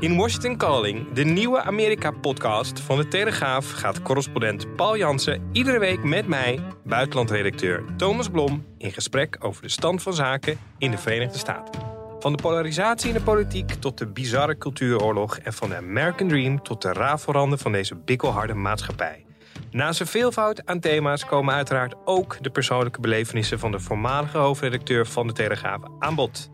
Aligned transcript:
In 0.00 0.16
Washington 0.16 0.56
Calling, 0.56 1.12
de 1.12 1.24
nieuwe 1.24 1.62
Amerika-podcast 1.62 2.80
van 2.80 2.96
de 2.96 3.08
Telegraaf, 3.08 3.70
gaat 3.70 4.02
correspondent 4.02 4.76
Paul 4.76 4.96
Jansen 4.96 5.48
iedere 5.52 5.78
week 5.78 6.04
met 6.04 6.26
mij, 6.26 6.60
buitenlandredacteur 6.84 7.84
Thomas 7.96 8.28
Blom, 8.28 8.64
in 8.78 8.92
gesprek 8.92 9.36
over 9.40 9.62
de 9.62 9.68
stand 9.68 10.02
van 10.02 10.14
zaken 10.14 10.58
in 10.78 10.90
de 10.90 10.98
Verenigde 10.98 11.38
Staten. 11.38 11.80
Van 12.18 12.32
de 12.32 12.42
polarisatie 12.42 13.08
in 13.08 13.14
de 13.14 13.20
politiek 13.20 13.72
tot 13.72 13.98
de 13.98 14.06
bizarre 14.06 14.58
cultuuroorlog 14.58 15.38
en 15.38 15.52
van 15.52 15.68
de 15.68 15.76
American 15.76 16.28
Dream 16.28 16.62
tot 16.62 16.82
de 16.82 16.92
rafelranden 16.92 17.58
van 17.58 17.72
deze 17.72 17.94
bikkelharde 17.94 18.54
maatschappij. 18.54 19.24
Naast 19.70 20.00
een 20.00 20.06
veelvoud 20.06 20.66
aan 20.66 20.80
thema's 20.80 21.24
komen 21.24 21.54
uiteraard 21.54 21.94
ook 22.04 22.36
de 22.40 22.50
persoonlijke 22.50 23.00
belevenissen 23.00 23.58
van 23.58 23.70
de 23.70 23.80
voormalige 23.80 24.38
hoofdredacteur 24.38 25.06
van 25.06 25.26
de 25.26 25.32
Telegraaf 25.32 25.80
aan 25.98 26.14
bod. 26.14 26.50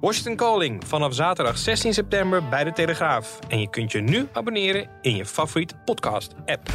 Washington 0.00 0.36
Calling 0.36 0.82
vanaf 0.86 1.14
zaterdag 1.14 1.58
16 1.58 1.94
september 1.94 2.48
bij 2.48 2.64
de 2.64 2.72
Telegraaf. 2.72 3.38
En 3.48 3.60
je 3.60 3.70
kunt 3.70 3.92
je 3.92 4.00
nu 4.00 4.28
abonneren 4.32 4.88
in 5.00 5.16
je 5.16 5.26
favoriete 5.26 5.74
podcast-app. 5.84 6.70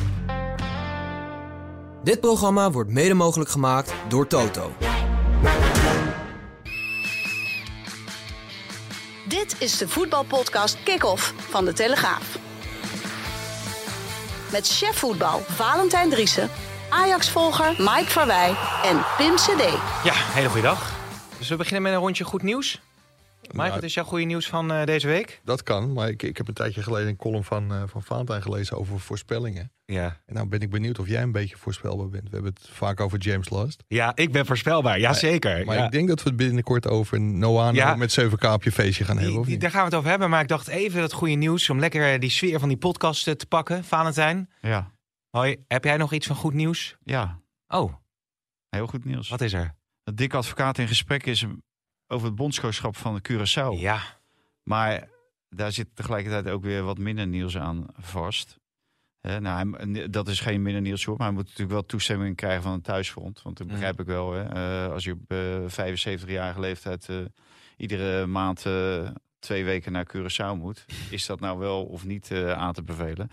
Dit 2.03 2.19
programma 2.19 2.71
wordt 2.71 2.89
mede 2.89 3.13
mogelijk 3.13 3.49
gemaakt 3.49 3.93
door 4.07 4.27
Toto. 4.27 4.71
Dit 9.27 9.55
is 9.59 9.77
de 9.77 9.87
voetbalpodcast 9.87 10.83
Kick-Off 10.83 11.33
van 11.37 11.65
de 11.65 11.73
Telegraaf. 11.73 12.37
Met 14.52 14.67
chef 14.67 14.97
voetbal 14.97 15.39
Valentijn 15.39 16.09
Driessen, 16.09 16.49
Ajax-volger 16.89 17.75
Mike 17.77 18.11
Verwij 18.11 18.55
en 18.83 19.05
Pim 19.17 19.35
CD. 19.35 19.61
Ja, 20.03 20.13
hele 20.13 20.47
goede 20.49 20.67
dag. 20.67 20.93
Dus 21.37 21.49
we 21.49 21.55
beginnen 21.55 21.81
met 21.81 21.91
een 21.93 21.99
rondje 21.99 22.23
goed 22.23 22.41
nieuws. 22.41 22.81
Mike, 23.44 23.55
Nou, 23.58 23.72
wat 23.73 23.83
is 23.83 23.94
jouw 23.94 24.03
goede 24.03 24.23
nieuws 24.25 24.47
van 24.47 24.72
eh, 24.72 24.86
deze 24.86 25.08
week? 25.08 25.41
Dat 25.44 25.63
kan, 25.63 25.94
maar 25.94 26.09
ik, 26.09 26.23
ik 26.23 26.38
heb 26.38 26.47
een 26.47 26.53
tijdje 26.53 26.83
geleden 26.83 27.08
een 27.09 27.16
column 27.16 27.44
van, 27.44 27.73
eh 27.73 27.83
van 27.86 28.03
Valentijn 28.03 28.41
gelezen 28.41 28.77
over 28.77 28.99
voorspellingen. 28.99 29.72
Ja. 29.86 30.22
En 30.25 30.33
nou 30.33 30.47
ben 30.47 30.59
ik 30.59 30.69
benieuwd 30.69 30.99
of 30.99 31.08
jij 31.08 31.22
een 31.22 31.31
beetje 31.31 31.58
voorspelbaar 31.58 32.09
bent. 32.09 32.23
We 32.23 32.30
hebben 32.36 32.53
het 32.53 32.69
vaak 32.69 32.99
over 32.99 33.17
James 33.19 33.49
Last. 33.49 33.83
Ja, 33.88 34.11
ik 34.16 34.31
ben 34.31 34.45
voorspelbaar. 34.45 34.99
Ja, 34.99 35.14
zeker. 35.14 35.66
Maar 35.66 35.75
ja. 35.77 35.86
ik 35.86 35.91
denk 35.91 36.08
dat 36.08 36.23
we 36.23 36.30
het 36.30 36.38
binnenkort 36.38 36.88
over 36.88 37.19
Noah 37.21 37.73
Ja. 37.75 37.95
met 37.95 38.19
7K 38.19 38.44
op 38.53 38.64
je 38.64 38.71
feestje 38.71 39.03
gaan 39.03 39.17
hebben. 39.17 39.39
Of 39.39 39.47
niet? 39.47 39.61
daar 39.61 39.69
gaan 39.71 39.80
we 39.80 39.86
het 39.86 39.95
over 39.95 40.09
hebben. 40.09 40.30
Maar 40.30 40.41
ik 40.41 40.47
dacht 40.47 40.67
even 40.67 40.99
dat 41.02 41.14
goede 41.14 41.33
nieuws 41.33 41.69
om 41.69 41.80
lekker 41.80 42.19
die 42.19 42.30
sfeer 42.30 42.59
van 42.59 42.67
die 42.69 42.77
podcast 42.77 43.27
eh, 43.27 43.33
te 43.33 43.45
pakken. 43.45 43.83
Valentijn, 43.83 44.49
Ja, 44.61 44.91
hoi, 45.30 45.64
heb 45.67 45.83
jij 45.83 45.97
nog 45.97 46.14
iets 46.14 46.27
van 46.27 46.36
goed 46.36 46.53
nieuws? 46.53 46.97
ja, 47.03 47.41
Oh, 47.67 47.94
heel 48.69 48.88
goed 48.88 49.05
nieuws. 49.05 49.30
wat 49.30 49.41
is 49.41 49.53
er? 49.53 49.75
Dat 50.03 50.17
Dick 50.17 50.33
Advocaat 50.33 50.77
in 50.77 50.88
gesprek 50.88 51.25
is 51.25 51.45
over 52.07 52.27
het 52.27 52.35
bondscoachschap 52.35 52.95
van 52.97 53.21
Curaçao. 53.31 53.79
Ja, 53.79 53.99
Maar 54.63 55.09
daar 55.49 55.71
zit 55.71 55.87
tegelijkertijd 55.93 56.49
ook 56.49 56.63
weer 56.63 56.83
wat 56.83 56.97
minder 56.97 57.27
nieuws 57.27 57.57
aan 57.57 57.85
vast. 57.99 58.61
Nou, 59.21 59.75
hij- 59.77 60.09
dat 60.09 60.27
is 60.27 60.39
geen 60.39 60.61
minder 60.61 60.81
nieuws 60.81 61.03
hoor, 61.05 61.17
maar 61.17 61.25
hij 61.27 61.35
moet 61.35 61.43
natuurlijk 61.43 61.71
wel 61.71 61.85
toestemming 61.85 62.36
krijgen 62.36 62.63
van 62.63 62.71
het 62.71 62.83
thuisfront. 62.83 63.42
Want 63.42 63.58
dat 63.58 63.67
Mm. 63.67 63.73
begrijp 63.73 63.99
ik 63.99 64.05
wel. 64.05 64.33
Hè. 64.33 64.42
Eh, 64.86 64.92
als 64.92 65.03
je 65.03 65.11
op 65.11 65.19
eh 65.27 65.37
75-jarige 65.67 66.59
leeftijd 66.59 67.09
eh, 67.09 67.17
iedere 67.77 68.25
maand 68.25 68.65
eh, 68.65 69.09
twee 69.39 69.63
weken 69.63 69.92
naar 69.92 70.08
Curaçao 70.15 70.58
moet, 70.58 70.86
is 71.09 71.25
dat 71.25 71.39
nou 71.39 71.59
wel 71.59 71.83
of 71.86 72.05
niet 72.05 72.31
eh, 72.31 72.52
aan 72.52 72.73
te 72.73 72.83
bevelen. 72.83 73.30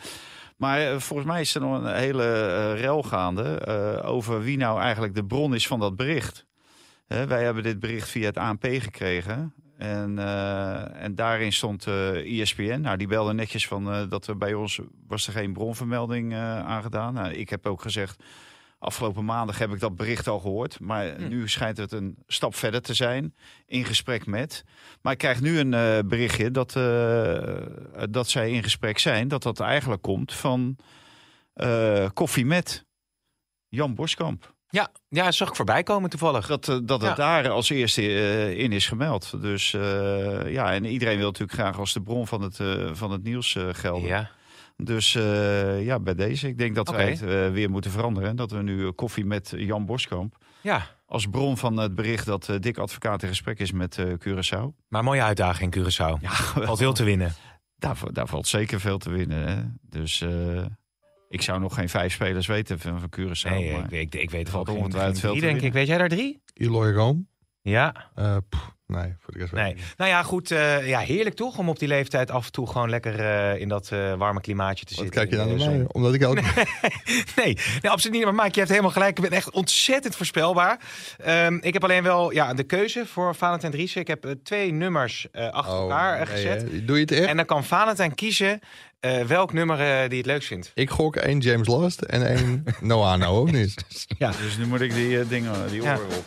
Maar 0.56 0.80
eh, 0.80 0.98
volgens 0.98 1.28
mij 1.28 1.40
is 1.40 1.54
er 1.54 1.60
nog 1.60 1.82
een 1.82 1.94
hele 1.94 2.24
eh, 2.24 2.80
rel 2.80 3.02
gaande 3.02 3.42
eh, 3.58 4.10
over 4.10 4.42
wie 4.42 4.56
nou 4.56 4.80
eigenlijk 4.80 5.14
de 5.14 5.24
bron 5.24 5.54
is 5.54 5.66
van 5.66 5.80
dat 5.80 5.96
bericht. 5.96 6.46
Hè, 7.14 7.26
wij 7.26 7.44
hebben 7.44 7.62
dit 7.62 7.80
bericht 7.80 8.08
via 8.08 8.26
het 8.26 8.36
ANP 8.36 8.64
gekregen. 8.64 9.54
En, 9.76 10.18
eh, 10.18 11.02
en 11.02 11.14
daarin 11.14 11.52
stond 11.52 11.86
eh 11.86 12.40
ESPN. 12.40 12.80
Nou, 12.80 12.96
die 12.96 13.06
belde 13.06 13.32
netjes 13.32 13.66
van 13.66 13.92
eh, 13.92 14.08
dat 14.08 14.26
er 14.26 14.36
bij 14.36 14.54
ons 14.54 14.80
was 15.06 15.26
er 15.26 15.32
geen 15.32 15.52
bronvermelding 15.52 16.34
aangedaan. 16.34 17.14
Nou, 17.14 17.32
ik 17.32 17.50
heb 17.50 17.66
ook 17.66 17.82
gezegd, 17.82 18.22
afgelopen 18.78 19.24
maandag 19.24 19.58
heb 19.58 19.72
ik 19.72 19.80
dat 19.80 19.96
bericht 19.96 20.26
al 20.26 20.38
gehoord. 20.38 20.80
Maar 20.80 21.20
nu 21.20 21.48
schijnt 21.48 21.76
het 21.76 21.92
een 21.92 22.16
stap 22.26 22.54
verder 22.54 22.82
te 22.82 22.94
zijn 22.94 23.34
in 23.66 23.84
gesprek 23.84 24.26
met. 24.26 24.64
Maar 25.02 25.12
ik 25.12 25.18
krijg 25.18 25.40
nu 25.40 25.58
een 25.58 26.08
berichtje 26.08 26.50
dat, 26.50 26.72
dat 28.10 28.28
zij 28.28 28.50
in 28.50 28.62
gesprek 28.62 28.98
zijn. 28.98 29.28
Dat 29.28 29.42
dat 29.42 29.60
eigenlijk 29.60 30.02
komt 30.02 30.32
van 30.32 30.76
Koffie 32.12 32.46
met 32.46 32.86
Jan 33.68 33.94
Boskamp. 33.94 34.58
Ja, 34.70 34.88
ja, 35.08 35.30
zag 35.32 35.48
ik 35.48 35.54
voorbij 35.56 35.82
komen 35.82 36.10
toevallig. 36.10 36.46
Dat, 36.46 36.68
eh, 36.68 36.78
dat 36.82 37.00
Ja. 37.02 37.06
het 37.08 37.16
daar 37.16 37.48
als 37.50 37.70
eerste 37.70 38.02
eh, 38.02 38.58
in 38.58 38.72
is 38.72 38.86
gemeld. 38.86 39.42
Dus 39.42 39.74
eh, 39.74 40.52
ja, 40.52 40.72
en 40.72 40.84
iedereen 40.84 41.16
wil 41.16 41.26
natuurlijk 41.26 41.58
graag 41.58 41.78
als 41.78 41.92
de 41.92 42.02
bron 42.02 42.26
van 42.26 42.42
het, 42.42 42.56
van 42.92 43.10
het 43.10 43.22
nieuws 43.22 43.56
gelden. 43.72 44.08
Ja, 44.08 44.30
Dus 44.76 45.12
ja, 45.80 46.00
bij 46.00 46.14
deze. 46.14 46.48
Ik 46.48 46.58
denk 46.58 46.74
dat 46.74 46.88
Oké. 46.88 46.96
wij 46.96 47.10
het 47.10 47.52
weer 47.52 47.70
moeten 47.70 47.90
veranderen. 47.90 48.36
Dat 48.36 48.50
we 48.50 48.62
nu 48.62 48.90
koffie 48.92 49.24
met 49.24 49.52
Jan 49.56 49.86
Boskamp. 49.86 50.36
ja. 50.60 50.86
Als 51.06 51.26
bron 51.26 51.56
van 51.56 51.76
het 51.76 51.94
bericht 51.94 52.26
dat 52.26 52.50
Dick 52.60 52.78
Advocaat 52.78 53.22
in 53.22 53.28
gesprek 53.28 53.58
is 53.58 53.72
met 53.72 53.98
Curaçao. 54.28 54.64
Maar 54.88 55.04
mooie 55.04 55.22
uitdaging, 55.22 55.76
Curaçao. 55.76 56.20
Ja, 56.20 56.30
Valt 56.30 56.78
veel 56.78 56.92
te 56.92 57.04
winnen. 57.04 57.32
daar, 57.78 57.96
daar 58.12 58.26
valt 58.26 58.46
zeker 58.46 58.80
veel 58.80 58.98
te 58.98 59.10
winnen. 59.10 59.48
Hè? 59.48 59.62
Dus 59.88 60.24
ik 61.30 61.42
zou 61.42 61.60
nog 61.60 61.74
geen 61.74 61.88
vijf 61.88 62.12
spelers 62.12 62.46
weten 62.46 62.78
van, 62.78 63.00
van 63.00 63.08
Curaçao. 63.20 63.50
Nee, 63.50 63.72
maar- 63.72 63.92
ik, 63.92 64.14
ik, 64.14 64.22
ik 64.22 64.30
weet 64.30 64.46
er 64.46 64.52
valt 64.52 64.68
ongetwijfeld 64.68 65.18
veel 65.18 65.30
drie, 65.30 65.42
denk 65.42 65.60
ik. 65.60 65.72
Weet 65.72 65.86
jij 65.86 65.98
daar 65.98 66.08
drie? 66.08 66.42
Eloy 66.54 66.92
Room? 66.92 67.28
Ja. 67.62 68.10
Eh, 68.14 68.36
pff, 68.48 68.74
nee, 68.90 69.14
voor 69.20 69.32
de 69.32 69.38
rest 69.38 69.50
weet 69.52 69.62
Nee. 69.62 69.74
niet. 69.74 69.84
Nou 69.96 70.10
ja, 70.10 70.22
goed. 70.22 70.50
eh, 70.50 70.88
ja, 70.88 70.98
heerlijk 70.98 71.36
toch? 71.36 71.58
Om 71.58 71.68
op 71.68 71.78
die 71.78 71.88
leeftijd 71.88 72.30
af 72.30 72.46
en 72.46 72.52
toe 72.52 72.66
gewoon 72.66 72.90
lekker 72.90 73.20
eh, 73.20 73.60
in 73.60 73.68
dat 73.68 73.88
eh, 73.92 74.14
warme 74.14 74.40
klimaatje 74.40 74.84
te 74.84 74.94
Wat 74.94 75.04
zitten. 75.04 75.20
kijk 75.20 75.30
je 75.30 75.36
nou 75.46 75.58
de 75.58 75.64
naar 75.64 75.76
mij? 75.76 75.86
Omdat 75.92 76.14
ik 76.14 76.22
elke... 76.22 76.42
nee, 77.36 77.58
nee, 77.82 77.90
absoluut 77.90 78.16
niet. 78.16 78.24
Maar 78.24 78.34
Mike, 78.34 78.50
je 78.52 78.58
hebt 78.58 78.68
helemaal 78.68 78.90
gelijk. 78.90 79.18
Ik 79.18 79.28
ben 79.28 79.36
echt 79.38 79.50
ontzettend 79.50 80.16
voorspelbaar. 80.16 80.80
Ehm, 81.18 81.58
ik 81.60 81.72
heb 81.72 81.84
alleen 81.84 82.02
wel 82.02 82.30
ja, 82.32 82.54
de 82.54 82.62
keuze 82.64 83.06
voor 83.06 83.34
Valentijn 83.34 83.72
Driessen. 83.72 84.00
Ik 84.00 84.06
heb 84.06 84.34
twee 84.42 84.72
nummers 84.72 85.26
eh, 85.32 85.48
achter 85.48 85.74
elkaar 85.78 86.12
Oh, 86.12 86.26
nee, 86.26 86.36
gezet. 86.36 86.62
hè? 86.62 86.84
Doe 86.84 86.96
je 86.96 87.02
het 87.02 87.12
echt? 87.12 87.26
En 87.28 87.36
dan 87.36 87.46
kan 87.46 87.64
Valentijn 87.64 88.14
kiezen 88.14 88.60
eh, 89.00 89.22
welk 89.22 89.52
nummer 89.52 90.08
die 90.08 90.18
het 90.18 90.26
leukst 90.26 90.48
vindt. 90.48 90.70
Ik 90.74 90.90
gok 90.90 91.16
één 91.16 91.38
James 91.38 91.66
Last 91.68 92.00
en 92.02 92.26
één 92.26 92.64
Noah 92.80 93.18
nou 93.18 93.36
ook 93.38 93.50
niet. 93.50 93.74
Ja. 94.18 94.32
Dus 94.42 94.56
nu 94.56 94.66
moet 94.66 94.80
ik 94.80 94.94
die 94.94 95.26
dingen, 95.28 95.68
die 95.70 95.82
Ja. 95.82 95.94
oren 95.96 96.06
op. 96.16 96.24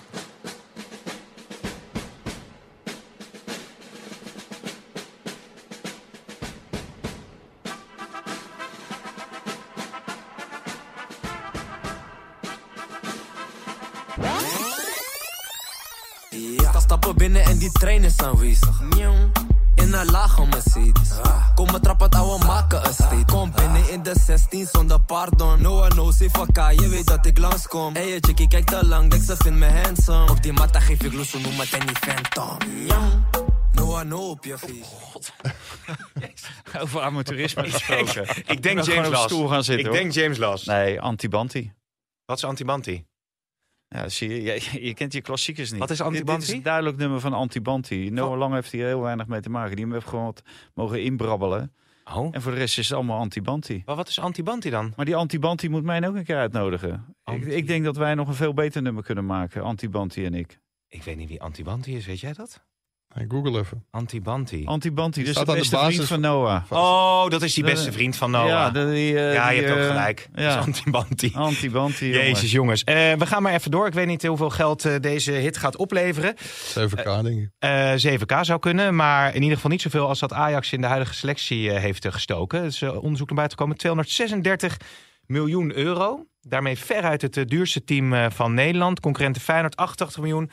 Ja. 14.22 14.40
stappen 16.79 17.16
binnen 17.16 17.44
en 17.44 17.57
die 17.57 17.72
trein 17.72 18.03
is 18.03 18.18
aanwezig. 18.18 18.81
In 19.75 19.94
een 19.94 20.06
lage 20.06 20.45
Mercedes. 20.45 21.10
Komen 21.56 21.81
trappen 21.81 22.10
touwen 22.10 22.45
maken 22.45 22.88
een 22.88 22.94
steed. 22.94 23.25
Kom 23.31 23.51
binnen 23.56 23.89
in 23.89 24.04
de 24.04 24.13
16 24.25 24.68
zonder 24.71 25.00
pardon. 25.01 25.62
No 25.62 25.77
one 25.77 25.88
knows 25.88 26.21
if 26.21 26.38
ik 26.38 26.80
je 26.81 26.88
weet 26.89 27.06
dat 27.07 27.25
ik 27.25 27.38
langskom. 27.38 27.94
Hey, 27.94 28.07
je 28.07 28.18
chickie 28.21 28.48
kijkt 28.48 28.68
te 28.68 28.86
lang, 28.86 29.10
denk 29.10 29.24
ze 29.24 29.36
vindt 29.38 29.60
me 29.60 29.81
handsome. 29.81 30.30
Op 30.30 30.44
die 30.44 30.54
matta 30.54 30.80
geef 30.80 31.01
ik 31.04 31.13
los, 31.13 31.30
zo 31.30 31.39
noem 31.39 31.59
het 31.59 31.74
en 31.74 31.88
die 31.88 31.95
phantom. 31.95 32.57
No 33.71 33.83
one 33.92 34.04
know 34.04 34.30
op 34.30 34.45
je 34.45 34.57
feest. 34.57 35.33
Over 36.81 37.01
amateurisme 37.01 37.63
gesproken. 37.71 38.27
Ik 38.45 38.63
denk 38.63 38.83
James 38.83 38.98
op 38.98 39.04
de 39.04 39.09
Last. 39.09 39.24
stoel 39.24 39.48
gaan 39.48 39.63
zitten, 39.63 39.88
Ik 39.88 39.94
denk 39.94 40.12
James 40.12 40.38
Last. 40.38 40.68
Nee, 40.68 41.01
Antibanti. 41.01 41.74
Wat 42.25 42.38
is 42.38 42.44
Antibanti? 42.44 43.06
Ja, 43.94 44.10
zie 44.10 44.30
je, 44.30 44.42
je, 44.42 44.62
je 44.88 44.94
kent 44.94 45.13
je 45.13 45.22
klassiekers 45.22 45.72
niet. 45.72 45.80
Wat 45.80 45.90
is 45.90 46.01
Antibanti? 46.01 46.40
Dit, 46.40 46.50
is 46.50 46.56
een 46.56 46.63
duidelijk 46.63 46.98
nummer 46.98 47.19
van 47.19 47.34
Antibanti. 47.34 48.10
Noah 48.10 48.38
Lang 48.38 48.54
heeft 48.54 48.72
hier 48.72 48.86
heel 48.86 49.01
weinig 49.01 49.28
mee 49.28 49.42
te 49.42 49.50
maken. 49.50 49.75
Die 49.75 49.88
heeft 49.88 50.07
gewoon 50.07 50.25
wat 50.25 50.44
mogen 50.74 51.04
inbrabbelen. 51.04 51.74
Oh. 52.13 52.28
En 52.31 52.42
voor 52.42 52.51
de 52.51 52.57
rest 52.57 52.78
is 52.78 52.88
het 52.88 52.98
allemaal 52.98 53.19
Antibanti. 53.19 53.84
Maar 53.86 53.95
wat 53.95 54.07
is 54.07 54.19
Antibanti 54.19 54.69
dan? 54.69 54.94
Maar 54.95 55.06
die 55.06 55.16
Antibanti 55.16 55.69
moet 55.69 55.84
mij 55.84 56.07
ook 56.07 56.16
een 56.16 56.24
keer 56.24 56.38
uitnodigen. 56.38 57.16
Ik, 57.25 57.45
ik 57.45 57.68
denk 57.68 57.84
dat 57.84 57.98
wij 57.98 58.16
nog 58.16 58.28
een 58.28 58.34
veel 58.34 58.54
beter 58.54 58.81
nummer 58.81 59.04
kunnen 59.04 59.25
maken. 59.25 59.63
Antibanti 59.63 60.25
en 60.25 60.34
ik. 60.34 60.60
Ik 60.88 61.04
weet 61.04 61.18
niet 61.18 61.30
wie 61.30 61.42
Antibanti 61.42 61.95
is, 61.95 62.06
weet 62.06 62.19
jij 62.19 62.34
dat? 62.34 62.63
Hey, 63.13 63.25
Google 63.27 63.60
even. 63.60 63.86
Antibanti. 63.92 64.65
Antibanti, 64.65 65.24
dus 65.24 65.33
de 65.33 65.39
aan 65.39 65.45
de 65.45 65.54
beste 65.54 65.77
vriend 65.77 66.04
van 66.07 66.19
Noah. 66.19 66.62
Oh, 66.69 67.30
dat 67.30 67.42
is 67.42 67.54
die 67.54 67.63
beste 67.63 67.92
vriend 67.92 68.15
van 68.15 68.31
Noah. 68.31 68.48
Ja, 68.48 68.51
Ja, 68.65 68.69
de- 68.69 68.92
die, 68.92 69.19
eh, 69.19 69.33
je 69.33 69.50
die, 69.50 69.60
hebt 69.65 69.71
ook 69.71 69.83
eh, 69.83 69.88
gelijk. 69.88 70.30
Ja. 70.36 70.56
Dat 70.56 70.60
is 70.60 70.65
Antibanti. 70.65 71.31
Antibanti. 71.36 72.07
jongen. 72.07 72.25
Jezus, 72.27 72.51
jongens. 72.51 72.83
Eh, 72.83 72.95
we 73.13 73.25
gaan 73.25 73.42
maar 73.44 73.54
even 73.54 73.71
door. 73.71 73.88
Ik 73.88 73.94
weet 73.94 74.07
niet 74.07 74.25
hoeveel 74.25 74.50
geld 74.50 74.86
eh, 74.86 74.94
deze 75.01 75.31
hit 75.31 75.57
gaat 75.57 75.75
opleveren. 75.75 76.36
7K, 76.77 77.04
denk 77.24 77.39
ik. 77.39 77.50
Eh 77.60 77.92
7K 77.98 78.38
zou 78.42 78.60
kunnen, 78.60 78.95
maar 78.95 79.36
in 79.36 79.42
ieder 79.42 79.56
geval 79.56 79.71
niet 79.71 79.81
zoveel 79.81 80.07
als 80.07 80.19
dat 80.19 80.33
Ajax 80.33 80.71
in 80.74 80.81
de 80.81 80.88
huidige 80.88 81.13
selectie 81.13 81.71
heeft 81.71 82.07
gestoken. 82.12 82.62
Dus 82.63 82.81
uh, 82.81 83.04
onderzoek 83.04 83.27
naar 83.27 83.38
buiten 83.38 83.57
komen 83.57 83.77
236 83.77 84.77
miljoen 85.25 85.75
euro. 85.75 86.25
Daarmee 86.42 86.77
veruit 86.77 87.21
het 87.21 87.50
duurste 87.50 87.83
team 87.83 88.13
eh, 88.13 88.25
van 88.30 88.54
Nederland. 88.54 89.00
Concurrenten 89.00 89.42
Feyenoord 89.42 89.75
88 89.75 90.19
miljoen. 90.21 90.51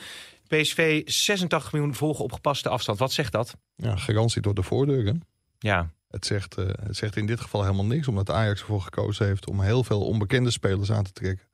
PSV 0.56 1.02
86 1.04 1.72
miljoen 1.72 1.94
volgen 1.94 2.24
op 2.24 2.32
gepaste 2.32 2.68
afstand. 2.68 2.98
Wat 2.98 3.12
zegt 3.12 3.32
dat? 3.32 3.56
Ja, 3.74 3.96
garantie 3.96 4.42
door 4.42 4.54
de 4.54 4.62
voordeur. 4.62 5.04
Hè? 5.06 5.12
Ja, 5.58 5.90
Het, 6.08 6.26
zegt, 6.26 6.56
eh, 6.56 6.66
het 6.82 6.96
zegt 6.96 7.16
in 7.16 7.26
dit 7.26 7.40
geval 7.40 7.62
helemaal 7.62 7.84
niks, 7.86 8.08
omdat 8.08 8.30
Ajax 8.30 8.60
ervoor 8.60 8.80
gekozen 8.80 9.26
heeft 9.26 9.46
om 9.48 9.60
heel 9.60 9.84
veel 9.84 10.06
onbekende 10.06 10.50
spelers 10.50 10.92
aan 10.92 11.04
te 11.04 11.12
trekken. 11.12 11.46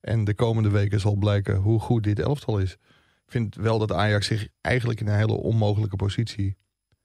En 0.00 0.24
de 0.24 0.34
komende 0.34 0.68
weken 0.70 1.00
zal 1.00 1.14
blijken 1.14 1.56
hoe 1.56 1.80
goed 1.80 2.02
dit 2.02 2.18
elftal 2.18 2.58
is. 2.58 2.72
Ik 2.72 3.32
vind 3.32 3.54
wel 3.54 3.78
dat 3.78 3.92
Ajax 3.92 4.26
zich 4.26 4.48
eigenlijk 4.60 5.00
in 5.00 5.06
een 5.08 5.16
hele 5.16 5.32
onmogelijke 5.32 5.96
positie 5.96 6.56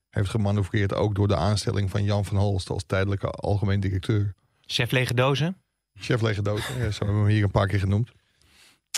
heeft 0.09 0.29
gemanoeuvreerd. 0.29 0.93
Ook 0.93 1.15
door 1.15 1.27
de 1.27 1.35
aanstelling 1.35 1.89
van 1.89 2.03
Jan 2.03 2.25
van 2.25 2.37
Halst 2.37 2.69
als 2.69 2.83
tijdelijke 2.85 3.27
algemeen 3.27 3.79
directeur. 3.79 4.33
chef 4.65 4.91
lege 4.91 5.13
dozen. 5.13 5.57
Chef 5.93 6.21
Legedoten, 6.21 6.77
ja, 6.77 6.91
zo 6.91 7.05
hebben 7.05 7.15
we 7.15 7.21
hem 7.27 7.35
hier 7.35 7.43
een 7.43 7.51
paar 7.51 7.67
keer 7.67 7.79
genoemd. 7.79 8.11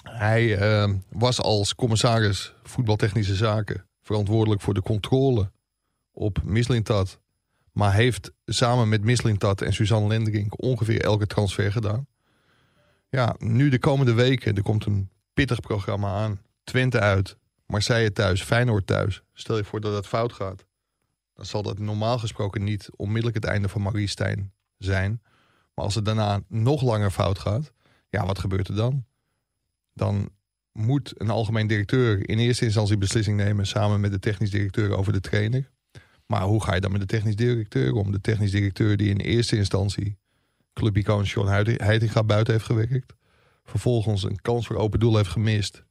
Hij 0.04 0.58
eh, 0.58 0.94
was 1.10 1.42
als 1.42 1.76
commissaris 1.76 2.54
voetbaltechnische 2.64 3.36
zaken 3.36 3.88
verantwoordelijk 4.02 4.62
voor 4.62 4.74
de 4.74 4.82
controle 4.82 5.52
op 6.12 6.44
Mislintat. 6.44 7.20
Maar 7.72 7.94
heeft 7.94 8.32
samen 8.46 8.90
met 8.90 9.04
Mislintat 9.04 9.62
en 9.62 9.74
Suzanne 9.74 10.08
Lendering 10.08 10.52
ongeveer 10.52 11.02
elke 11.02 11.28
transfer 11.28 11.72
gedaan. 11.72 12.08
Ja, 13.10 13.36
nu 13.38 13.70
de 13.70 13.80
komende 13.80 14.14
weken, 14.14 14.56
er 14.56 14.62
komt 14.62 14.86
een 14.86 15.10
pittig 15.34 15.60
programma 15.60 16.14
aan. 16.14 16.42
Twente 16.64 17.00
uit, 17.00 17.38
Marseille 17.66 18.12
thuis, 18.12 18.44
Feyenoord 18.44 18.88
thuis. 18.88 19.22
Stel 19.34 19.58
je 19.58 19.64
voor 19.64 19.82
dat 19.82 19.96
het 19.96 20.08
fout 20.08 20.34
gaat. 20.34 20.66
Dan 21.34 21.46
zal 21.46 21.62
dat 21.62 21.80
normaal 21.80 22.20
gesproken 22.20 22.64
niet 22.64 22.90
onmiddellijk 22.96 23.36
het 23.36 23.46
einde 23.46 23.70
van 23.70 23.82
Marie 23.82 24.08
Stijn 24.08 24.54
zijn. 24.78 25.22
Maar 25.74 25.86
als 25.86 25.96
het 25.96 26.06
daarna 26.06 26.42
nog 26.48 26.82
langer 26.82 27.12
fout 27.12 27.40
gaat, 27.40 27.72
ja, 28.10 28.26
wat 28.26 28.40
gebeurt 28.40 28.68
er 28.68 28.76
dan? 28.76 29.06
Dan 29.94 30.30
moet 30.72 31.13
een 31.18 31.30
algemeen 31.30 31.68
directeur 31.68 32.30
in 32.30 32.38
eerste 32.38 32.66
instantie 32.66 32.98
beslissing 32.98 33.38
nemen 33.38 33.68
samen 33.68 34.00
met 34.00 34.12
de 34.12 34.19
technisch 34.19 34.50
directeur 34.50 34.98
over 34.98 35.13
de 35.13 35.19
trainer. 35.19 35.72
Maar 36.25 36.42
hoe 36.42 36.63
ga 36.63 36.74
je 36.74 36.81
dan 36.81 36.92
met 36.92 37.01
de 37.01 37.07
technisch 37.07 37.36
directeur 37.36 37.94
om? 37.94 38.12
De 38.12 38.22
technisch 38.22 38.51
directeur 38.51 38.98
die 38.98 39.10
in 39.10 39.18
eerste 39.18 39.56
instantie 39.56 40.18
clubicoon 40.74 41.24
John 41.24 41.48
Heitinga 41.48 42.24
buiten 42.24 42.54
heeft 42.54 42.66
gewerkt. 42.66 43.13
Vervolgens 43.63 44.24
een 44.24 44.42
kans 44.42 44.68
voor 44.68 44.75
open 44.75 45.00
doel 45.00 45.16
heeft 45.16 45.30
gemist. 45.30 45.84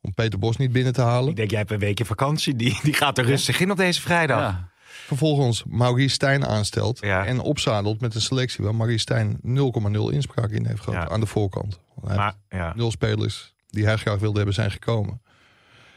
Om 0.00 0.14
Peter 0.14 0.38
Bos 0.38 0.56
niet 0.56 0.72
binnen 0.72 0.92
te 0.92 1.00
halen. 1.00 1.30
Ik 1.30 1.36
denk, 1.36 1.50
jij 1.50 1.58
hebt 1.58 1.70
een 1.70 1.78
weekje 1.78 2.04
vakantie. 2.04 2.56
Die, 2.56 2.80
die 2.82 2.94
gaat 2.94 3.18
er 3.18 3.24
rustig 3.24 3.60
in 3.60 3.70
op 3.70 3.76
deze 3.76 4.00
vrijdag. 4.00 4.38
Ja. 4.38 4.72
Vervolgens 5.06 5.64
Maurice 5.64 6.14
Stijn 6.14 6.46
aanstelt. 6.46 6.98
Ja. 7.00 7.26
En 7.26 7.40
opzadelt 7.40 8.00
met 8.00 8.14
een 8.14 8.20
selectie 8.20 8.64
waar 8.64 8.74
Maurice 8.74 8.98
Stijn 8.98 9.40
0,0 9.42 10.14
inspraak 10.14 10.50
in 10.50 10.66
heeft 10.66 10.80
gehad. 10.80 11.02
Ja. 11.02 11.08
Aan 11.08 11.20
de 11.20 11.26
voorkant. 11.26 11.80
Maar 12.02 12.34
ja, 12.48 12.72
nul 12.76 12.90
spelers 12.90 13.54
die 13.66 13.84
hij 13.84 13.96
graag 13.96 14.18
wilde 14.18 14.36
hebben 14.36 14.54
zijn 14.54 14.70
gekomen. 14.70 15.22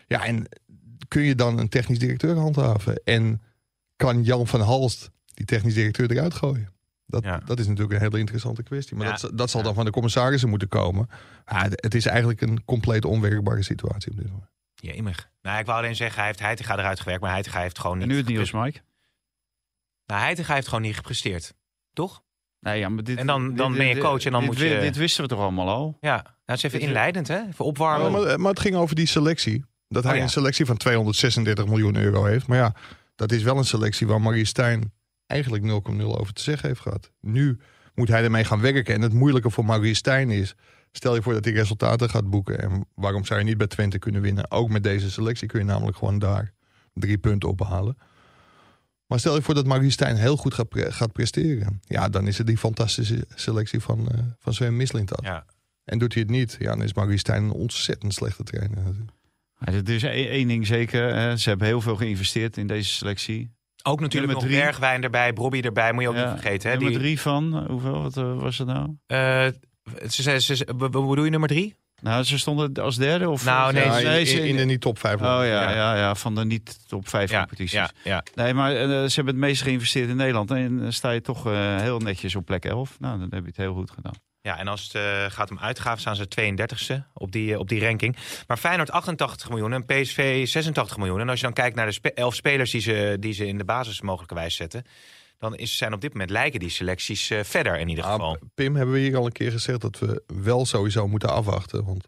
Ja, 0.07 0.25
en 0.25 0.47
kun 1.07 1.21
je 1.21 1.35
dan 1.35 1.57
een 1.59 1.69
technisch 1.69 1.99
directeur 1.99 2.35
handhaven? 2.37 3.01
En 3.03 3.41
kan 3.95 4.23
Jan 4.23 4.47
van 4.47 4.61
Halst 4.61 5.09
die 5.33 5.45
technisch 5.45 5.73
directeur 5.73 6.11
eruit 6.11 6.33
gooien? 6.33 6.71
Dat, 7.05 7.23
Ja. 7.23 7.37
dat 7.45 7.59
is 7.59 7.67
natuurlijk 7.67 7.93
een 7.93 8.01
hele 8.05 8.19
interessante 8.19 8.63
kwestie. 8.63 8.97
Maar 8.97 9.07
Ja. 9.07 9.15
dat, 9.17 9.31
dat 9.37 9.49
zal 9.49 9.63
dan 9.63 9.73
van 9.73 9.85
de 9.85 9.91
commissarissen 9.91 10.49
moeten 10.49 10.67
komen. 10.67 11.09
Ja, 11.45 11.61
het 11.63 11.81
het 11.83 11.95
is 11.95 12.05
eigenlijk 12.05 12.41
een 12.41 12.65
compleet 12.65 13.05
onwerkbare 13.05 13.63
situatie 13.63 14.11
op 14.11 14.17
dit 14.17 14.29
moment. 14.31 14.49
jemig. 14.75 15.29
Nou, 15.41 15.59
ik 15.59 15.65
wou 15.65 15.77
alleen 15.77 15.95
zeggen, 15.95 16.17
hij 16.17 16.27
heeft 16.27 16.39
Heitinga 16.39 16.77
eruit 16.77 16.99
gewerkt. 16.99 17.21
Maar 17.21 17.31
Heitinga 17.31 17.59
heeft 17.61 17.79
gewoon 17.79 17.97
niet... 17.97 18.07
En 18.07 18.11
nu 18.13 18.17
het 18.17 18.27
nieuws, 18.27 18.51
Mike. 18.51 18.79
Nou, 20.05 20.21
Heitinga 20.21 20.53
heeft 20.53 20.67
gewoon 20.67 20.81
niet 20.83 20.95
gepresteerd. 20.95 21.53
Toch? 21.93 22.23
Nee, 22.59 22.79
ja, 22.79 22.89
maar 22.89 23.03
dit, 23.03 23.17
En 23.17 23.27
dan- 23.27 23.55
dan 23.55 23.69
dit- 23.71 23.77
ben 23.77 23.87
je 23.87 23.97
coach 23.97 24.25
en 24.25 24.31
dan 24.31 24.41
dit, 24.41 24.49
moet 24.49 24.59
je- 24.59 24.79
Dit 24.81 24.95
wisten 24.95 25.23
we 25.23 25.29
toch 25.29 25.39
allemaal 25.39 25.69
al? 25.69 25.97
Ja, 26.01 26.15
nou, 26.15 26.25
het 26.45 26.57
is 26.57 26.63
even 26.63 26.79
Dit- 26.79 26.87
inleidend, 26.87 27.27
hè? 27.27 27.39
Even 27.47 27.65
opwarmen. 27.65 28.11
Ja, 28.11 28.25
maar, 28.27 28.39
maar 28.39 28.49
het 28.51 28.59
ging 28.59 28.75
over 28.75 28.95
die 28.95 29.07
selectie. 29.07 29.65
Dat 29.87 30.03
hij 30.03 30.11
Oh, 30.11 30.17
ja. 30.17 30.23
een 30.23 30.29
selectie 30.29 30.65
van 30.65 30.77
236 30.77 31.65
miljoen 31.67 31.95
euro 31.95 32.25
heeft. 32.25 32.47
Maar 32.47 32.57
ja, 32.57 32.73
dat 33.15 33.31
is 33.31 33.43
wel 33.43 33.57
een 33.57 33.65
selectie 33.65 34.07
waar 34.07 34.21
Marie 34.21 34.45
Stijn 34.45 34.93
eigenlijk 35.25 35.63
0,0 35.63 36.17
over 36.19 36.33
te 36.33 36.41
zeggen 36.41 36.67
heeft 36.67 36.79
gehad. 36.81 37.11
Nu 37.21 37.59
moet 37.95 38.07
hij 38.07 38.23
ermee 38.23 38.43
gaan 38.43 38.61
werken. 38.61 38.93
En 38.93 39.01
het 39.01 39.13
moeilijke 39.13 39.49
voor 39.49 39.65
Marie 39.65 39.93
Stijn 39.93 40.29
is... 40.29 40.55
Stel 40.91 41.15
je 41.15 41.21
voor 41.21 41.33
dat 41.33 41.45
hij 41.45 41.53
resultaten 41.53 42.09
gaat 42.09 42.29
boeken. 42.29 42.61
En 42.61 42.85
waarom 42.95 43.25
zou 43.25 43.39
je 43.39 43.45
niet 43.45 43.57
bij 43.57 43.67
Twente 43.67 43.99
kunnen 43.99 44.21
winnen? 44.21 44.51
Ook 44.51 44.69
met 44.69 44.83
deze 44.83 45.11
selectie 45.11 45.47
kun 45.47 45.59
je 45.59 45.65
namelijk 45.65 45.97
gewoon 45.97 46.19
daar 46.19 46.53
drie 46.93 47.17
punten 47.17 47.49
ophalen. 47.49 47.97
Maar 49.07 49.19
stel 49.19 49.35
je 49.35 49.41
voor 49.41 49.53
dat 49.53 49.65
Marie 49.65 49.89
Stijn 49.91 50.15
heel 50.15 50.37
goed 50.37 50.53
gaat, 50.53 50.69
pre- 50.69 50.91
gaat 50.91 51.11
presteren. 51.11 51.81
Ja, 51.87 52.09
dan 52.09 52.27
is 52.27 52.37
het 52.37 52.47
die 52.47 52.57
fantastische 52.57 53.25
selectie 53.35 53.79
van, 53.79 54.09
eh 54.11 54.19
van 54.39 54.53
Sven 54.53 54.75
Mislintat. 54.77 55.19
Ja. 55.23 55.45
En 55.83 55.97
doet 55.99 56.13
hij 56.13 56.21
het 56.21 56.31
niet, 56.31 56.55
ja, 56.59 56.69
dan 56.69 56.83
is 56.83 56.93
Marie 56.93 57.17
Stijn 57.17 57.43
een 57.43 57.51
ontzettend 57.51 58.13
slechte 58.13 58.43
trainer. 58.43 58.77
natuurlijk. 58.77 59.11
Ja, 59.59 59.93
is 59.93 60.03
één 60.29 60.47
ding 60.47 60.67
zeker. 60.67 61.15
hè. 61.15 61.37
Ze 61.37 61.49
hebben 61.49 61.67
heel 61.67 61.81
veel 61.81 61.95
geïnvesteerd 61.95 62.57
in 62.57 62.67
deze 62.67 62.89
selectie. 62.93 63.51
Ook 63.83 63.99
natuurlijk 63.99 64.33
nog 64.33 64.41
drie. 64.43 64.55
Bergwijn 64.55 65.03
erbij, 65.03 65.33
Brobby 65.33 65.59
erbij. 65.61 65.93
Moet 65.93 66.01
je 66.01 66.09
ook 66.09 66.15
Ja, 66.15 66.31
niet 66.31 66.41
vergeten, 66.41 66.69
hè? 66.69 66.75
Nummer 66.75 66.91
Die, 66.93 67.01
drie 67.01 67.19
van, 67.21 67.65
hoeveel 67.67 68.01
wat, 68.01 68.17
eh, 68.17 68.39
was 68.39 68.57
het 68.57 68.67
nou? 68.67 68.95
eh, 69.05 69.47
ze, 70.09 70.21
ze, 70.21 70.39
ze, 70.39 70.55
ze- 70.55 70.67
wat 70.77 70.91
bedoel 70.91 71.23
je 71.23 71.29
nummer 71.29 71.49
drie? 71.49 71.75
Nou, 72.01 72.23
ze 72.23 72.37
stonden 72.39 72.73
als 72.83 72.95
derde? 72.95 73.29
Of, 73.29 73.45
Nou, 73.45 73.73
nee, 73.73 73.85
Ja, 73.85 74.41
in, 74.43 74.55
de 74.57 74.65
niet 74.65 74.81
top 74.81 74.99
5. 74.99 75.15
Oh 75.15 75.19
ja, 75.21 75.43
Ja. 75.43 75.69
ja. 75.75 75.95
Ja, 75.95 76.15
van 76.15 76.35
de 76.35 76.45
niet 76.45 76.79
top 76.87 77.07
5 77.09 77.29
Ja, 77.31 77.37
competities. 77.39 77.71
ja, 77.71 77.89
ja. 78.03 78.23
Nee, 78.35 78.53
maar 78.53 78.71
eh, 78.75 78.87
ze 78.87 79.15
hebben 79.15 79.33
het 79.33 79.43
meest 79.43 79.61
geïnvesteerd 79.61 80.09
in 80.09 80.15
Nederland. 80.15 80.51
En 80.51 80.77
dan 80.79 80.93
sta 80.93 81.09
je 81.11 81.21
toch 81.21 81.47
eh, 81.47 81.75
heel 81.77 81.99
netjes 81.99 82.35
op 82.35 82.45
plek 82.45 82.65
11. 82.65 82.95
Nou, 82.99 83.19
dan 83.19 83.27
heb 83.31 83.41
je 83.41 83.47
het 83.47 83.57
heel 83.57 83.73
goed 83.73 83.91
gedaan. 83.91 84.13
Ja, 84.41 84.57
en 84.57 84.67
als 84.67 84.83
het 84.83 84.95
eh, 84.95 85.25
gaat 85.27 85.51
om 85.51 85.59
uitgaven, 85.59 85.99
staan 85.99 86.15
ze 86.15 86.27
32e 86.27 87.03
op 87.13 87.31
die, 87.31 87.53
eh, 87.53 87.59
op 87.59 87.69
die 87.69 87.81
ranking. 87.81 88.17
Maar 88.47 88.57
Feyenoord 88.57 88.91
88 88.91 89.49
miljoen 89.49 89.73
en 89.73 89.85
PSV 89.85 90.47
86 90.47 90.97
miljoen. 90.97 91.19
En 91.19 91.29
als 91.29 91.39
je 91.39 91.45
dan 91.45 91.53
kijkt 91.53 91.75
naar 91.75 91.85
de 91.85 91.91
spe- 91.91 92.13
elf 92.13 92.35
spelers 92.35 92.71
die 92.71 92.81
ze, 92.81 93.17
die 93.19 93.33
ze 93.33 93.47
in 93.47 93.57
de 93.57 93.65
basis 93.65 94.01
mogelijkerwijs 94.01 94.55
zetten... 94.55 94.83
dan 95.37 95.55
is, 95.55 95.77
zijn 95.77 95.93
op 95.93 96.01
dit 96.01 96.11
moment 96.11 96.29
lijken 96.29 96.59
die 96.59 96.69
selecties 96.69 97.29
eh, 97.29 97.43
verder 97.43 97.79
in 97.79 97.89
ieder 97.89 98.03
geval. 98.03 98.35
Ah, 98.35 98.41
Pim, 98.53 98.75
hebben 98.75 98.93
we 98.95 99.01
hier 99.01 99.17
al 99.17 99.25
een 99.25 99.31
keer 99.31 99.51
gezegd 99.51 99.81
dat 99.81 99.99
we 99.99 100.23
wel 100.41 100.65
sowieso 100.65 101.07
moeten 101.07 101.29
afwachten. 101.29 101.85
Want 101.85 102.07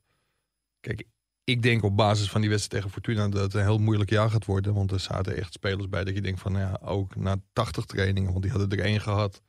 kijk, 0.80 1.04
ik 1.44 1.62
denk 1.62 1.84
op 1.84 1.98
basis 1.98 2.30
van 2.30 2.42
die 2.42 2.50
wedstrijd 2.50 2.84
tegen 2.84 3.02
Fortuna 3.04 3.28
dat 3.30 3.42
het 3.42 3.54
een 3.54 3.62
heel 3.62 3.78
moeilijk 3.78 4.10
jaar 4.10 4.30
gaat 4.30 4.46
worden. 4.46 4.74
Want 4.74 4.92
er 4.92 5.00
zaten 5.00 5.38
echt 5.38 5.54
spelers 5.54 5.90
bij 5.90 6.04
dat 6.04 6.14
je 6.16 6.22
denkt 6.22 6.40
van 6.40 6.52
nou 6.52 6.64
ja, 6.64 6.80
ook 6.88 7.16
na 7.16 7.36
80 7.54 7.86
trainingen, 7.86 8.30
want 8.32 8.42
die 8.42 8.52
hadden 8.52 8.70
er 8.80 8.86
één 8.86 9.02
gehad. 9.02 9.42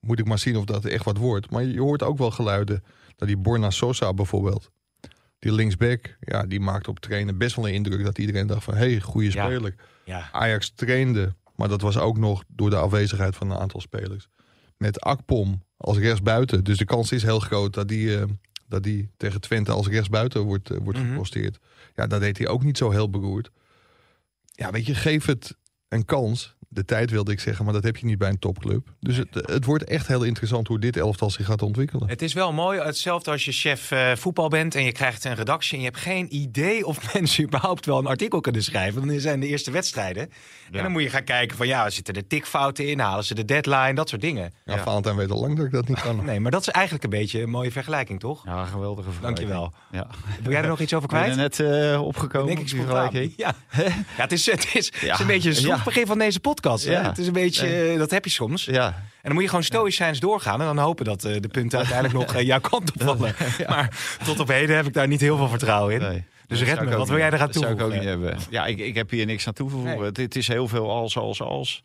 Moet 0.00 0.18
ik 0.18 0.26
maar 0.26 0.38
zien 0.38 0.56
of 0.56 0.64
dat 0.64 0.84
echt 0.84 1.04
wat 1.04 1.16
wordt. 1.16 1.50
Maar 1.50 1.62
je 1.64 1.80
hoort 1.80 2.02
ook 2.02 2.18
wel 2.18 2.30
geluiden 2.30 2.84
dat 3.16 3.28
die 3.28 3.36
Borna 3.36 3.70
Sosa 3.70 4.14
bijvoorbeeld, 4.14 4.70
die 5.38 5.52
linksback, 5.52 6.16
ja, 6.20 6.46
die 6.46 6.60
maakte 6.60 6.90
op 6.90 7.00
trainen 7.00 7.38
best 7.38 7.56
wel 7.56 7.68
een 7.68 7.74
indruk 7.74 8.04
dat 8.04 8.18
iedereen 8.18 8.46
dacht 8.46 8.64
van 8.64 8.74
hé, 8.74 8.90
hey, 8.90 9.00
goede 9.00 9.30
Ja. 9.32 9.44
speler. 9.46 9.74
Ja, 10.04 10.28
Ajax 10.32 10.72
trainde, 10.74 11.34
maar 11.54 11.68
dat 11.68 11.80
was 11.80 11.98
ook 11.98 12.18
nog 12.18 12.44
door 12.48 12.70
de 12.70 12.76
afwezigheid 12.76 13.36
van 13.36 13.50
een 13.50 13.58
aantal 13.58 13.80
spelers. 13.80 14.28
Met 14.76 15.00
Akpom 15.00 15.62
als 15.76 15.98
rechtsbuiten. 15.98 16.64
Dus 16.64 16.78
de 16.78 16.84
kans 16.84 17.12
is 17.12 17.22
heel 17.22 17.40
groot 17.40 17.74
dat 17.74 17.88
die, 17.88 18.18
eh, 18.18 18.24
dat 18.68 18.82
die 18.82 19.10
tegen 19.16 19.40
Twente 19.40 19.72
als 19.72 19.88
rechtsbuiten 19.88 20.40
wordt, 20.40 20.70
eh, 20.70 20.78
wordt 20.82 20.98
Mhm. 20.98 21.08
geposteerd. 21.10 21.58
Ja, 21.94 22.06
dat 22.06 22.20
deed 22.20 22.38
hij 22.38 22.48
ook 22.48 22.62
niet 22.62 22.78
zo 22.78 22.90
heel 22.90 23.10
beroerd. 23.10 23.50
Ja, 24.44 24.70
weet 24.70 24.86
je, 24.86 24.94
geef 24.94 25.24
het 25.26 25.56
een 25.88 26.04
kans. 26.04 26.56
De 26.74 26.84
tijd 26.84 27.10
wilde 27.10 27.32
ik 27.32 27.40
zeggen, 27.40 27.64
maar 27.64 27.74
dat 27.74 27.82
heb 27.84 27.96
je 27.96 28.06
niet 28.06 28.18
bij 28.18 28.28
een 28.28 28.38
topclub. 28.38 28.88
Dus 29.00 29.16
het, 29.16 29.28
het 29.34 29.64
wordt 29.64 29.84
echt 29.84 30.06
heel 30.06 30.22
interessant 30.22 30.68
hoe 30.68 30.78
dit 30.78 30.96
elftal 30.96 31.30
zich 31.30 31.46
gaat 31.46 31.62
ontwikkelen. 31.62 32.08
Het 32.08 32.22
is 32.22 32.32
wel 32.32 32.52
mooi, 32.52 32.80
hetzelfde 32.80 33.30
als 33.30 33.44
je 33.44 33.52
chef 33.52 33.90
eh, 33.90 34.12
voetbal 34.16 34.48
bent 34.48 34.74
en 34.74 34.84
je 34.84 34.92
krijgt 34.92 35.24
een 35.24 35.34
redactie 35.34 35.72
en 35.76 35.78
je 35.78 35.84
hebt 35.90 35.98
geen 36.00 36.34
idee 36.34 36.86
of 36.86 36.98
mensen 37.14 37.44
überhaupt 37.44 37.86
wel 37.86 37.98
een 37.98 38.06
artikel 38.06 38.40
kunnen 38.40 38.62
schrijven. 38.62 39.06
Dan 39.06 39.20
zijn 39.20 39.40
de 39.40 39.46
eerste 39.46 39.70
wedstrijden. 39.70 40.30
En 40.70 40.82
dan 40.82 40.92
moet 40.92 41.02
je 41.02 41.08
gaan 41.10 41.24
kijken 41.24 41.56
van 41.56 41.66
ja, 41.66 41.90
zitten 41.90 42.14
er 42.14 42.26
tikfouten 42.26 42.88
in, 42.88 42.98
halen 42.98 43.24
ze 43.24 43.34
de 43.34 43.44
deadline, 43.44 43.94
dat 43.94 44.08
soort 44.08 44.20
dingen. 44.20 44.52
Ja, 44.64 44.78
Valentijn 44.78 45.16
weet 45.16 45.30
al 45.30 45.40
lang 45.40 45.56
dat 45.56 45.66
ik 45.66 45.72
dat 45.72 45.88
niet 45.88 46.00
kan. 46.00 46.24
Nee, 46.32 46.40
maar 46.40 46.50
dat 46.50 46.60
is 46.60 46.68
eigenlijk 46.68 47.04
een 47.04 47.10
beetje 47.10 47.42
een 47.42 47.50
mooie 47.50 47.70
vergelijking, 47.72 48.20
toch? 48.20 48.44
Ja, 48.44 48.64
geweldige 48.64 49.10
vergelijking. 49.10 49.48
Dankjewel. 49.48 49.72
Ja. 49.92 50.06
Wil 50.42 50.52
jij 50.52 50.62
er 50.62 50.68
nog 50.68 50.80
iets 50.80 50.94
over 50.94 51.08
Ben 51.08 51.18
kwijt? 51.18 51.32
er 51.60 51.66
net 51.66 51.92
eh, 51.92 52.02
opgekomen? 52.02 52.54
Denk 52.54 53.12
ik? 53.12 53.32
Ja. 53.36 53.54
ja, 53.76 54.22
het 54.22 54.32
is, 54.32 54.46
het 54.46 54.70
is, 54.74 54.86
het 54.86 54.94
is 54.94 55.00
Ja. 55.00 55.20
een 55.20 55.26
beetje 55.26 55.56
een 55.56 55.66
Ja. 55.66 55.82
begin 55.84 56.06
van 56.06 56.18
deze 56.18 56.40
podcast. 56.40 56.60
Ja. 56.62 57.02
Het 57.02 57.18
is 57.18 57.26
een 57.26 57.32
beetje, 57.32 57.66
eh, 57.66 57.98
dat 57.98 58.10
heb 58.10 58.24
je 58.24 58.30
soms. 58.30 58.64
Ja. 58.64 58.86
En 58.86 58.94
dan 59.22 59.32
moet 59.32 59.42
je 59.42 59.48
gewoon 59.48 59.64
stoïcijns 59.64 60.20
doorgaan 60.20 60.60
en 60.60 60.66
dan 60.66 60.78
hopen 60.78 61.04
dat 61.04 61.24
eh, 61.24 61.40
de 61.40 61.48
punten 61.48 61.78
uiteindelijk 61.84 62.18
nog 62.18 62.34
eh, 62.34 62.46
jouw 62.46 62.60
kant 62.60 62.92
op 62.92 63.02
vallen. 63.02 63.34
Maar 63.68 64.16
tot 64.24 64.40
op 64.40 64.48
heden 64.48 64.76
heb 64.76 64.86
ik 64.86 64.92
daar 64.92 65.08
niet 65.08 65.20
heel 65.20 65.36
veel 65.36 65.48
vertrouwen 65.48 65.94
in. 65.94 66.00
Nee. 66.00 66.24
Dus 66.46 66.62
red 66.62 66.80
me, 66.84 66.96
wat 66.96 67.08
wil 67.08 67.18
jij 67.18 67.26
eraan 67.32 67.46
dat 67.46 67.54
zou 67.54 67.64
ik 67.66 67.70
ook 67.72 67.78
toevoegen? 67.78 67.98
niet 68.00 68.08
hebben. 68.08 68.38
Ja, 68.50 68.66
ik, 68.66 68.78
ik 68.78 68.94
heb 68.94 69.10
hier 69.10 69.26
niks 69.26 69.46
aan 69.46 69.52
toe 69.52 69.68
te 69.68 69.74
voegen. 69.74 69.96
Nee. 69.96 70.04
Het, 70.04 70.16
het 70.16 70.36
is 70.36 70.48
heel 70.48 70.68
veel 70.68 70.90
als, 70.90 71.16
als, 71.16 71.40
als. 71.42 71.80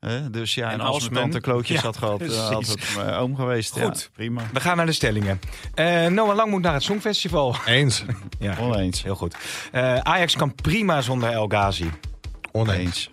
Hè? 0.00 0.30
Dus 0.30 0.54
ja, 0.54 0.66
en, 0.66 0.72
En 0.72 0.80
als 0.80 0.94
als 0.94 1.02
mijn 1.02 1.12
men- 1.12 1.22
tante 1.22 1.40
klootjes 1.40 1.76
Ja, 1.76 1.82
had 1.82 1.96
gehad, 1.96 2.20
eh, 2.20 2.28
had 2.28 2.48
precies. 2.58 2.72
het 2.94 3.04
mijn 3.04 3.14
oom 3.14 3.36
geweest. 3.36 3.72
Goed. 3.72 4.00
Ja, 4.02 4.08
prima. 4.12 4.42
We 4.52 4.60
gaan 4.60 4.76
naar 4.76 4.86
de 4.86 4.92
stellingen. 4.92 5.40
Eh, 5.74 6.06
Noah 6.06 6.36
Lang 6.36 6.50
moet 6.50 6.62
naar 6.62 6.72
het 6.74 6.82
Songfestival. 6.82 7.56
Eens. 7.66 8.04
Ja, 8.38 8.56
Oneens. 8.60 9.02
heel 9.02 9.14
goed. 9.14 9.36
Eh, 9.72 9.96
Ajax 9.98 10.36
kan 10.36 10.54
prima 10.54 11.00
zonder 11.00 11.30
El 11.30 11.46
Ghazi. 11.46 11.90
Oneens. 12.52 13.10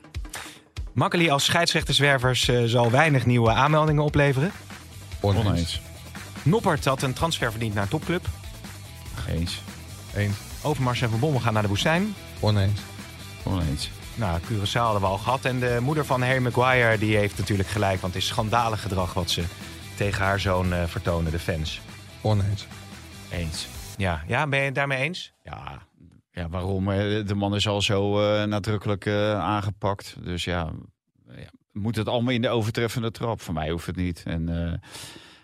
Makkeli 0.96 1.30
als 1.30 1.46
scheidsrechterswervers 1.46 2.48
eh, 2.48 2.64
zal 2.64 2.92
weinig 2.92 3.25
nieuwe 3.25 3.52
aanmeldingen 3.52 4.04
opleveren. 4.04 4.52
Oneens. 5.20 5.82
Noppert 6.44 6.86
had 6.86 7.02
een 7.02 7.14
transfer 7.14 7.52
verdiend 7.52 7.74
naar 7.74 7.84
een 7.84 7.90
topclub. 7.90 8.25
Eens. 9.30 9.62
Eens. 10.16 10.36
Overmars 10.62 11.02
en 11.02 11.10
Van 11.10 11.20
Bommel 11.20 11.40
gaan 11.40 11.54
naar 11.54 11.62
de 11.62 11.68
woestijn. 11.68 12.16
Oneens. 12.40 12.82
Oneens. 13.44 13.92
Nou, 14.16 14.40
Curaçao 14.42 14.72
hadden 14.72 15.02
we 15.02 15.08
al 15.08 15.18
gehad. 15.18 15.46
En 15.46 15.60
de 15.60 15.78
moeder 15.82 16.06
van 16.06 16.22
Harry 16.22 16.42
Maguire 16.42 16.98
die 16.98 17.18
heeft 17.18 17.38
natuurlijk 17.38 17.70
gelijk. 17.70 18.02
Want 18.02 18.14
het 18.14 18.22
is 18.22 18.30
schandalig 18.30 18.82
gedrag 18.82 19.14
wat 19.14 19.30
ze 19.30 19.44
tegen 19.98 20.24
haar 20.24 20.40
zoon 20.40 20.74
eh, 20.74 20.84
vertonen, 20.88 21.32
de 21.32 21.40
fans. 21.40 21.82
Oneens. 22.22 22.68
Eens. 23.30 23.68
Ja, 23.98 24.24
ja, 24.28 24.48
ben 24.48 24.60
je 24.60 24.66
het 24.66 24.75
daarmee 24.75 25.00
eens? 25.00 25.34
Ja, 25.44 25.82
ja, 26.36 26.50
waarom? 26.50 26.92
Eh, 26.92 27.25
De 27.25 27.36
man 27.36 27.56
is 27.56 27.68
al 27.68 27.82
zo 27.82 28.20
eh, 28.22 28.44
nadrukkelijk 28.44 29.06
eh, 29.06 29.39
aangepakt. 29.39 30.15
Dus 30.24 30.44
ja, 30.44 30.72
ja, 31.36 31.50
moet 31.72 31.96
het 31.96 32.08
allemaal 32.08 32.34
in 32.34 32.42
de 32.42 32.50
overtreffende 32.50 33.12
trap? 33.12 33.42
Voor 33.42 33.54
mij 33.54 33.70
hoeft 33.70 33.86
het 33.86 33.96
niet. 33.96 34.24
En 34.25 34.65
eh, 34.65 34.74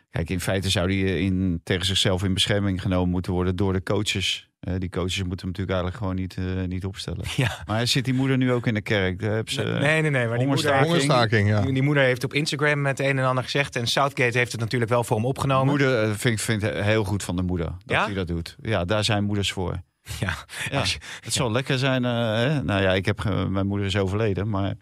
kijk, 0.09 0.29
in 0.29 0.39
feite 0.39 0.69
zou 0.69 0.91
hij 1.01 1.21
in, 1.21 1.61
tegen 1.63 1.85
zichzelf 1.85 2.23
in 2.23 2.33
bescherming 2.33 2.81
genomen 2.81 3.09
moeten 3.09 3.31
worden 3.33 3.55
door 3.55 3.73
de 3.73 3.83
coaches. 3.83 4.49
Eh, 4.59 4.73
die 4.77 4.89
coaches 4.89 5.23
moeten 5.23 5.37
hem 5.37 5.47
natuurlijk 5.47 5.77
eigenlijk 5.77 5.97
gewoon 5.97 6.15
niet, 6.15 6.37
eh, 6.37 6.67
niet 6.67 6.85
opstellen. 6.85 7.25
Ja. 7.35 7.63
Maar 7.65 7.87
zit 7.87 8.05
die 8.05 8.13
moeder 8.13 8.37
nu 8.37 8.51
ook 8.51 8.67
in 8.67 8.73
de 8.73 8.81
kerk? 8.81 9.21
Ze, 9.49 9.61
nee, 9.63 10.01
nee, 10.01 10.11
nee. 10.11 10.27
Maar 10.27 10.37
die 10.37 10.47
moeder, 10.47 10.47
hongerstaking. 10.47 10.85
Hongerstaking, 10.85 11.49
ja. 11.49 11.61
die, 11.61 11.73
die 11.73 11.83
moeder 11.83 12.03
heeft 12.03 12.23
op 12.23 12.33
Instagram 12.33 12.85
het 12.85 12.99
een 12.99 13.19
en 13.19 13.25
ander 13.25 13.43
gezegd. 13.43 13.75
En 13.75 13.87
Southgate 13.87 14.37
heeft 14.37 14.51
het 14.51 14.61
natuurlijk 14.61 14.91
wel 14.91 15.03
voor 15.03 15.15
hem 15.17 15.25
opgenomen. 15.25 15.67
Moeder 15.67 16.15
vind 16.17 16.33
ik 16.33 16.39
vind 16.39 16.61
het 16.61 16.81
heel 16.81 17.03
goed 17.03 17.23
van 17.23 17.35
de 17.35 17.41
moeder 17.41 17.65
dat 17.67 17.77
Ja? 17.97 18.05
hij 18.05 18.13
dat 18.13 18.27
doet. 18.27 18.55
Ja, 18.61 18.85
daar 18.85 19.03
zijn 19.03 19.23
moeders 19.23 19.51
voor. 19.51 19.81
Ja. 20.19 20.33
Ja, 20.71 20.79
Als 20.79 20.93
je- 20.93 20.99
het 21.21 21.33
zal 21.33 21.51
lekker 21.51 21.77
zijn. 21.77 22.05
eh, 22.05 22.11
hè? 22.11 22.63
Nou 22.63 22.81
ja, 22.81 22.93
ik 22.93 23.05
heb 23.05 23.19
ge- 23.19 23.45
mijn 23.49 23.67
moeder 23.67 23.87
is 23.87 23.97
overleden, 23.97 24.49
maar 24.49 24.73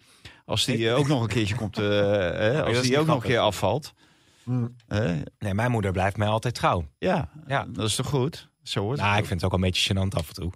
als 0.46 0.66
die 0.66 0.90
eh, 0.90 0.98
ook 0.98 1.08
nog 1.08 1.22
een 1.22 1.28
keertje 1.28 1.56
komt, 1.56 1.78
eh, 1.78 1.84
hè, 1.90 2.64
als 2.64 2.82
die 2.82 3.00
ook 3.00 3.06
nog 3.06 3.16
een 3.16 3.30
keer 3.30 3.40
afvalt, 3.40 3.94
hè? 4.88 5.22
Nee, 5.40 5.54
mijn 5.54 5.72
moeder 5.72 5.92
blijft 5.92 6.18
mij 6.18 6.28
altijd 6.28 6.54
trouw. 6.56 6.86
ja, 6.98 7.30
Ja. 7.48 7.66
dat 7.70 7.88
is 7.88 7.96
toch 7.96 8.08
goed? 8.08 8.48
Zo 8.64 8.82
hoort 8.82 8.98
Nou, 9.00 9.10
ik 9.18 9.26
vind 9.26 9.42
het 9.42 9.44
ook 9.44 9.52
wel 9.58 9.60
een 9.60 9.72
beetje 9.72 9.94
gênant 9.94 10.18
af 10.18 10.28
en 10.28 10.34
toe. 10.34 10.52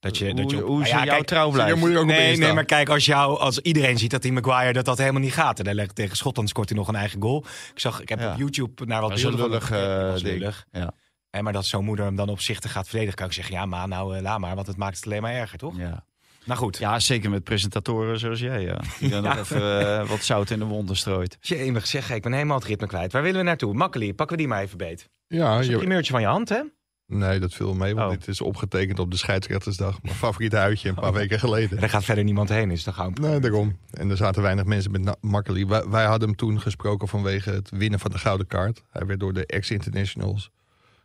Dat 0.00 0.18
je, 0.18 0.34
dat 0.34 0.50
je 0.50 0.56
hoe 0.56 0.64
op- 0.64 0.68
hoe 0.68 0.78
Nou 0.78 0.88
ze 0.88 0.90
ja, 0.96 0.96
jou 1.04 1.08
kijk, 1.16 1.26
trouw 1.26 1.46
Je 1.46 1.52
blijft. 1.52 1.76
moet 1.76 1.90
je 1.90 1.96
ook 1.96 2.02
op 2.02 2.08
Nee, 2.08 2.36
nee, 2.36 2.52
maar 2.52 2.64
kijk, 2.64 2.88
als, 2.88 3.04
jou, 3.06 3.38
als 3.38 3.58
iedereen 3.58 3.98
ziet 3.98 4.10
dat 4.10 4.22
die 4.22 4.32
Maguire 4.32 4.72
dat 4.72 4.84
dat 4.84 4.98
helemaal 4.98 5.20
niet 5.20 5.32
gaat. 5.32 5.58
En 5.58 5.64
hij 5.64 5.74
legt 5.74 5.94
tegen 5.94 6.16
Schotland 6.16 6.48
scoort 6.48 6.68
hij 6.68 6.78
nog 6.78 6.88
een 6.88 6.94
eigen 6.94 7.22
goal. 7.22 7.44
Ik 7.74 7.80
zag, 7.80 8.00
ik 8.00 8.08
heb 8.08 8.20
Ja. 8.20 8.32
op 8.32 8.38
YouTube 8.38 8.84
naar 8.86 9.00
wat 9.00 9.14
beelden 9.14 9.40
lullig, 9.40 9.66
van 9.68 9.76
eh, 9.76 10.12
lullig. 10.16 10.64
Ja. 10.72 10.92
Hè, 11.32 11.42
maar 11.42 11.52
dat 11.52 11.66
zo'n 11.66 11.84
moeder 11.84 12.04
hem 12.04 12.16
dan 12.16 12.28
opzichtig 12.28 12.72
gaat 12.72 12.88
verdedigen, 12.88 13.16
kan 13.16 13.26
ik 13.26 13.32
zeggen, 13.32 13.54
ja, 13.54 13.66
maar 13.66 13.88
nou, 13.88 14.16
eh, 14.16 14.22
laat 14.22 14.38
maar, 14.38 14.54
want 14.54 14.66
het 14.66 14.76
maakt 14.76 14.96
het 14.96 15.04
alleen 15.06 15.22
maar 15.22 15.32
erger, 15.34 15.58
toch? 15.58 15.76
Ja. 15.76 16.04
Nou 16.44 16.58
goed. 16.58 16.78
ja, 16.78 16.98
zeker 16.98 17.30
met 17.30 17.44
presentatoren 17.44 18.18
zoals 18.18 18.40
jij, 18.40 18.62
ja. 18.62 18.80
Die 18.98 19.08
dan 19.10 19.22
nog 19.28 19.36
even 19.38 19.80
eh, 20.00 20.08
wat 20.08 20.22
zout 20.24 20.50
in 20.50 20.58
de 20.58 20.64
wonden 20.64 20.96
strooit. 20.96 21.36
Jemig 21.40 21.86
zeg, 21.86 22.10
ik 22.10 22.22
ben 22.22 22.32
helemaal 22.32 22.58
het 22.58 22.66
ritme 22.66 22.86
kwijt. 22.86 23.12
Waar 23.12 23.22
willen 23.22 23.38
we 23.38 23.44
naartoe? 23.46 23.74
Makkelijk, 23.74 24.16
pakken 24.16 24.36
we 24.36 24.42
die 24.42 24.50
maar 24.52 24.62
even 24.62 24.78
beet. 24.78 25.08
Ja, 25.26 25.50
Dat 25.52 25.60
is 25.60 25.66
een 25.66 25.72
je, 25.72 25.78
primeurtje 25.78 26.12
van 26.12 26.20
je 26.20 26.26
hand, 26.26 26.48
hè? 26.48 26.60
nee, 27.06 27.38
dat 27.40 27.54
viel 27.54 27.74
mee, 27.74 27.94
want 27.94 28.12
Oh. 28.12 28.18
dit 28.18 28.28
is 28.28 28.40
opgetekend 28.40 28.98
op 28.98 29.10
de 29.10 29.16
scheidsrechtersdag. 29.16 30.02
Mijn 30.02 30.14
favoriete 30.14 30.56
uitje 30.56 30.88
een 30.88 30.94
paar 30.94 31.12
weken 31.12 31.38
geleden. 31.38 31.70
En 31.70 31.80
daar 31.80 31.88
gaat 31.88 32.04
verder 32.04 32.24
niemand 32.24 32.48
heen, 32.48 32.70
is 32.70 32.84
dan 32.84 32.94
gaan 32.94 33.14
we... 33.14 33.20
Nee, 33.20 33.40
daarom. 33.40 33.78
En 33.90 34.10
er 34.10 34.16
zaten 34.16 34.42
weinig 34.42 34.64
mensen 34.64 34.90
met 34.90 35.16
Makkeli. 35.20 35.66
Wij, 35.66 35.88
wij 35.88 36.04
hadden 36.04 36.28
hem 36.28 36.36
toen 36.36 36.60
gesproken 36.60 37.08
vanwege 37.08 37.50
het 37.50 37.70
winnen 37.70 38.00
van 38.00 38.10
de 38.10 38.18
Gouden 38.18 38.46
Kaart. 38.46 38.82
Hij 38.90 39.06
werd 39.06 39.20
door 39.20 39.32
de 39.32 39.46
ex-internationals 39.46 40.50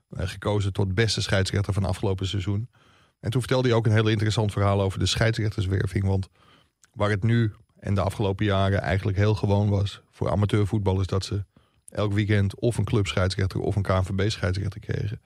gekozen 0.09 0.73
tot 0.73 0.95
beste 0.95 1.21
scheidsrechter 1.21 1.73
van 1.73 1.85
afgelopen 1.85 2.27
seizoen. 2.27 2.69
En 3.19 3.29
toen 3.29 3.41
vertelde 3.41 3.67
hij 3.67 3.77
ook 3.77 3.85
een 3.85 3.91
heel 3.91 4.07
interessant 4.07 4.51
verhaal 4.51 4.81
over 4.81 4.99
de 4.99 5.05
scheidsrechterswerving. 5.05 6.05
Want 6.05 6.29
waar 6.93 7.09
het 7.09 7.23
nu 7.23 7.53
en 7.79 7.93
de 7.93 8.01
afgelopen 8.01 8.45
jaren 8.45 8.81
eigenlijk 8.81 9.17
heel 9.17 9.35
gewoon 9.35 9.69
was 9.69 10.01
voor 10.11 10.31
amateurvoetballers 10.31 11.07
dat 11.07 11.25
ze 11.25 11.45
elk 11.89 12.13
weekend 12.13 12.59
of 12.59 12.77
een 12.77 12.83
clubscheidsrechter 12.83 13.59
of 13.59 13.75
een 13.75 13.81
KNVB-scheidsrechter 13.81 14.79
kregen, 14.79 15.21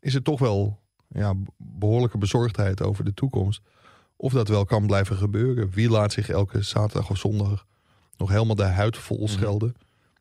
is 0.00 0.14
het 0.14 0.24
toch 0.24 0.38
wel 0.38 0.80
ja, 1.08 1.34
behoorlijke 1.56 2.18
bezorgdheid 2.18 2.82
over 2.82 3.04
de 3.04 3.14
toekomst. 3.14 3.62
Of 4.16 4.32
dat 4.32 4.48
wel 4.48 4.64
kan 4.64 4.86
blijven 4.86 5.16
gebeuren. 5.16 5.70
Wie 5.70 5.90
laat 5.90 6.12
zich 6.12 6.28
elke 6.28 6.62
zaterdag 6.62 7.10
of 7.10 7.18
zondag 7.18 7.66
nog 8.16 8.28
helemaal 8.28 8.54
de 8.54 8.62
huid 8.62 8.96
vol 8.96 9.28
schelden? 9.28 9.74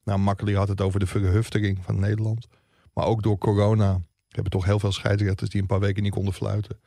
Nou, 0.03 0.20
Makkeli 0.20 0.55
had 0.55 0.67
het 0.67 0.82
over 0.82 1.00
de 1.00 1.05
verhuftering 1.05 1.79
van 1.82 2.00
Nederland. 2.00 2.48
Maar 2.94 3.06
ook 3.06 3.24
door 3.24 3.38
corona 3.38 4.02
hebben 4.30 4.52
toch 4.52 4.66
heel 4.66 4.80
veel 4.80 4.92
scheidsrechters 4.92 5.50
die 5.50 5.62
een 5.62 5.68
paar 5.68 5.80
weken 5.80 6.04
niet 6.04 6.12
konden 6.12 6.34
fluiten. 6.34 6.80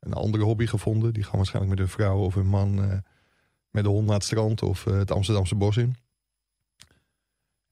Een 0.00 0.12
andere 0.12 0.44
hobby 0.44 0.66
gevonden. 0.66 1.12
Die 1.12 1.22
gaan 1.22 1.36
waarschijnlijk 1.36 1.78
met 1.78 1.86
hun 1.86 1.94
vrouw 1.96 2.18
of 2.18 2.34
hun 2.34 2.46
man 2.46 2.82
eh, 2.82 2.96
met 3.70 3.84
de 3.84 3.90
hond 3.90 4.06
naar 4.06 4.14
het 4.14 4.24
strand 4.24 4.62
of 4.62 4.86
eh, 4.86 4.94
het 4.94 5.10
Amsterdamse 5.10 5.54
bos 5.54 5.76
in. 5.76 5.96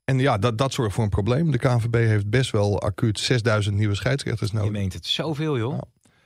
En 0.04 0.18
ja, 0.18 0.38
dat, 0.38 0.58
dat 0.58 0.72
zorgt 0.72 0.94
voor 0.94 1.04
een 1.04 1.10
probleem. 1.10 1.50
De 1.50 1.58
KNVB 1.58 1.94
heeft 1.94 2.30
best 2.30 2.50
wel 2.50 2.80
acuut 2.80 3.18
6000 3.18 3.76
nieuwe 3.76 3.94
scheidsrechters 3.94 4.50
Je 4.50 4.56
nodig. 4.56 4.72
meent 4.72 4.92
het 4.92 5.06
zoveel, 5.06 5.58
joh. 5.58 5.78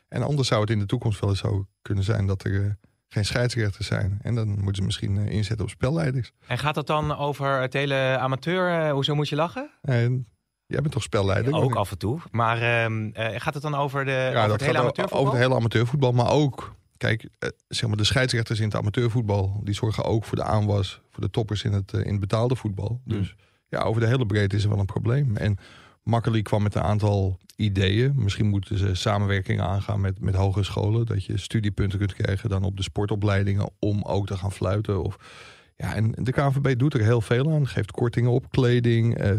En 0.09 0.23
anders 0.23 0.49
zou 0.49 0.61
het 0.61 0.71
in 0.71 0.79
de 0.79 0.87
toekomst 0.87 1.21
wel 1.21 1.31
eens 1.31 1.39
zo 1.39 1.67
kunnen 1.83 2.05
zijn 2.05 2.27
dat 2.27 2.45
er 2.45 2.65
eh, 2.65 2.71
geen 3.09 3.25
scheidsrechters 3.25 3.87
zijn. 3.87 4.19
En 4.23 4.35
dan 4.35 4.49
moeten 4.49 4.75
ze 4.75 4.83
misschien 4.83 5.17
inzetten 5.17 5.65
op 5.65 5.71
spelleiders. 5.71 6.33
En 6.47 6.59
gaat 6.59 6.77
het 6.77 6.87
dan 6.87 7.17
over 7.17 7.61
het 7.61 7.73
hele 7.73 8.17
amateur, 8.19 8.91
hoezo 8.91 9.15
moet 9.15 9.29
je 9.29 9.37
lachen? 9.37 9.71
En 9.83 10.27
jij 10.67 10.81
bent 10.81 10.93
toch 10.93 11.03
spelleider? 11.03 11.53
ook 11.55 11.75
af 11.75 11.91
en 11.91 11.99
toe. 11.99 12.19
Maar 12.31 12.61
ehm, 12.61 13.11
eh, 13.13 13.41
gaat 13.41 13.55
het 13.55 13.63
dan 13.63 13.75
over, 13.75 14.05
de, 14.05 14.11
Ja, 14.11 14.29
over 14.29 14.41
dat 14.49 14.51
het 14.51 14.61
hele 14.63 14.79
amateurvoetbal? 14.79 15.21
over 15.21 15.33
het 15.33 15.43
hele 15.43 15.55
amateurvoetbal. 15.55 16.13
Maar 16.13 16.31
ook, 16.31 16.75
kijk, 16.97 17.29
eh, 17.39 17.49
zeg 17.69 17.89
maar 17.89 17.97
de 17.97 18.05
scheidsrechters 18.05 18.59
in 18.59 18.65
het 18.65 18.75
amateurvoetbal... 18.77 19.61
die 19.65 19.75
zorgen 19.75 20.05
ook 20.05 20.25
voor 20.25 20.37
de 20.37 20.45
aanwas 20.45 21.01
voor 21.11 21.23
de 21.23 21.31
toppers 21.31 21.63
in 21.65 21.73
het, 21.73 21.93
eh, 21.93 22.01
in 22.05 22.11
het 22.11 22.21
betaalde 22.21 22.57
voetbal. 22.57 23.01
Hmm. 23.05 23.19
Dus 23.19 23.35
ja, 23.69 23.81
over 23.81 24.01
de 24.01 24.07
hele 24.07 24.27
breedte 24.27 24.57
is 24.57 24.63
er 24.63 24.69
wel 24.71 24.79
een 24.79 24.87
probleem. 24.87 25.37
En 25.37 25.59
Makkeli 26.03 26.43
kwam 26.43 26.63
met 26.63 26.75
een 26.75 26.83
aantal 26.83 27.39
ideeën. 27.57 28.13
Misschien 28.17 28.47
moeten 28.49 28.79
ze 28.79 28.95
samenwerkingen 28.95 29.65
aangaan 29.65 30.01
met, 30.01 30.21
met 30.21 30.35
hogescholen. 30.35 31.07
Dat 31.07 31.25
je 31.25 31.39
studiepunten 31.39 31.99
kunt 31.99 32.15
krijgen 32.15 32.49
dan 32.49 32.63
op 32.65 32.77
de 32.77 32.83
sportopleidingen... 32.83 33.71
om 33.79 34.03
ook 34.03 34.27
te 34.27 34.37
gaan 34.37 34.53
fluiten 34.53 35.03
of... 35.03 35.17
Ja, 35.77 35.95
en 35.95 36.13
de 36.17 36.33
KNVB 36.33 36.79
doet 36.79 36.95
er 36.95 37.01
heel 37.01 37.21
veel 37.21 37.53
aan. 37.53 37.67
Geeft 37.69 37.91
kortingen 37.91 38.31
op 38.31 38.51
kleding. 38.51 39.17
eh, 39.19 39.31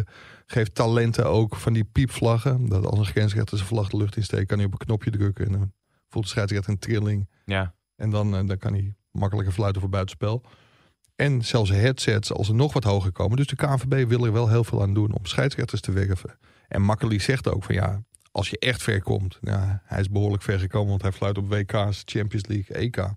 geeft 0.46 0.76
talenten 0.76 1.26
ook 1.26 1.56
van 1.56 1.74
die 1.74 1.84
piepvlaggen. 1.84 2.70
Dat 2.70 2.86
als 2.86 3.00
een 3.00 3.06
grensrechter 3.06 3.58
zijn 3.58 3.70
vlag 3.70 3.90
de 3.90 3.98
lucht 3.98 4.18
insteekt, 4.18 4.48
kan 4.48 4.58
hij 4.58 4.68
op 4.68 4.72
een 4.72 4.86
knopje 4.86 5.12
drukken. 5.12 5.46
En 5.46 5.52
dan 5.52 5.72
voelt 6.10 6.24
de 6.24 6.30
scheidsrechter 6.30 6.72
een 6.72 6.80
trilling. 6.80 7.30
Ja. 7.46 7.74
En 7.96 8.10
dan, 8.10 8.36
eh, 8.36 8.48
dan 8.48 8.58
kan 8.58 8.74
hij 8.74 8.96
makkelijker 9.12 9.54
fluiten 9.54 9.82
voor 9.82 9.90
buitenspel. 9.90 10.44
En 11.16 11.46
zelfs 11.46 11.70
headsets 11.70 12.34
als 12.34 12.48
er 12.48 12.56
nog 12.56 12.74
wat 12.74 12.84
hoger 12.84 13.12
komen. 13.12 13.38
Dus 13.38 13.48
de 13.48 13.56
KNVB 13.56 14.08
wil 14.08 14.26
er 14.26 14.34
wel 14.34 14.50
heel 14.50 14.64
veel 14.64 14.82
aan 14.82 14.94
doen 14.94 15.14
om 15.14 15.26
scheidsrechters 15.26 15.82
te 15.82 15.92
werven. 15.92 16.38
En 16.68 16.82
Makkeli 16.82 17.20
zegt 17.20 17.50
ook 17.50 17.64
van 17.64 17.76
ja, 17.76 18.04
als 18.32 18.50
je 18.50 18.60
echt 18.60 18.84
ver 18.84 19.02
komt. 19.02 19.38
Ja, 19.42 19.82
hij 19.86 20.00
is 20.00 20.10
behoorlijk 20.10 20.44
ver 20.44 20.60
gekomen, 20.60 20.90
want 20.90 21.02
hij 21.02 21.12
fluit 21.12 21.38
op 21.38 21.50
WK's, 21.50 22.02
Champions 22.06 22.48
League, 22.48 22.76
EK. 22.76 23.14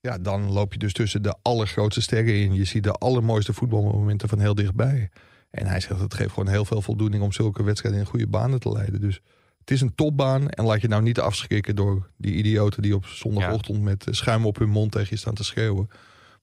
Ja, 0.00 0.18
dan 0.18 0.52
loop 0.52 0.72
je 0.72 0.78
dus 0.78 0.92
tussen 0.92 1.22
de 1.22 1.36
allergrootste 1.42 2.00
sterren 2.00 2.34
in. 2.34 2.54
Je 2.54 2.64
ziet 2.64 2.82
de 2.82 2.92
allermooiste 2.92 3.52
voetbalmomenten 3.52 4.28
van 4.28 4.38
heel 4.38 4.54
dichtbij. 4.54 5.10
En 5.50 5.66
hij 5.66 5.80
zegt 5.80 6.00
het 6.00 6.14
geeft 6.14 6.32
gewoon 6.32 6.48
heel 6.48 6.64
veel 6.64 6.82
voldoening 6.82 7.22
om 7.22 7.32
zulke 7.32 7.62
wedstrijden 7.62 8.00
in 8.00 8.06
goede 8.06 8.26
banen 8.26 8.60
te 8.60 8.72
leiden. 8.72 9.00
Dus 9.00 9.20
het 9.60 9.70
is 9.70 9.80
een 9.80 9.94
topbaan. 9.94 10.48
En 10.48 10.64
laat 10.64 10.80
je 10.80 10.88
nou 10.88 11.02
niet 11.02 11.20
afschrikken 11.20 11.76
door 11.76 12.10
die 12.16 12.34
idioten 12.34 12.82
die 12.82 12.94
op 12.94 13.06
zondagochtend 13.06 13.82
met 13.82 14.06
eh, 14.06 14.14
schuim 14.14 14.46
op 14.46 14.58
hun 14.58 14.68
mond 14.68 14.92
tegen 14.92 15.08
je 15.10 15.16
staan 15.16 15.34
te 15.34 15.44
schreeuwen. 15.44 15.90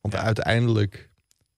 Want 0.02 0.14
Ja. 0.14 0.22
uiteindelijk 0.22 1.10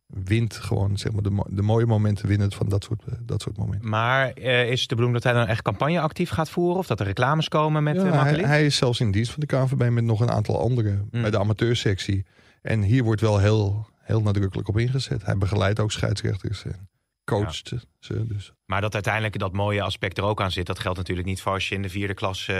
wint 0.07 0.53
gewoon, 0.55 0.97
zeg 0.97 1.11
maar, 1.11 1.23
de, 1.23 1.43
de 1.49 1.61
mooie 1.61 1.85
momenten 1.85 2.27
winnen 2.27 2.51
van 2.51 2.69
dat 2.69 2.83
soort, 2.83 3.03
eh, 3.05 3.13
dat 3.21 3.41
soort 3.41 3.57
momenten. 3.57 3.89
Maar 3.89 4.29
eh, 4.31 4.69
is 4.71 4.79
het 4.79 4.89
de 4.89 4.95
bedoeling 4.95 5.23
dat 5.23 5.31
hij 5.33 5.41
dan 5.41 5.49
echt 5.51 5.61
campagne 5.61 5.99
actief 6.01 6.29
gaat 6.29 6.49
voeren? 6.49 6.77
Of 6.77 6.87
dat 6.87 6.99
er 6.99 7.05
reclames 7.05 7.47
komen 7.47 7.83
met 7.83 7.95
Ja, 7.95 8.25
hij, 8.25 8.65
is 8.65 8.75
zelfs 8.75 8.99
in 8.99 9.11
dienst 9.11 9.31
van 9.31 9.39
de 9.39 9.45
KNVB 9.45 9.89
met 9.89 10.03
nog 10.03 10.19
een 10.19 10.31
aantal 10.31 10.59
anderen 10.59 11.07
Mm. 11.11 11.21
bij 11.21 11.31
de 11.31 11.39
amateursectie. 11.39 12.25
En 12.61 12.81
hier 12.81 13.03
wordt 13.03 13.21
wel 13.21 13.37
heel, 13.39 13.87
heel 13.99 14.21
nadrukkelijk 14.21 14.67
op 14.67 14.77
ingezet. 14.77 15.25
Hij 15.25 15.37
begeleidt 15.37 15.79
ook 15.79 15.91
scheidsrechters 15.91 16.65
en 16.65 16.88
coacht 17.29 17.73
ze. 17.99 18.25
Dus. 18.27 18.51
Maar 18.65 18.81
dat 18.81 18.93
uiteindelijk 18.93 19.39
dat 19.39 19.53
mooie 19.53 19.81
aspect 19.81 20.17
er 20.17 20.23
ook 20.23 20.41
aan 20.41 20.51
zit, 20.51 20.65
dat 20.65 20.79
geldt 20.79 20.97
natuurlijk 20.97 21.27
niet 21.27 21.41
voor 21.41 21.51
als 21.51 21.69
je 21.69 21.75
in 21.75 21.81
de 21.81 21.89
vierde 21.89 22.13
klas 22.13 22.47
eh, 22.47 22.55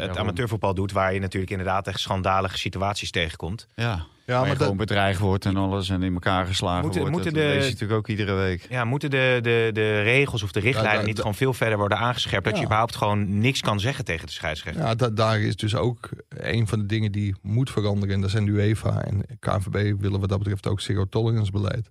het 0.00 0.16
amateurvoetbal 0.18 0.74
doet, 0.74 0.92
waar 0.92 1.14
je 1.14 1.20
natuurlijk 1.20 1.50
inderdaad 1.50 1.86
echt 1.86 2.00
schandalige 2.00 2.58
situaties 2.58 3.10
tegenkomt. 3.10 3.66
Ja, 3.74 4.06
Ja, 4.26 4.40
maar 4.40 4.48
dat, 4.48 4.56
gewoon 4.58 4.76
bedreigd 4.76 5.18
wordt 5.20 5.44
en 5.44 5.56
alles 5.56 5.88
en 5.88 6.02
in 6.02 6.12
elkaar 6.12 6.46
geslagen 6.46 6.82
Moeten- 6.82 7.00
wordt. 7.00 7.14
moeten 7.16 7.32
dat 7.34 7.42
de- 7.42 7.48
lees 7.48 7.64
je 7.64 7.70
natuurlijk 7.70 7.98
ook 7.98 8.08
iedere 8.08 8.34
week. 8.34 8.66
Ja, 8.70 8.84
moeten 8.84 9.10
de, 9.10 9.38
de, 9.42 9.70
de 9.72 10.00
regels 10.02 10.42
of 10.42 10.52
de 10.52 10.60
richtlijnen 10.60 10.92
Ja, 10.94 11.00
da- 11.00 11.06
niet 11.06 11.16
gewoon 11.18 11.34
veel 11.34 11.52
verder 11.54 11.78
worden 11.78 11.98
aangescherpt, 11.98 12.44
dat 12.44 12.56
je 12.58 12.64
überhaupt 12.64 12.96
gewoon 12.96 13.38
niks 13.38 13.60
kan 13.60 13.80
zeggen 13.80 14.04
tegen 14.04 14.26
de 14.26 14.32
scheidsrechter? 14.32 14.82
ja, 14.84 14.94
da- 14.94 15.08
daar 15.10 15.40
is 15.40 15.56
dus 15.56 15.74
ook 15.74 16.08
een 16.28 16.66
van 16.68 16.78
de 16.78 16.86
dingen 16.86 17.12
die 17.12 17.34
moet 17.42 17.70
veranderen. 17.70 18.14
En 18.14 18.20
dat 18.20 18.30
zijn 18.30 18.44
de 18.44 18.50
UEFA 18.50 19.02
en 19.04 19.24
KNVB 19.38 20.00
willen 20.00 20.20
wat 20.20 20.28
dat 20.28 20.38
betreft 20.38 20.66
ook 20.66 20.80
zero 20.80 21.04
tolerance 21.04 21.50
beleid. 21.50 21.90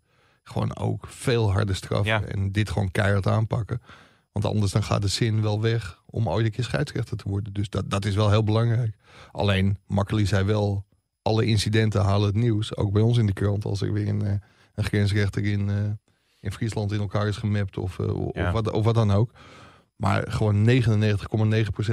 Gewoon 0.49 0.77
ook 0.77 1.07
veel 1.07 1.51
harder 1.51 1.75
straffen 1.75 2.05
Ja. 2.11 2.21
en 2.23 2.51
dit 2.51 2.69
gewoon 2.69 2.91
keihard 2.91 3.27
aanpakken. 3.27 3.81
Want 4.31 4.45
anders 4.45 4.71
dan 4.71 4.83
gaat 4.83 5.01
de 5.01 5.07
zin 5.07 5.41
wel 5.41 5.61
weg 5.61 6.01
om 6.05 6.29
ooit 6.29 6.45
een 6.45 6.51
keer 6.51 6.63
scheidsrechter 6.63 7.17
te 7.17 7.29
worden. 7.29 7.53
Dus 7.53 7.69
dat, 7.69 7.89
dat 7.89 8.05
is 8.05 8.15
wel 8.15 8.29
heel 8.29 8.43
belangrijk. 8.43 8.95
Alleen, 9.31 9.77
Makkeli 9.87 10.25
zei 10.25 10.43
wel, 10.43 10.85
alle 11.21 11.45
incidenten 11.45 12.01
halen 12.01 12.27
het 12.27 12.35
nieuws. 12.35 12.77
Ook 12.77 12.91
bij 12.93 13.01
ons 13.01 13.17
in 13.17 13.25
de 13.25 13.33
krant, 13.33 13.65
als 13.65 13.81
er 13.81 13.93
weer 13.93 14.07
een, 14.07 14.25
eh, 14.25 14.33
een 14.75 14.83
grensrechter 14.83 15.45
in, 15.45 15.69
eh, 15.69 15.75
in 16.39 16.51
Friesland 16.51 16.91
in 16.91 16.99
elkaar 16.99 17.27
is 17.27 17.37
gemapt 17.37 17.77
of, 17.77 17.99
eh, 17.99 18.15
of, 18.27 18.35
Ja. 18.35 18.51
wat, 18.51 18.71
of 18.71 18.83
wat 18.85 18.95
dan 18.95 19.11
ook. 19.11 19.31
Maar 19.99 20.31
gewoon 20.31 20.69
99,9% 20.69 20.81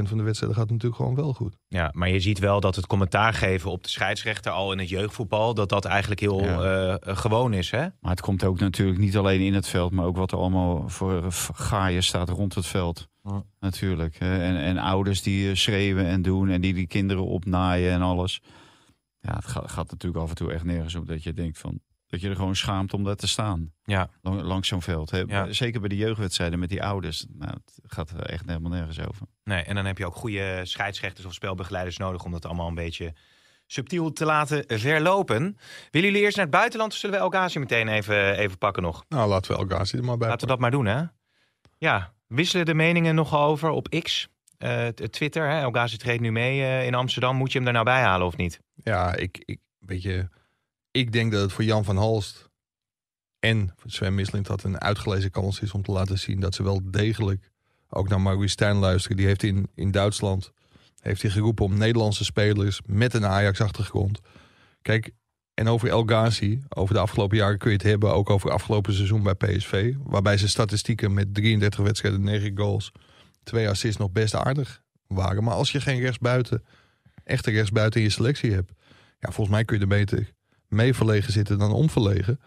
van 0.03 0.17
de 0.17 0.23
wedstrijden 0.23 0.59
gaat 0.59 0.71
natuurlijk 0.71 0.97
gewoon 0.97 1.15
wel 1.15 1.33
goed. 1.33 1.57
Ja, 1.69 1.91
maar 1.93 2.09
je 2.09 2.21
ziet 2.21 2.39
wel 2.39 2.61
dat 2.61 2.77
het 2.77 2.87
commentaar 2.87 3.33
geven 3.35 3.71
op 3.71 3.83
de 3.83 3.89
scheidsrechter 3.89 4.53
al 4.53 4.73
in 4.73 4.79
het 4.79 4.89
jeugdvoetbal, 4.89 5.55
dat 5.55 5.69
dat 5.69 5.85
eigenlijk 5.85 6.21
heel 6.21 6.45
Ja. 6.45 6.63
eh, 6.63 6.93
eh, 6.93 7.17
gewoon 7.17 7.53
is, 7.53 7.71
hè? 7.71 7.87
Maar 8.01 8.11
het 8.11 8.21
komt 8.21 8.45
ook 8.45 8.61
natuurlijk 8.61 8.99
niet 8.99 9.17
alleen 9.17 9.41
in 9.41 9.55
het 9.55 9.69
veld, 9.69 9.93
maar 9.93 10.05
ook 10.05 10.17
wat 10.17 10.33
er 10.33 10.39
allemaal 10.39 10.89
voor 10.89 11.33
gaaien 11.55 12.03
staat 12.03 12.29
rond 12.29 12.55
het 12.55 12.67
veld. 12.67 13.09
Ja. 13.23 13.43
Natuurlijk. 13.61 14.19
hè. 14.19 14.39
En, 14.43 14.57
en 14.57 14.79
ouders 14.79 15.23
die 15.23 15.49
eh, 15.49 15.55
schreeuwen 15.55 16.07
en 16.07 16.23
doen 16.23 16.49
en 16.49 16.61
die 16.61 16.75
die 16.75 16.87
kinderen 16.87 17.25
opnaaien 17.27 17.93
en 17.93 18.03
alles. 18.03 18.41
Ja, 19.21 19.35
het 19.35 19.47
gaat, 19.47 19.71
gaat 19.71 19.91
natuurlijk 19.91 20.23
af 20.23 20.29
en 20.29 20.37
toe 20.37 20.53
echt 20.53 20.65
nergens 20.65 20.95
op 20.95 21.07
dat 21.07 21.23
je 21.23 21.33
denkt 21.33 21.59
van... 21.59 21.81
Dat 22.07 22.21
je 22.21 22.29
er 22.29 22.37
gewoon 22.37 22.57
schaamt 22.57 22.95
om 22.95 23.05
daar 23.05 23.17
te 23.17 23.27
staan. 23.29 23.73
Ja. 23.85 24.09
Lang- 24.23 24.41
Langs 24.43 24.69
zo'n 24.69 24.83
veld. 24.83 25.11
Hè. 25.11 25.19
Ja. 25.27 25.53
Zeker 25.53 25.81
bij 25.81 25.89
de 25.89 25.97
jeugdwedstrijden 25.97 26.59
met 26.59 26.69
die 26.69 26.83
ouders. 26.83 27.27
Nou, 27.29 27.51
het 27.53 27.81
gaat 27.83 28.11
er 28.11 28.21
echt 28.23 28.47
helemaal 28.47 28.71
nergens 28.71 29.01
over. 29.01 29.27
Nee, 29.45 29.63
en 29.63 29.75
dan 29.75 29.85
heb 29.85 29.99
je 29.99 30.07
ook 30.07 30.15
goede 30.15 30.61
scheidsrechters 30.63 31.27
of 31.27 31.33
spelbegeleiders 31.35 31.97
nodig 31.97 32.25
om 32.25 32.33
dat 32.33 32.45
allemaal 32.47 32.69
een 32.69 32.75
beetje 32.75 33.15
subtiel 33.67 34.13
te 34.13 34.25
laten 34.25 34.65
verlopen. 34.67 35.59
Willen 35.91 36.09
jullie 36.09 36.23
eerst 36.25 36.37
naar 36.37 36.47
het 36.47 36.55
buitenland 36.55 36.93
of 36.93 36.99
zullen 36.99 37.17
we 37.17 37.23
El 37.23 37.31
Ghazi 37.31 37.59
meteen 37.59 37.89
even, 37.89 38.37
even 38.39 38.59
pakken 38.59 38.83
nog? 38.83 39.05
Nou, 39.09 39.29
laten 39.29 39.53
we 39.53 39.59
elkaar 39.59 39.91
er 39.93 40.05
maar 40.05 40.17
bij. 40.17 40.29
Laten 40.29 40.47
we 40.47 40.53
dat 40.53 40.61
maar 40.63 40.71
doen, 40.71 40.87
hè? 40.87 41.03
Ja, 41.79 42.13
wisselen 42.27 42.67
de 42.67 42.75
meningen 42.75 43.15
nogal 43.15 43.49
over 43.49 43.69
op 43.69 43.89
X, 44.03 44.29
eh, 44.59 44.87
Twitter. 44.89 45.49
Hè? 45.51 45.61
El 45.61 45.71
Ghazi 45.71 45.97
treedt 45.97 46.21
nu 46.21 46.33
mee 46.33 46.63
eh, 46.63 46.87
in 46.87 46.95
Amsterdam. 46.95 47.37
Moet 47.37 47.53
je 47.53 47.59
hem 47.59 47.67
er 47.67 47.73
nou 47.73 47.85
bij 47.85 48.03
halen 48.03 48.27
of 48.27 48.37
niet? 48.37 48.61
Ja, 48.75 49.15
ik, 49.15 49.43
ik, 49.45 49.59
weet 49.79 50.03
je, 50.03 50.29
ik 50.97 51.13
denk 51.13 51.33
dat 51.33 51.41
het 51.41 51.53
voor 51.53 51.65
Jan 51.65 51.85
van 51.85 51.97
Halst 51.97 52.49
en 53.39 53.75
Sven 53.85 54.15
Mislint 54.15 54.47
dat 54.47 54.63
een 54.63 54.81
uitgelezen 54.81 55.31
kans 55.31 55.61
is 55.61 55.73
om 55.73 55.83
te 55.83 55.93
laten 55.93 56.19
zien 56.19 56.41
dat 56.41 56.55
ze 56.55 56.63
wel 56.63 56.81
degelijk 56.91 57.51
ook 57.89 58.09
naar 58.09 58.21
Maurice 58.21 58.49
Stijn 58.49 58.77
luisteren. 58.77 59.17
Die 59.17 59.27
heeft 59.27 59.43
in, 59.43 59.69
in 59.75 59.91
Duitsland 59.91 60.53
heeft 61.01 61.23
hij 61.23 61.31
geroepen 61.31 61.65
om 61.65 61.79
Nederlandse 61.79 62.25
spelers 62.25 62.81
met 62.87 63.15
een 63.15 63.27
Ajax-achtergrond. 63.27 64.21
Kijk, 64.83 65.11
en 65.55 65.69
over 65.69 65.89
El 65.89 66.03
Ghazi, 66.03 66.63
over 66.69 66.95
de 66.95 67.01
afgelopen 67.01 67.37
jaren 67.37 67.59
kun 67.59 67.71
je 67.71 67.77
het 67.77 67.87
hebben, 67.87 68.13
ook 68.13 68.31
over 68.31 68.51
afgelopen 68.51 68.95
seizoen 68.95 69.23
bij 69.23 69.35
PSV. 69.35 69.95
Waarbij 70.03 70.37
zijn 70.37 70.51
statistieken 70.51 71.15
met 71.15 71.35
33 71.35 71.81
wedstrijden, 71.81 72.23
9 72.23 72.59
goals, 72.59 72.93
twee 73.43 73.69
assists 73.69 73.99
nog 73.99 74.11
best 74.11 74.35
aardig 74.35 74.83
waren. 75.07 75.45
Maar 75.45 75.55
als 75.55 75.73
je 75.73 75.81
geen 75.81 76.01
rechtsbuiten, 76.01 76.65
echte 77.25 77.51
rechtsbuiten 77.51 78.01
in 78.01 78.07
je 78.07 78.13
selectie 78.13 78.53
hebt, 78.53 78.73
ja, 79.19 79.31
volgens 79.31 79.57
mij 79.57 79.65
kun 79.65 79.77
je 79.77 79.83
er 79.83 79.89
beter 79.89 80.35
mee 80.69 80.95
verlegen 80.95 81.33
zitten 81.33 81.59
dan 81.59 81.73
onverlegen. 81.73 82.41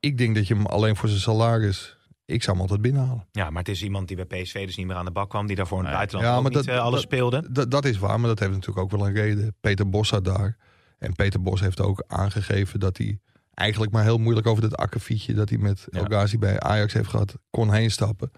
Ik 0.00 0.18
denk 0.18 0.34
dat 0.34 0.46
je 0.46 0.54
hem 0.54 0.66
alleen 0.66 0.96
voor 0.96 1.08
zijn 1.08 1.20
salaris, 1.20 1.96
ik 2.24 2.42
zou 2.42 2.52
hem 2.52 2.60
altijd 2.66 2.82
binnenhalen. 2.82 3.26
Ja, 3.32 3.50
maar 3.50 3.62
het 3.62 3.68
is 3.68 3.82
iemand 3.82 4.08
die 4.08 4.16
bij 4.26 4.42
PSV 4.42 4.66
dus 4.66 4.76
niet 4.76 4.86
meer 4.86 4.96
aan 4.96 5.04
de 5.04 5.10
bak 5.10 5.30
kwam. 5.30 5.46
Die 5.46 5.56
daarvoor 5.56 5.78
in 5.78 5.84
het 5.84 5.94
buitenland 5.94 6.28
Ja, 6.28 6.34
maar 6.40 6.50
niet 6.50 6.52
dat- 6.66 6.74
eh, 6.76 6.80
alles 6.80 6.92
dat- 6.94 7.02
speelde. 7.02 7.44
Dat, 7.50 7.70
dat 7.70 7.84
is 7.84 7.98
waar, 7.98 8.20
maar 8.20 8.28
dat 8.28 8.38
heeft 8.38 8.52
natuurlijk 8.52 8.78
ook 8.78 8.90
wel 8.90 9.06
een 9.06 9.14
reden. 9.14 9.54
Peter 9.60 9.88
Bos 9.88 10.08
zat 10.08 10.24
daar. 10.24 10.56
En 10.98 11.12
Peter 11.14 11.42
Bos 11.42 11.60
heeft 11.60 11.80
ook 11.80 12.04
aangegeven 12.06 12.80
dat 12.80 12.96
hij 12.96 13.18
eigenlijk 13.54 13.92
maar 13.92 14.02
heel 14.02 14.18
moeilijk 14.18 14.46
over 14.46 14.62
dat 14.62 14.76
akkefietje 14.76 15.34
dat 15.34 15.48
hij 15.48 15.58
met 15.58 15.86
Ja. 15.90 15.98
El 15.98 16.04
Ghazi 16.04 16.38
bij 16.38 16.60
Ajax 16.60 16.92
heeft 16.92 17.08
gehad, 17.08 17.34
kon 17.50 17.72
heen 17.72 17.90
stappen. 17.90 18.30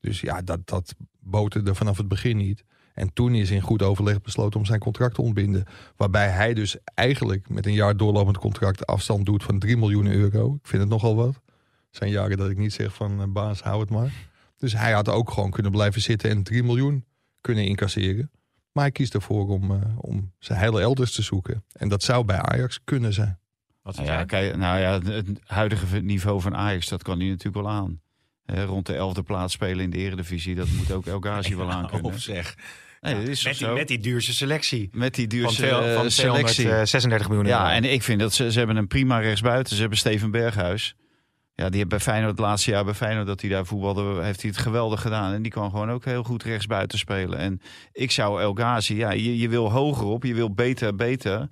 Dus 0.00 0.20
ja, 0.20 0.42
dat, 0.42 0.58
dat 0.66 0.94
boterde 1.20 1.74
vanaf 1.74 1.96
het 1.96 2.08
begin 2.08 2.36
niet. 2.36 2.64
En 2.94 3.12
toen 3.12 3.34
is 3.34 3.50
in 3.50 3.60
goed 3.60 3.82
overleg 3.82 4.20
besloten 4.22 4.60
om 4.60 4.66
zijn 4.66 4.78
contract 4.80 5.14
te 5.14 5.22
ontbinden. 5.22 5.64
Waarbij 5.96 6.28
hij 6.28 6.54
dus 6.54 6.76
eigenlijk 6.94 7.48
met 7.48 7.66
een 7.66 7.72
jaar 7.72 7.96
doorlopend 7.96 8.38
contract 8.38 8.86
afstand 8.86 9.26
doet 9.26 9.42
van 9.42 9.58
3 9.58 9.76
miljoen 9.76 10.06
euro. 10.06 10.54
Ik 10.54 10.66
vind 10.68 10.82
het 10.82 10.90
nogal 10.90 11.16
wat. 11.16 11.34
Het 11.34 11.96
zijn 12.00 12.10
jaren 12.10 12.36
dat 12.36 12.50
ik 12.50 12.56
niet 12.58 12.72
zeg 12.72 12.94
van 12.94 13.20
eh, 13.20 13.26
baas, 13.28 13.60
hou 13.62 13.80
het 13.80 13.90
maar. 13.90 14.12
Dus 14.56 14.72
hij 14.72 14.92
had 14.92 15.08
ook 15.08 15.30
gewoon 15.30 15.50
kunnen 15.50 15.72
blijven 15.72 16.00
zitten 16.02 16.30
en 16.30 16.42
3 16.42 16.62
miljoen 16.62 17.04
kunnen 17.40 17.64
incasseren. 17.64 18.30
Maar 18.72 18.82
hij 18.84 18.92
kiest 18.92 19.14
ervoor 19.14 19.48
om, 19.48 19.70
eh, 19.70 19.78
om 19.96 20.32
zijn 20.38 20.58
hele 20.58 20.80
elders 20.80 21.12
te 21.14 21.22
zoeken. 21.22 21.64
En 21.72 21.88
dat 21.88 22.02
zou 22.02 22.24
bij 22.24 22.38
Ajax 22.38 22.80
kunnen 22.84 23.12
zijn. 23.12 23.38
Wat 23.82 23.96
Nou 23.96 24.08
ja, 24.08 24.24
kijk, 24.24 24.56
nou 24.56 24.80
ja, 24.80 25.00
het- 25.12 25.40
huidige 25.44 26.00
niveau 26.00 26.40
van 26.40 26.56
Ajax, 26.56 26.88
dat 26.88 27.02
kan 27.02 27.18
hij 27.18 27.28
natuurlijk 27.28 27.64
wel 27.66 27.74
aan. 27.74 28.00
Rond 28.44 28.86
de 28.86 28.94
elfde 28.94 29.22
plaats 29.22 29.52
spelen 29.52 29.84
in 29.84 29.90
de 29.90 29.96
eredivisie, 29.96 30.54
dat 30.54 30.68
moet 30.70 30.92
ook 30.92 31.06
El 31.06 31.20
Ghazi 31.20 31.56
wel 31.62 31.70
aan 31.70 31.86
kunnen. 31.86 32.04
Of 32.12 32.18
zeg. 32.20 32.56
Nee, 33.02 33.14
dat 33.14 33.28
is 33.28 33.44
met, 33.44 33.58
die, 33.58 33.68
met 33.68 33.88
die 33.88 33.98
duurste 33.98 34.34
selectie. 34.34 34.88
Met 34.92 35.14
die 35.14 35.28
Van, 35.28 35.38
duurste 35.38 35.66
eh, 35.66 35.94
van 35.94 36.10
selectie. 36.10 36.64
236 36.64 37.28
miljoen 37.28 37.46
euro. 37.46 37.58
Ja, 37.58 37.72
en 37.72 37.84
ik 37.84 38.02
vind 38.02 38.20
dat 38.20 38.32
ze, 38.32 38.52
ze 38.52 38.58
hebben 38.58 38.76
een 38.76 38.86
prima 38.86 39.18
rechtsbuiten. 39.18 39.74
Ze 39.74 39.80
hebben 39.80 39.98
Steven 39.98 40.30
Berghuis. 40.30 40.94
Ja, 41.54 41.68
die 41.68 41.76
heeft 41.76 41.88
bij 41.88 42.00
Feyenoord 42.00 42.30
het 42.30 42.40
laatste 42.40 42.70
jaar 42.70 42.84
bij 42.84 42.94
Feyenoord 42.94 43.26
dat 43.26 43.40
hij 43.40 43.50
daar 43.50 43.66
voetbalde, 43.66 44.22
heeft 44.22 44.42
hij 44.42 44.50
het 44.50 44.58
geweldig 44.58 45.00
gedaan. 45.00 45.32
En 45.32 45.42
die 45.42 45.52
kan 45.52 45.70
gewoon 45.70 45.90
ook 45.90 46.04
heel 46.04 46.22
goed 46.22 46.42
rechtsbuiten 46.42 46.98
spelen. 46.98 47.38
En 47.38 47.60
ik 47.92 48.10
zou 48.10 48.40
El 48.40 48.52
Ghazi, 48.52 48.96
ja, 48.96 49.10
je, 49.10 49.38
je 49.38 49.48
wil 49.48 49.70
hoger 49.70 50.06
op, 50.06 50.24
je 50.24 50.34
wil 50.34 50.54
beter, 50.54 50.94
beter. 50.94 51.48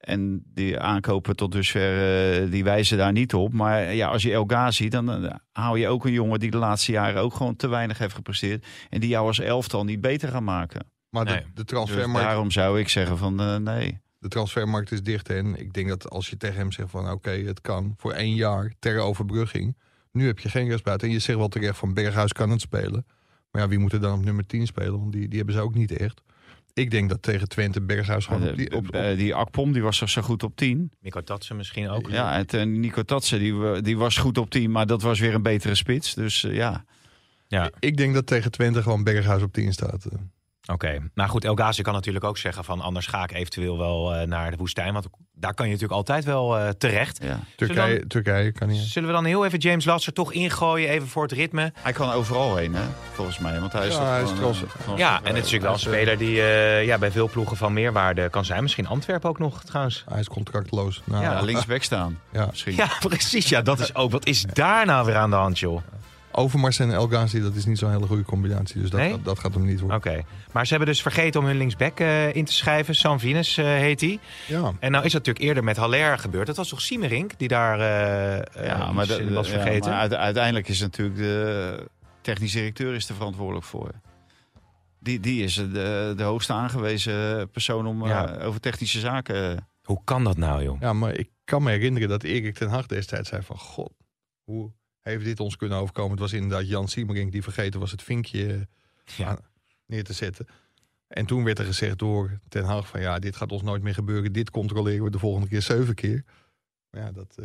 En 0.00 0.42
die 0.54 0.78
aankopen 0.78 1.36
tot 1.36 1.52
dusver, 1.52 2.42
eh, 2.42 2.50
die 2.50 2.64
wijzen 2.64 2.98
daar 2.98 3.12
niet 3.12 3.34
op. 3.34 3.52
Maar 3.52 3.94
ja, 3.94 4.08
als 4.08 4.22
je 4.22 4.32
El 4.32 4.44
Ghazi, 4.46 4.88
dan 4.88 5.24
eh, 5.24 5.34
hou 5.52 5.78
je 5.78 5.88
ook 5.88 6.04
een 6.04 6.12
jongen 6.12 6.40
die 6.40 6.50
de 6.50 6.56
laatste 6.56 6.92
jaren 6.92 7.22
ook 7.22 7.34
gewoon 7.34 7.56
te 7.56 7.68
weinig 7.68 7.98
heeft 7.98 8.14
gepresteerd. 8.14 8.66
En 8.88 9.00
die 9.00 9.08
jou 9.08 9.26
als 9.26 9.40
elftal 9.40 9.84
niet 9.84 10.00
beter 10.00 10.28
gaan 10.28 10.44
maken. 10.44 10.86
Maar 11.10 11.24
Nee. 11.24 11.34
de, 11.34 11.42
de, 11.42 11.50
Dus 11.54 11.64
transfermarkt, 11.64 12.26
daarom 12.26 12.50
zou 12.50 12.80
ik 12.80 12.88
zeggen 12.88 13.18
van 13.18 13.40
eh, 13.40 13.56
nee. 13.56 14.00
de 14.18 14.28
transfermarkt 14.28 14.92
is 14.92 15.02
dicht. 15.02 15.28
En 15.28 15.60
ik 15.60 15.72
denk 15.72 15.88
dat 15.88 16.10
als 16.10 16.28
je 16.30 16.36
tegen 16.36 16.56
hem 16.56 16.72
zegt 16.72 16.90
van 16.90 17.10
oké, 17.10 17.30
het 17.30 17.60
kan 17.60 17.94
voor 17.96 18.12
één 18.12 18.34
jaar 18.34 18.72
ter 18.78 18.98
overbrugging. 18.98 19.76
Nu 20.12 20.26
heb 20.26 20.38
je 20.38 20.48
geen 20.48 20.68
rechtsbuiten. 20.68 21.08
En 21.08 21.14
je 21.14 21.20
zegt 21.20 21.38
wel 21.38 21.48
terecht 21.48 21.78
van 21.78 21.94
Berghuis 21.94 22.32
kan 22.32 22.50
het 22.50 22.60
spelen. 22.60 23.06
Maar 23.50 23.62
ja, 23.62 23.68
wie 23.68 23.78
moet 23.78 23.92
er 23.92 24.00
dan 24.00 24.18
op 24.18 24.24
nummer 24.24 24.46
10 24.46 24.66
spelen? 24.66 24.98
Want 24.98 25.12
die, 25.12 25.28
die 25.28 25.36
hebben 25.36 25.54
ze 25.54 25.60
ook 25.60 25.74
niet 25.74 25.92
echt. 25.92 26.22
Ik 26.74 26.90
denk 26.90 27.08
dat 27.08 27.22
tegen 27.22 27.48
Twente 27.48 27.80
Berghuis 27.80 28.26
gewoon 28.26 28.48
op 28.48 28.56
die, 28.56 28.72
op, 28.76 28.88
op- 28.88 28.94
Eh, 28.94 29.16
die 29.16 29.34
Akpom 29.34 29.72
die 29.72 29.82
was 29.82 29.98
toch 29.98 30.08
zo 30.10 30.22
goed 30.22 30.42
op 30.42 30.56
10. 30.56 30.92
Mikko 31.00 31.20
Tatsen 31.20 31.56
misschien 31.56 31.88
ook. 31.88 32.10
Ja, 32.10 32.36
en 32.36 32.46
eh, 32.46 32.66
Nico 32.66 33.02
Tatsen 33.02 33.38
die, 33.38 33.80
die 33.82 33.96
was 33.98 34.16
goed 34.16 34.38
op 34.38 34.50
10, 34.50 34.70
maar 34.70 34.86
dat 34.86 35.02
was 35.02 35.20
weer 35.20 35.34
een 35.34 35.42
betere 35.42 35.74
spits. 35.74 36.14
Dus 36.14 36.44
eh, 36.44 36.54
ja. 36.54 36.84
Ja. 37.48 37.70
Ik 37.78 37.96
denk 37.96 38.14
dat 38.14 38.26
tegen 38.26 38.50
Twente 38.50 38.82
gewoon 38.82 39.04
Berghuis 39.04 39.42
op 39.42 39.52
10 39.52 39.72
staat. 39.72 40.06
Oké, 40.72 40.98
nou 41.14 41.28
goed, 41.30 41.44
El 41.44 41.54
Ghazi 41.54 41.82
kan 41.82 41.92
natuurlijk 41.94 42.24
ook 42.24 42.38
zeggen 42.38 42.64
van 42.64 42.80
anders 42.80 43.06
ga 43.06 43.22
ik 43.22 43.32
eventueel 43.32 43.78
wel 43.78 44.14
eh, 44.14 44.26
naar 44.26 44.50
de 44.50 44.56
woestijn. 44.56 44.92
Want 44.92 45.06
daar 45.34 45.54
kan 45.54 45.66
je 45.66 45.72
natuurlijk 45.72 45.98
altijd 45.98 46.24
wel 46.24 46.58
eh, 46.58 46.68
terecht. 46.68 47.18
ja. 47.22 47.38
Turkije, 47.56 47.98
dan- 47.98 48.08
Turkije 48.08 48.52
kan 48.52 48.68
niet. 48.68 48.80
Zullen 48.82 49.08
we 49.08 49.14
dan 49.14 49.24
heel 49.24 49.44
even 49.44 49.58
James 49.58 49.84
Lasser 49.84 50.12
toch 50.12 50.32
ingooien, 50.32 50.88
even 50.88 51.08
voor 51.08 51.22
het 51.22 51.32
ritme? 51.32 51.72
Hij 51.78 51.92
kan 51.92 52.12
overal 52.12 52.56
heen, 52.56 52.74
hè, 52.74 52.82
volgens 53.12 53.38
mij. 53.38 53.60
Want 53.60 53.72
hij 53.72 53.86
is 53.86 53.92
Ja, 53.94 53.98
toch 54.00 54.08
hij 54.08 54.22
is 54.22 54.28
gewoon, 54.30 54.40
trans- 54.40 54.62
eh, 54.90 54.96
Ja, 54.96 55.10
en 55.16 55.24
het 55.24 55.26
is 55.26 55.32
natuurlijk 55.34 55.62
wel 55.62 55.72
een 55.72 55.78
speler 55.78 56.18
die 56.18 56.42
eh, 56.42 56.84
ja, 56.84 56.98
bij 56.98 57.10
veel 57.10 57.28
ploegen 57.28 57.56
van 57.56 57.72
meerwaarde 57.72 58.28
kan 58.28 58.44
zijn. 58.44 58.62
Misschien 58.62 58.86
Antwerpen 58.86 59.28
ook 59.28 59.38
nog 59.38 59.64
trouwens. 59.64 60.04
Hij 60.08 60.20
is 60.20 60.28
contractloos. 60.28 61.02
Nou, 61.04 61.22
Ja, 61.24 61.32
ja. 61.32 61.40
linksback 61.40 61.82
staan. 61.82 62.18
Ja. 62.32 62.46
Misschien. 62.50 62.74
Ja, 62.74 62.88
precies. 63.08 63.48
Ja, 63.48 63.62
dat 63.62 63.78
is 63.80 63.94
ook. 63.94 64.10
Wat 64.10 64.26
is 64.26 64.42
daar 64.52 64.86
nou 64.86 65.06
weer 65.06 65.16
aan 65.16 65.30
de 65.30 65.36
hand, 65.36 65.58
joh? 65.58 65.80
Overmars 66.32 66.78
en 66.78 66.90
El 66.92 67.06
Ghazi, 67.08 67.40
dat 67.40 67.54
is 67.54 67.64
niet 67.64 67.78
zo'n 67.78 67.90
hele 67.90 68.06
goede 68.06 68.22
combinatie. 68.22 68.80
Dus 68.80 68.90
dat, 68.90 69.00
Nee? 69.00 69.10
dat, 69.10 69.24
dat 69.24 69.38
gaat 69.38 69.54
hem 69.54 69.64
niet 69.64 69.80
worden. 69.80 69.96
Oké. 69.98 70.22
Maar 70.52 70.64
ze 70.64 70.70
hebben 70.74 70.88
dus 70.88 71.02
vergeten 71.02 71.40
om 71.40 71.46
hun 71.46 71.56
linksback 71.56 72.00
eh, 72.00 72.34
in 72.34 72.44
te 72.44 72.52
schrijven. 72.52 72.94
Sam 72.94 73.18
Venus 73.20 73.56
eh, 73.56 73.64
heet 73.66 74.00
hij. 74.00 74.18
Ja. 74.46 74.72
En 74.80 74.90
nou 74.90 75.04
is 75.04 75.12
dat 75.12 75.20
natuurlijk 75.26 75.44
eerder 75.44 75.64
met 75.64 75.76
Haller 75.76 76.18
gebeurd. 76.18 76.46
Dat 76.46 76.56
was 76.56 76.68
toch 76.68 76.80
Siemerink 76.80 77.38
die 77.38 77.48
daar 77.48 77.80
eh, 77.80 78.64
Ja, 78.66 78.80
eh, 78.80 78.92
maar, 78.92 79.06
dat- 79.06 79.22
was 79.28 79.50
ja, 79.50 79.60
vergeten? 79.60 79.90
maar 79.90 80.16
uiteindelijk 80.16 80.68
is 80.68 80.80
natuurlijk 80.80 81.16
de 81.18 81.86
technisch 82.20 82.52
directeur 82.52 82.94
is 82.94 83.08
er 83.08 83.14
verantwoordelijk 83.14 83.66
voor. 83.66 83.90
Die, 84.98 85.20
die 85.20 85.42
is 85.44 85.54
de, 85.54 86.12
de 86.16 86.22
hoogste 86.22 86.52
aangewezen 86.52 87.50
persoon 87.50 87.86
om 87.86 88.06
Ja. 88.06 88.28
eh, 88.34 88.46
over 88.46 88.60
technische 88.60 89.00
zaken. 89.00 89.68
Hoe 89.82 90.00
kan 90.04 90.24
dat 90.24 90.36
nou, 90.36 90.62
joh? 90.62 90.80
ja, 90.80 90.92
maar 90.92 91.14
ik 91.14 91.28
kan 91.44 91.62
me 91.62 91.70
herinneren 91.70 92.08
dat 92.08 92.22
Erik 92.22 92.54
ten 92.54 92.68
Hag 92.68 92.86
destijds 92.86 93.28
zei 93.28 93.42
van... 93.42 93.58
God, 93.58 93.92
hoe 94.44 94.70
heeft 95.10 95.24
dit 95.24 95.40
ons 95.40 95.56
kunnen 95.56 95.78
overkomen. 95.78 96.10
Het 96.10 96.20
was 96.20 96.32
inderdaad 96.32 96.68
Jan 96.68 96.88
Siemering 96.88 97.32
die 97.32 97.42
vergeten 97.42 97.80
was 97.80 97.90
het 97.90 98.02
vinkje 98.02 98.68
Ja. 99.16 99.28
aan- 99.28 99.38
neer 99.86 100.04
te 100.04 100.12
zetten. 100.12 100.46
En 101.06 101.26
toen 101.26 101.44
werd 101.44 101.58
er 101.58 101.64
gezegd 101.64 101.98
door 101.98 102.40
Ten 102.48 102.64
Hag 102.64 102.88
van 102.88 103.00
ja, 103.00 103.18
dit 103.18 103.36
gaat 103.36 103.52
ons 103.52 103.62
nooit 103.62 103.82
meer 103.82 103.94
gebeuren. 103.94 104.32
Dit 104.32 104.50
controleren 104.50 105.04
we 105.04 105.10
de 105.10 105.18
volgende 105.18 105.48
keer 105.48 105.62
zeven 105.62 105.94
keer. 105.94 106.24
Ja, 106.90 107.12
dat 107.12 107.36
eh, 107.38 107.44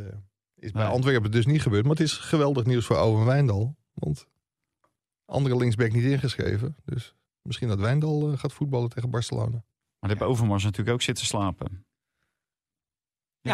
is 0.56 0.72
bij 0.72 0.84
Nee. 0.84 0.92
Antwerpen 0.92 1.32
dus 1.32 1.46
niet 1.46 1.62
gebeurd. 1.62 1.84
Maar 1.84 1.92
het 1.96 2.04
is 2.06 2.14
geweldig 2.14 2.66
nieuws 2.66 2.86
voor 2.86 2.98
Owen 2.98 3.26
Wijndal. 3.26 3.76
Want 3.94 4.28
andere 5.26 5.56
linksback 5.58 5.92
niet 5.92 6.04
ingeschreven. 6.04 6.76
Dus 6.86 7.16
misschien 7.42 7.68
dat 7.68 7.80
Wijndal 7.80 8.32
eh, 8.32 8.38
gaat 8.38 8.54
voetballen 8.54 8.90
tegen 8.90 9.10
Barcelona. 9.10 9.64
Maar 10.00 10.10
heeft 10.10 10.22
Overmars 10.22 10.64
natuurlijk 10.64 10.96
ook 10.96 11.02
zitten 11.02 11.26
slapen. 11.26 11.85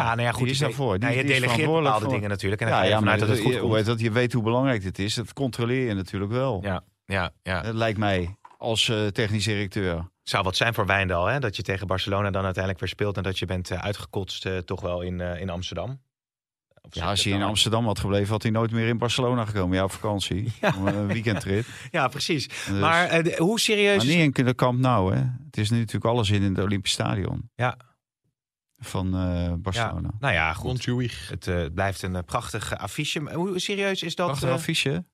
Ja, 0.00 0.04
nou 0.14 0.20
ja, 0.20 0.30
goed. 0.32 0.42
Die 0.42 0.50
is 0.50 0.58
je- 0.58 0.64
daarvoor. 0.64 0.98
Die, 0.98 1.08
nou, 1.08 1.14
je 1.20 1.24
delegeert 1.24 1.70
bepaalde 1.72 2.08
dingen 2.08 2.28
natuurlijk. 2.28 2.62
En 2.62 2.68
dan 2.68 2.76
Ja, 2.76 2.82
ja, 2.84 2.90
maar 2.90 2.98
vanuit 3.00 3.20
dat 3.20 3.28
het 3.28 3.38
goed 3.40 3.52
je, 3.52 3.58
komt. 3.60 3.72
weet 3.72 3.84
dat, 3.86 4.00
je 4.00 4.10
weet 4.10 4.32
hoe 4.32 4.42
belangrijk 4.42 4.82
dit 4.82 4.98
is. 4.98 5.14
Dat 5.14 5.32
controleer 5.32 5.86
je 5.88 5.94
natuurlijk 5.94 6.32
wel. 6.32 6.58
Ja, 6.62 6.82
ja, 7.04 7.30
ja. 7.42 7.62
Het 7.62 7.74
lijkt 7.74 7.98
mij 7.98 8.36
als 8.58 8.88
eh, 8.88 9.06
technisch 9.06 9.44
directeur. 9.44 10.10
zou 10.22 10.44
wat 10.44 10.56
zijn 10.56 10.74
voor 10.74 10.86
Wijndal, 10.86 11.26
hè? 11.26 11.38
Dat 11.40 11.56
je 11.56 11.62
tegen 11.62 11.86
Barcelona 11.86 12.30
dan 12.30 12.42
uiteindelijk 12.44 12.80
weer 12.82 12.88
speelt 12.92 13.16
en 13.16 13.22
dat 13.22 13.38
je 13.38 13.46
bent 13.46 13.70
eh, 13.70 13.78
uitgekotst 13.78 14.46
eh, 14.46 14.56
toch 14.58 14.80
wel 14.80 15.00
in, 15.02 15.20
in 15.20 15.50
Amsterdam. 15.50 16.00
Zich 16.90 17.02
Ja, 17.02 17.08
als 17.10 17.24
hij 17.24 17.32
in 17.32 17.38
dat- 17.38 17.48
Amsterdam 17.48 17.86
had 17.86 17.98
gebleven, 17.98 18.28
had 18.28 18.42
hij 18.42 18.50
nooit 18.52 18.70
meer 18.70 18.86
in 18.88 18.98
Barcelona 18.98 19.44
gekomen. 19.44 19.76
Ja, 19.76 19.84
op 19.84 19.90
vakantie. 19.92 20.52
Om 20.78 20.86
Een 20.86 21.06
weekendtrip. 21.06 21.64
Ja, 21.90 22.08
precies. 22.08 22.48
Dus- 22.48 22.68
Maar 22.80 23.26
hoe 23.36 23.60
serieus... 23.60 23.96
Maar 23.96 24.06
niet 24.16 24.38
in 24.38 24.44
de 24.44 24.54
Kamp 24.54 24.78
Nou, 24.78 25.14
hè. 25.14 25.20
Het 25.46 25.56
is 25.56 25.70
nu 25.70 25.78
natuurlijk 25.78 26.04
alles 26.04 26.30
in, 26.30 26.42
in 26.42 26.54
het 26.54 26.64
Olympisch 26.64 26.92
Stadion. 26.92 27.50
Ja. 27.54 27.76
Van 28.84 29.14
eh, 29.16 29.52
Barcelona. 29.54 30.10
Nou 30.18 30.32
ja, 30.34 30.52
goed. 30.52 30.64
Montjuïc. 30.64 31.12
Het 31.28 31.46
eh, 31.46 31.66
blijft 31.74 32.02
een 32.02 32.16
eh, 32.16 32.22
prachtig 32.22 32.72
eh, 32.72 32.78
affiche. 32.80 33.20
Maar 33.20 33.34
Hoe 33.34 33.58
serieus 33.58 34.02
is 34.02 34.14
dat? 34.14 34.26
Prachtig 34.26 34.48
eh, 34.48 34.54
affiche. 34.54 35.06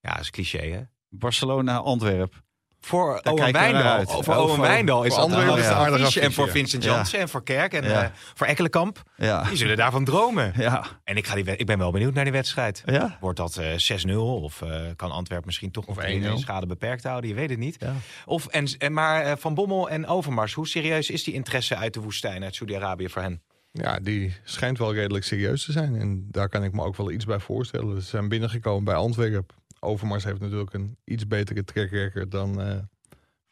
ja, 0.00 0.10
dat 0.10 0.20
is 0.20 0.30
cliché, 0.30 0.58
hè? 0.70 0.82
Barcelona, 1.08 1.76
Antwerp. 1.76 2.43
Voor 2.84 3.20
Daar 3.22 3.32
Owen 3.32 3.52
Wijndal, 3.52 4.06
voor 4.22 4.34
Owen 4.36 4.60
Wijndal 4.60 5.04
is 5.04 5.10
dat 5.14 5.18
Antwerpen 5.18 5.58
een 5.58 5.64
aardig. 5.74 6.16
En 6.16 6.32
voor. 6.32 6.48
Vincent 6.48 6.84
Ja. 6.84 6.94
Janssen 6.94 7.18
en 7.18 7.28
voor 7.28 7.42
Kerk 7.42 7.72
en 7.72 7.84
Ja. 7.84 8.02
eh, 8.02 8.08
voor 8.34 8.46
Ekkelenkamp. 8.46 9.02
Ja. 9.16 9.42
Die 9.42 9.56
zullen 9.56 9.76
daarvan 9.76 10.04
dromen. 10.04 10.52
Ja. 10.56 10.84
En 11.04 11.16
ik, 11.16 11.26
ga 11.26 11.34
die, 11.34 11.56
ik 11.56 11.66
ben 11.66 11.78
wel 11.78 11.90
benieuwd 11.90 12.14
naar 12.14 12.24
die 12.24 12.32
wedstrijd. 12.32 12.82
Ja. 12.86 13.16
Wordt 13.20 13.38
dat 13.38 13.56
eh 13.56 13.66
6-0 13.76 14.16
of 14.42 14.62
eh, 14.62 14.80
kan 14.96 15.10
Antwerpen 15.10 15.46
misschien 15.46 15.70
toch 15.70 15.86
nog 15.86 15.96
Of 15.96 16.02
1 16.02 16.22
1-0. 16.22 16.36
schade 16.38 16.66
beperkt 16.66 17.04
houden? 17.04 17.30
Je 17.30 17.36
weet 17.36 17.50
het 17.50 17.58
niet. 17.58 17.76
Ja. 17.80 17.92
Of, 18.24 18.46
en, 18.46 18.66
en, 18.78 18.92
maar 18.92 19.22
eh, 19.24 19.32
Van 19.38 19.54
Bommel 19.54 19.90
en 19.90 20.06
Overmars, 20.06 20.52
hoe 20.52 20.68
serieus 20.68 21.10
is 21.10 21.24
die 21.24 21.34
interesse 21.34 21.76
uit 21.76 21.94
de 21.94 22.00
woestijn, 22.00 22.42
uit 22.44 22.54
Saudi-Arabië 22.54 23.08
voor 23.08 23.22
hen? 23.22 23.42
Ja, 23.72 23.98
die 24.02 24.36
schijnt 24.44 24.78
wel 24.78 24.94
redelijk 24.94 25.24
serieus 25.24 25.64
te 25.64 25.72
zijn. 25.72 25.96
En 25.96 26.26
daar 26.30 26.48
kan 26.48 26.64
ik 26.64 26.72
me 26.72 26.82
ook 26.82 26.96
wel 26.96 27.10
iets 27.10 27.24
bij 27.24 27.38
voorstellen. 27.40 28.02
Ze 28.02 28.08
zijn 28.08 28.28
binnengekomen 28.28 28.84
bij 28.84 28.94
Antwerpen. 28.94 29.56
Overmars 29.84 30.24
heeft 30.24 30.40
natuurlijk 30.40 30.72
een 30.72 30.96
iets 31.04 31.26
betere 31.26 31.64
trekrekker 31.64 32.28
dan, 32.28 32.60
eh 32.60 32.78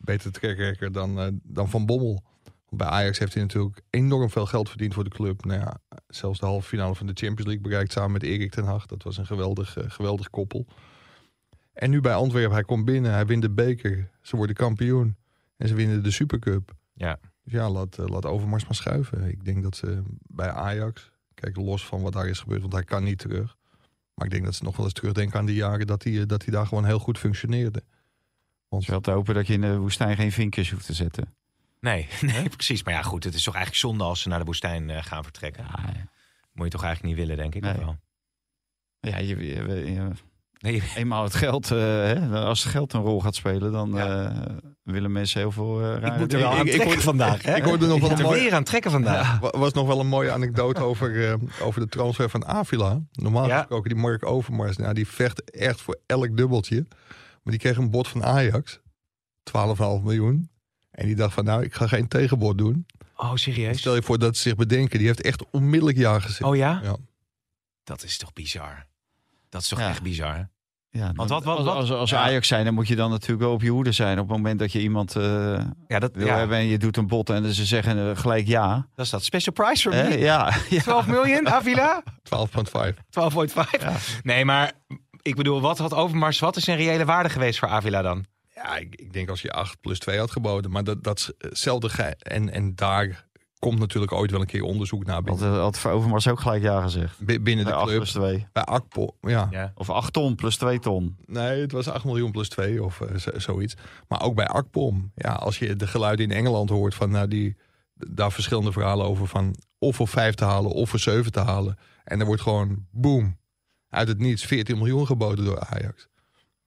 betere 0.05 0.31
trekrekker 0.31 0.93
dan, 0.93 1.21
eh, 1.21 1.27
dan 1.43 1.71
Van 1.71 1.87
Bommel. 1.87 2.23
Bij 2.69 2.87
Ajax 2.87 3.19
heeft 3.19 3.35
hij 3.35 3.43
natuurlijk 3.43 3.83
enorm 3.91 4.31
veel 4.31 4.47
geld 4.47 4.69
verdiend 4.69 4.95
voor 4.95 5.05
de 5.05 5.11
club. 5.11 5.45
Nou 5.45 5.61
ja, 5.61 5.79
zelfs 6.07 6.41
de 6.41 6.47
halve 6.47 6.69
finale 6.69 6.95
van 6.95 7.07
de 7.07 7.13
Champions 7.15 7.45
League 7.45 7.63
bereikt 7.63 7.93
samen 7.93 8.13
met 8.13 8.23
Erik 8.23 8.51
ten 8.51 8.65
Hag. 8.65 8.87
Dat 8.87 9.03
was 9.03 9.17
een 9.17 9.27
geweldig, 9.27 9.77
eh, 9.77 9.91
geweldig 9.91 10.31
koppel. 10.31 10.67
En 11.73 11.91
nu 11.91 12.01
bij 12.01 12.15
Antwerpen, 12.15 12.53
hij 12.53 12.65
komt 12.65 12.85
binnen, 12.85 13.13
hij 13.13 13.27
wint 13.27 13.43
de 13.43 13.51
beker. 13.51 14.11
Ze 14.23 14.37
worden 14.37 14.57
kampioen. 14.57 15.17
En 15.57 15.69
ze 15.69 15.75
winnen 15.75 16.03
de 16.03 16.11
Supercup. 16.11 16.75
Ja. 16.95 17.19
Dus 17.45 17.53
ja, 17.53 17.71
laat, 17.71 17.97
laat 17.97 18.27
Overmars 18.27 18.65
maar 18.65 18.75
schuiven. 18.75 19.29
Ik 19.29 19.45
denk 19.45 19.63
dat 19.63 19.77
ze 19.77 20.03
bij 20.23 20.51
Ajax, 20.51 21.11
kijk 21.35 21.57
los 21.57 21.87
van 21.87 22.03
wat 22.03 22.13
daar 22.13 22.29
is 22.29 22.41
gebeurd, 22.41 22.61
want 22.61 22.73
hij 22.73 22.85
kan 22.85 23.05
niet 23.05 23.19
terug. 23.19 23.57
Maar 24.15 24.27
ik 24.27 24.33
denk 24.33 24.45
dat 24.45 24.55
ze 24.55 24.65
nog 24.65 24.77
wel 24.77 24.85
eens 24.85 24.95
terugdenken 24.95 25.39
aan 25.39 25.47
die 25.47 25.55
jaren 25.55 25.87
dat 25.87 26.03
hij, 26.05 26.21
eh, 26.21 26.27
dat 26.27 26.45
hij 26.45 26.53
daar 26.55 26.67
gewoon 26.67 26.85
heel 26.85 26.99
goed 26.99 27.19
functioneerde. 27.19 27.83
Want 28.69 28.83
Het 28.83 28.83
is 28.83 28.89
wel 28.89 29.01
te 29.01 29.11
hopen 29.11 29.35
dat 29.35 29.47
je 29.47 29.53
in 29.53 29.61
de 29.61 29.77
woestijn 29.79 30.17
geen 30.17 30.33
vinkjes 30.33 30.71
hoeft 30.71 30.87
te 30.87 30.93
zetten. 30.95 31.35
Nee, 31.81 32.09
nee, 32.21 32.49
precies. 32.49 32.83
Maar 32.83 32.95
ja, 32.95 33.03
goed, 33.03 33.25
het 33.25 33.35
is 33.35 33.43
toch 33.43 33.55
eigenlijk 33.55 33.85
zonde 33.85 34.05
als 34.05 34.21
ze 34.23 34.29
naar 34.29 34.39
de 34.39 34.45
woestijn 34.45 34.91
eh, 34.91 35.03
gaan 35.03 35.23
vertrekken. 35.23 35.65
Moet 36.53 36.65
je 36.65 36.71
toch 36.73 36.83
eigenlijk 36.83 37.03
niet 37.17 37.27
willen, 37.27 37.37
denk 37.43 37.55
ik. 37.55 37.63
Nee. 37.63 37.85
wel? 37.85 37.97
Ja, 39.01 39.19
je, 39.19 39.37
je- 39.37 39.93
je- 39.93 40.11
Nee, 40.63 40.83
eenmaal 40.97 41.23
het 41.25 41.35
geld, 41.35 41.71
eh, 41.71 41.79
hè, 41.79 42.29
als 42.41 42.63
het 42.63 42.73
geld 42.73 42.93
een 42.93 43.01
rol 43.01 43.21
gaat 43.21 43.35
spelen, 43.35 43.73
dan 43.73 43.91
Ja. 43.95 44.31
eh, 44.31 44.57
willen 44.83 45.13
mensen 45.13 45.41
heel 45.41 45.53
veel 45.53 45.81
eh 45.83 45.95
ik 45.97 46.03
rare 46.03 46.19
moet 46.19 46.33
er 46.33 46.39
wel 46.39 46.51
aan 46.53 46.67
ik- 46.67 46.73
ik 46.75 46.81
trekken 46.81 47.03
vandaag. 47.03 47.43
Hè? 47.43 47.57
ik 47.57 47.63
hoorde 47.63 47.87
nog 47.87 47.97
Ik 47.97 48.03
wel 48.03 48.11
een 48.11 48.23
mooi- 48.23 48.41
weer 48.41 48.55
aan 48.55 48.65
trekken 48.65 48.91
vandaag. 48.91 49.39
wa- 49.39 49.59
was 49.59 49.73
nog 49.73 49.87
wel 49.87 50.01
een 50.01 50.07
mooie 50.09 50.31
anekdote 50.33 50.81
over, 50.91 51.29
eh, 51.29 51.35
over 51.61 51.81
de 51.81 51.87
transfer 51.89 52.31
van 52.31 52.47
Avila. 52.47 53.01
Normaal 53.13 53.47
Ja. 53.47 53.59
gesproken, 53.59 53.91
die 53.91 53.99
Mark 53.99 54.27
Overmars, 54.27 54.77
nou, 54.77 54.95
die 54.95 55.09
vecht 55.09 55.51
echt 55.51 55.81
voor 55.81 56.01
elk 56.07 56.37
dubbeltje. 56.37 56.87
Maar 57.43 57.53
die 57.53 57.59
kreeg 57.59 57.77
een 57.77 57.91
bod 57.91 58.09
van 58.09 58.25
Ajax, 58.25 58.81
12,5 59.43 60.03
miljoen. 60.03 60.51
En 60.91 61.07
die 61.07 61.17
dacht 61.17 61.35
van, 61.35 61.45
nou, 61.45 61.63
ik 61.63 61.75
ga 61.75 61.87
geen 61.87 62.09
tegenbod 62.09 62.59
doen. 62.59 62.87
Oh, 63.17 63.35
serieus? 63.35 63.79
Stel 63.79 63.95
je 63.95 64.03
voor 64.03 64.19
dat 64.19 64.37
ze 64.37 64.43
zich 64.43 64.55
bedenken, 64.57 64.99
die 64.99 65.07
heeft 65.07 65.21
echt 65.23 65.45
onmiddellijk 65.51 65.99
ja 65.99 66.19
gezegd. 66.19 66.43
Oh 66.43 66.57
ja? 66.57 66.81
Ja. 66.83 66.97
Dat 67.85 68.03
is 68.03 68.17
toch 68.19 68.33
bizar? 68.33 68.87
Dat 69.53 69.63
is 69.63 69.69
toch 69.69 69.79
Ja. 69.79 69.89
echt 69.89 70.03
bizar? 70.03 70.51
Ja, 70.91 71.13
Want 71.15 71.29
wat- 71.29 71.45
wat- 71.45 71.57
als, 71.57 71.67
wat- 71.67 71.75
als, 71.77 71.91
als 71.93 72.11
ja. 72.11 72.21
Ajax 72.21 72.49
zijn, 72.49 72.65
dan 72.65 72.75
moet 72.75 72.89
je 72.89 72.97
dan 72.97 73.11
natuurlijk 73.11 73.41
wel 73.41 73.53
op 73.53 73.63
je 73.63 73.71
hoede 73.71 73.93
zijn. 73.93 74.19
Op 74.19 74.29
het 74.29 74.37
moment 74.37 74.59
dat 74.59 74.73
je 74.73 74.81
iemand 74.81 75.17
eh, 75.17 75.61
Ja, 75.87 75.99
dat, 75.99 76.11
wil 76.15 76.27
ja, 76.27 76.37
hebben 76.39 76.57
en 76.57 76.67
je 76.67 76.79
doet 76.79 76.97
een 76.97 77.07
bod 77.07 77.31
en 77.31 77.55
ze 77.55 77.65
zeggen 77.65 78.11
eh, 78.11 78.17
gelijk 78.17 78.47
ja. 78.47 78.87
dat 78.95 79.05
is 79.05 79.11
dat. 79.11 79.25
Special 79.25 79.55
price 79.55 79.83
voor 79.83 79.93
Hè? 79.93 80.09
me. 80.09 80.19
Ja, 80.19 80.53
ja. 80.71 80.81
12 80.81 81.07
miljoen, 81.07 81.49
Avila? 81.49 82.03
12,5. 82.37 82.95
12,5. 83.11 84.21
Nee, 84.23 84.45
maar 84.45 84.73
ik 85.23 85.35
bedoel, 85.37 85.61
wat 85.61 85.79
had 85.79 85.95
Overmars, 85.95 86.39
wat 86.39 86.57
is 86.57 86.67
een 86.67 86.77
reële 86.77 87.05
waarde 87.05 87.29
geweest 87.29 87.59
voor 87.59 87.69
Avila 87.69 88.03
dan? 88.03 88.25
Ja, 88.55 88.77
ik, 88.77 88.95
ik 88.95 89.13
denk 89.13 89.29
als 89.29 89.43
je 89.43 89.53
8 89.53 89.81
plus 89.81 89.99
2 89.99 90.19
had 90.19 90.31
geboden. 90.31 90.71
Maar 90.71 90.85
dat, 90.85 91.05
dat 91.05 91.19
is 91.19 91.31
hetzelfde. 91.39 91.89
ge- 91.89 92.17
En, 92.19 92.51
en 92.53 92.75
daar 92.75 93.27
komt 93.69 93.79
natuurlijk 93.79 94.13
ooit 94.13 94.31
wel 94.31 94.41
een 94.41 94.47
keer 94.47 94.63
onderzoek 94.63 95.05
naar 95.05 95.15
Had, 95.15 95.25
binnen, 95.25 95.53
eh, 95.55 95.59
had 95.61 95.79
voor 95.79 95.91
Overmars 95.91 96.29
ook 96.29 96.41
gelijk 96.41 96.63
ja 96.63 96.81
gezegd. 96.83 97.19
bi- 97.19 97.41
binnen 97.41 97.65
de 97.65 97.71
Bij 97.71 97.81
8 97.81 97.87
club. 97.89 97.99
plus 97.99 98.13
2. 98.13 98.47
Bij 98.53 98.63
Akpo, 98.63 99.17
ja. 99.21 99.49
Ja. 99.51 99.73
Of 99.75 99.91
8 99.91 100.13
ton 100.13 100.35
plus 100.35 100.57
2 100.57 100.79
ton. 100.79 101.17
Nee, 101.27 101.61
het 101.61 101.73
was 101.73 101.89
8 101.89 102.05
miljoen 102.05 102.31
plus 102.31 102.49
2 102.49 102.83
of 102.85 103.01
eh, 103.01 103.17
zo- 103.17 103.39
zoiets. 103.39 103.75
Maar 104.09 104.23
ook 104.23 104.35
bij 104.35 104.47
Akpom. 104.47 105.13
Ja, 105.15 105.33
als 105.33 105.59
je 105.59 105.77
de 105.77 105.87
geluiden 105.87 106.31
in 106.31 106.37
Engeland 106.37 106.71
hoort 106.71 106.95
van 106.95 107.11
nou, 107.11 107.29
die, 107.29 107.57
daar 107.95 108.33
verschillende 108.33 108.73
verhalen 108.73 109.07
over 109.07 109.27
van 109.27 109.55
of 109.79 109.97
voor 109.97 110.09
5 110.09 110.35
te 110.35 110.45
halen 110.45 110.71
of 110.71 110.91
voor 110.91 110.99
7 110.99 111.33
te 111.33 111.41
halen. 111.41 111.79
En 112.05 112.21
er 112.21 112.27
wordt 112.27 112.43
gewoon 112.43 112.87
boom 112.91 113.37
uit 113.89 114.09
het 114.09 114.19
niets 114.19 114.45
14 114.45 114.79
miljoen 114.79 115.07
geboden 115.07 115.45
door 115.45 115.61
Ajax. 115.61 116.09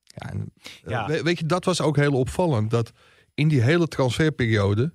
Ja, 0.03 0.29
en, 0.29 0.51
eh, 0.83 0.91
Ja. 0.91 1.23
weet 1.23 1.39
je, 1.39 1.45
dat 1.45 1.65
was 1.65 1.81
ook 1.81 1.95
heel 1.95 2.13
opvallend. 2.13 2.69
Dat 2.69 2.91
in 3.33 3.47
die 3.47 3.61
hele 3.61 3.87
transferperiode, 3.87 4.93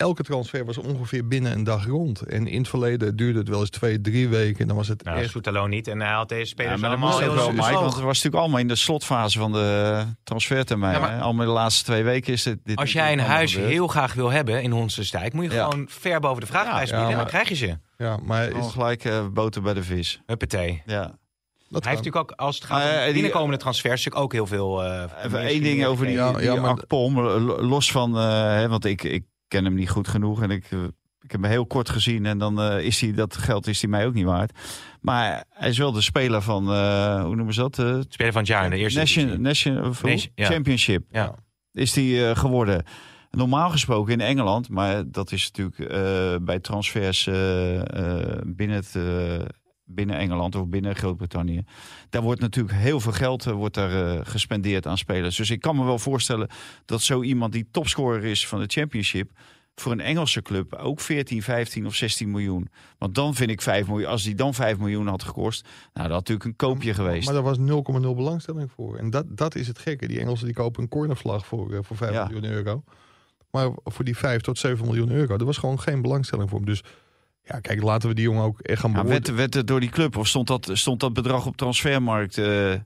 elke 0.00 0.22
transfer 0.22 0.64
was 0.64 0.78
ongeveer 0.78 1.26
binnen 1.28 1.52
een 1.52 1.64
dag 1.64 1.86
rond. 1.86 2.20
En 2.20 2.46
in 2.46 2.58
het 2.58 2.68
verleden 2.68 3.16
duurde 3.16 3.38
het 3.38 3.48
wel 3.48 3.60
eens 3.60 3.70
twee, 3.70 4.00
drie 4.00 4.28
weken. 4.28 4.60
En 4.60 4.66
dan 4.66 4.76
was 4.76 4.88
het 4.88 5.04
Nou, 5.04 5.18
echt 5.18 5.30
Soetalo 5.30 5.66
niet. 5.66 5.88
En 5.88 6.00
hij 6.00 6.12
had 6.12 6.28
deze 6.28 6.40
Ja, 6.40 6.46
spelers 6.46 6.80
maar 6.80 6.90
dat 6.90 6.98
allemaal 6.98 7.18
heel 7.18 7.34
wel, 7.34 7.50
Mike. 7.52 7.62
sloog. 7.62 7.80
Want 7.80 7.94
het 7.94 8.02
was 8.02 8.14
natuurlijk 8.16 8.42
allemaal 8.42 8.58
in 8.60 8.68
de 8.68 8.74
slotfase 8.76 9.38
van 9.38 9.52
de 9.52 10.02
transfertermijn. 10.24 10.92
Ja, 10.94 11.00
maar-. 11.00 11.20
Allemaal 11.20 11.46
de 11.46 11.52
laatste 11.52 11.84
twee 11.84 12.02
weken 12.02 12.32
is 12.32 12.42
dit. 12.42 12.58
dit 12.64 12.76
Als 12.78 12.92
jij 12.92 13.12
een 13.12 13.18
huis 13.18 13.56
heel 13.56 13.86
graag 13.88 14.14
wil 14.14 14.30
hebben 14.30 14.62
in 14.62 14.70
Honsenstijk, 14.70 15.32
moet 15.32 15.44
je 15.44 15.52
Ja. 15.52 15.64
gewoon 15.64 15.86
ver 15.88 16.20
boven 16.20 16.40
de 16.40 16.46
vraagprijs 16.46 16.90
Ja, 16.90 16.96
bieden. 16.96 17.00
ja, 17.00 17.08
en 17.10 17.14
maar- 17.14 17.32
dan 17.32 17.32
krijg 17.42 17.48
je 17.48 17.54
ze. 17.66 17.78
Ja, 18.04 18.18
maar 18.22 18.44
is, 18.46 18.52
Gewoon 18.52 18.70
gelijk 18.70 19.04
eh, 19.04 19.26
boter 19.28 19.62
bij 19.62 19.74
de 19.74 19.82
vis. 19.82 20.20
Huppatee. 20.26 20.82
Ja. 20.86 21.18
dat 21.70 21.84
Hij 21.84 21.92
kan. 21.94 22.02
heeft 22.02 22.04
natuurlijk 22.14 22.40
ook, 22.40 22.46
als 22.46 22.54
het 22.56 22.64
gaat 22.64 22.82
Ah, 22.82 22.88
om 22.88 22.94
ja, 22.94 23.04
die- 23.04 23.12
binnenkomende 23.12 23.56
transfers, 23.56 24.04
natuurlijk 24.04 24.22
ook 24.24 24.32
heel 24.32 24.46
veel... 24.46 24.84
eh, 24.84 25.02
Even 25.24 25.40
één 25.40 25.62
ding 25.62 25.84
over 25.86 26.06
die, 26.06 26.14
Ja, 26.14 26.32
die 26.32 26.42
ja, 26.42 26.54
maar- 26.54 26.70
Akpom. 26.70 27.20
Los 27.60 27.90
van, 27.92 28.18
eh, 28.18 28.22
hè, 28.42 28.68
want 28.68 28.84
ik, 28.84 29.02
ik 29.02 29.24
ken 29.50 29.64
hem 29.64 29.74
niet 29.74 29.90
goed 29.90 30.08
genoeg 30.08 30.42
en 30.42 30.50
ik, 30.50 30.64
eh, 30.70 30.78
ik 31.22 31.30
heb 31.30 31.40
hem 31.42 31.50
heel 31.50 31.66
kort 31.66 31.88
gezien 31.88 32.26
en 32.26 32.38
dan 32.38 32.60
eh, 32.60 32.84
is 32.84 33.00
hij 33.00 33.12
dat 33.12 33.36
geld 33.36 33.66
is 33.66 33.80
hij 33.80 33.90
mij 33.90 34.06
ook 34.06 34.14
niet 34.14 34.24
waard. 34.24 34.58
Maar 35.00 35.44
hij 35.50 35.68
is 35.68 35.78
wel 35.78 35.92
de 35.92 36.00
speler 36.00 36.42
van, 36.42 36.70
eh, 36.72 37.22
hoe 37.24 37.36
noemen 37.36 37.54
ze 37.54 37.60
dat? 37.60 37.78
Eh, 37.78 37.98
Speler 38.08 38.32
van 38.32 38.40
het 38.40 38.50
jaar 38.50 38.64
in 38.64 38.70
de 38.70 38.76
eerste 38.76 38.98
Nation. 38.98 39.40
Nation, 39.40 39.94
ja. 40.34 40.46
Championship 40.46 41.04
Ja. 41.10 41.34
is 41.72 41.92
die 41.92 42.36
geworden. 42.36 42.84
Normaal 43.30 43.70
gesproken 43.70 44.12
in 44.12 44.20
Engeland, 44.20 44.68
maar 44.68 45.10
dat 45.10 45.32
is 45.32 45.50
natuurlijk 45.52 46.44
bij 46.44 46.58
transfers 46.60 47.24
binnen, 48.44 48.76
het, 48.76 48.96
binnen 49.94 50.16
Engeland 50.16 50.54
of 50.54 50.66
binnen 50.66 50.96
Groot-Brittannië. 50.96 51.62
Daar 52.10 52.22
wordt 52.22 52.40
natuurlijk 52.40 52.76
heel 52.78 53.00
veel 53.00 53.12
geld 53.12 53.46
eh, 53.46 53.52
wordt 53.52 53.74
daar, 53.74 54.16
eh, 54.16 54.20
gespendeerd 54.22 54.86
aan 54.86 54.98
spelers. 54.98 55.36
Dus 55.36 55.50
ik 55.50 55.60
kan 55.60 55.76
me 55.76 55.84
wel 55.84 55.98
voorstellen 55.98 56.48
dat 56.84 57.02
zo 57.02 57.22
iemand 57.22 57.52
die 57.52 57.68
topscorer 57.70 58.24
is 58.24 58.46
van 58.48 58.60
de 58.60 58.66
Championship 58.66 59.30
voor 59.74 59.92
een 59.92 60.00
Engelse 60.00 60.42
club 60.42 60.74
ook 60.74 61.00
14, 61.00 61.42
15 61.42 61.86
of 61.86 61.94
16 61.94 62.30
miljoen. 62.30 62.68
Want 62.98 63.14
dan 63.14 63.34
vind 63.34 63.50
ik 63.50 63.62
5 63.62 63.86
miljoen. 63.86 64.08
Als 64.08 64.22
die 64.22 64.34
dan 64.34 64.54
5 64.54 64.78
miljoen 64.78 65.06
had 65.06 65.22
gekost, 65.22 65.62
nou, 65.62 65.74
dat 65.92 66.02
had 66.02 66.10
natuurlijk 66.10 66.44
een 66.44 66.56
koopje 66.56 66.94
geweest. 66.94 67.24
Maar 67.24 67.34
daar 67.34 67.42
was 67.42 67.58
0,0 67.58 68.14
belangstelling 68.14 68.70
voor. 68.74 68.96
En 68.96 69.10
dat, 69.10 69.24
dat 69.28 69.54
is 69.54 69.66
het 69.66 69.78
gekke. 69.78 70.06
Die 70.08 70.20
Engelsen 70.20 70.46
die 70.46 70.54
kopen 70.54 70.82
een 70.82 70.88
cornervlag 70.88 71.46
voor, 71.46 71.72
eh, 71.72 71.78
voor 71.82 71.96
5 71.96 72.12
Ja. 72.12 72.24
miljoen 72.24 72.44
euro. 72.50 72.82
Maar 73.50 73.70
voor 73.84 74.04
die 74.04 74.16
5 74.16 74.40
tot 74.40 74.58
7 74.58 74.86
miljoen 74.86 75.10
euro, 75.10 75.36
er 75.36 75.44
was 75.44 75.58
gewoon 75.58 75.80
geen 75.80 76.02
belangstelling 76.02 76.48
voor 76.50 76.58
hem. 76.58 76.68
Dus 76.68 76.82
Ja, 77.52 77.60
kijk, 77.60 77.82
laten 77.82 78.08
we 78.08 78.14
die 78.14 78.24
jongen 78.24 78.42
ook 78.42 78.60
echt 78.60 78.80
gaan 78.80 78.90
Ja, 78.90 78.96
beoordelen. 79.02 79.24
werd, 79.26 79.38
werd 79.38 79.54
het 79.54 79.66
door 79.66 79.80
die 79.80 79.90
club 79.90 80.16
of 80.16 80.26
stond 80.28 80.46
dat, 80.46 80.70
stond 80.72 81.00
dat 81.00 81.12
bedrag 81.12 81.46
op 81.46 81.56
transfermarkt.de? 81.56 82.80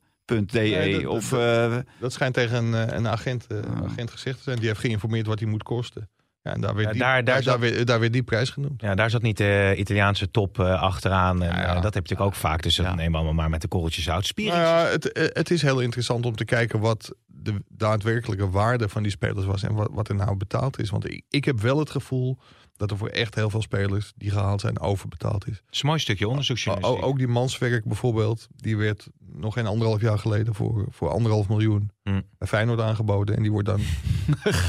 Nee, 0.52 0.92
dat- 1.02 1.06
of 1.12 1.28
dat- 1.28 1.40
eh, 1.72 1.76
Dat 2.00 2.12
schijnt 2.12 2.34
tegen 2.34 2.64
een, 2.64 2.88
eh, 2.88 2.96
een 2.96 3.08
agent, 3.08 3.46
eh, 3.46 3.58
Ah. 3.58 3.84
agent 3.90 4.10
gezegd 4.10 4.36
te 4.36 4.42
zijn. 4.42 4.58
Die 4.58 4.66
heeft 4.68 4.80
geïnformeerd 4.80 5.26
wat 5.26 5.38
hij 5.40 5.48
moet 5.48 5.62
kosten. 5.62 6.08
Ja, 6.42 6.52
en 6.52 6.60
daar 6.60 6.74
werd, 6.74 6.86
Ja, 6.86 6.92
die, 6.92 7.00
daar- 7.00 7.24
daar, 7.24 7.42
daar 7.42 7.60
werd, 7.60 7.86
daar 7.86 8.00
werd 8.00 8.12
die 8.12 8.22
prijs 8.22 8.50
genoemd. 8.50 8.80
Ja, 8.80 8.94
daar 8.94 9.10
zat 9.10 9.22
niet 9.22 9.36
de 9.36 9.74
Italiaanse 9.76 10.30
top 10.30 10.58
eh, 10.58 10.82
achteraan. 10.82 11.42
En, 11.42 11.48
Ja, 11.48 11.60
ja. 11.60 11.66
eh, 11.68 11.74
dat 11.74 11.82
heb 11.82 11.92
je 11.94 12.00
natuurlijk 12.00 12.20
ook 12.30 12.34
vaak. 12.34 12.62
Dus 12.62 12.76
dat 12.76 12.86
Ja. 12.86 12.94
nemen 12.94 13.10
we 13.10 13.16
allemaal 13.16 13.34
maar 13.34 13.50
met 13.50 13.60
de 13.62 13.68
korreltjes 13.68 14.04
zout. 14.04 14.26
Spierings. 14.26 14.58
Nou 14.58 14.68
ja, 14.86 14.90
het, 14.90 15.12
eh, 15.12 15.24
het 15.32 15.50
is 15.50 15.62
heel 15.62 15.80
interessant 15.80 16.26
om 16.26 16.36
te 16.36 16.44
kijken 16.44 16.80
wat 16.80 17.14
de 17.26 17.54
daadwerkelijke 17.68 18.50
waarde 18.50 18.88
van 18.88 19.02
die 19.02 19.10
spelers 19.12 19.46
was. 19.46 19.62
En 19.62 19.74
wat, 19.74 19.88
wat 19.92 20.08
er 20.08 20.14
nou 20.14 20.36
betaald 20.36 20.78
is. 20.80 20.90
Want 20.90 21.10
ik, 21.10 21.22
ik 21.28 21.44
heb 21.44 21.60
wel 21.60 21.78
het 21.78 21.90
gevoel 21.90 22.38
dat 22.76 22.90
er 22.90 22.96
voor 22.96 23.08
echt 23.08 23.34
heel 23.34 23.50
veel 23.50 23.62
spelers 23.62 24.12
die 24.16 24.30
gehaald 24.30 24.60
zijn 24.60 24.80
overbetaald 24.80 25.46
is. 25.46 25.52
Dat 25.54 25.62
is 25.74 25.80
een 25.82 25.86
mooi 25.88 25.98
stukje 26.00 26.28
onderzoeksjournalistiek. 26.28 27.04
ook 27.04 27.18
die 27.18 27.28
manswerk 27.28 27.84
bijvoorbeeld, 27.84 28.46
die 28.56 28.76
werd 28.76 29.06
nog 29.32 29.54
geen 29.54 29.66
anderhalf 29.66 30.00
jaar 30.00 30.18
geleden 30.18 30.54
voor, 30.54 30.86
voor 30.90 31.10
anderhalf 31.10 31.48
miljoen 31.48 31.90
Hm. 32.02 32.20
bij 32.38 32.48
Feyenoord 32.48 32.80
aangeboden. 32.80 33.36
En 33.36 33.42
die 33.42 33.50
wordt 33.52 33.66
dan 33.68 33.80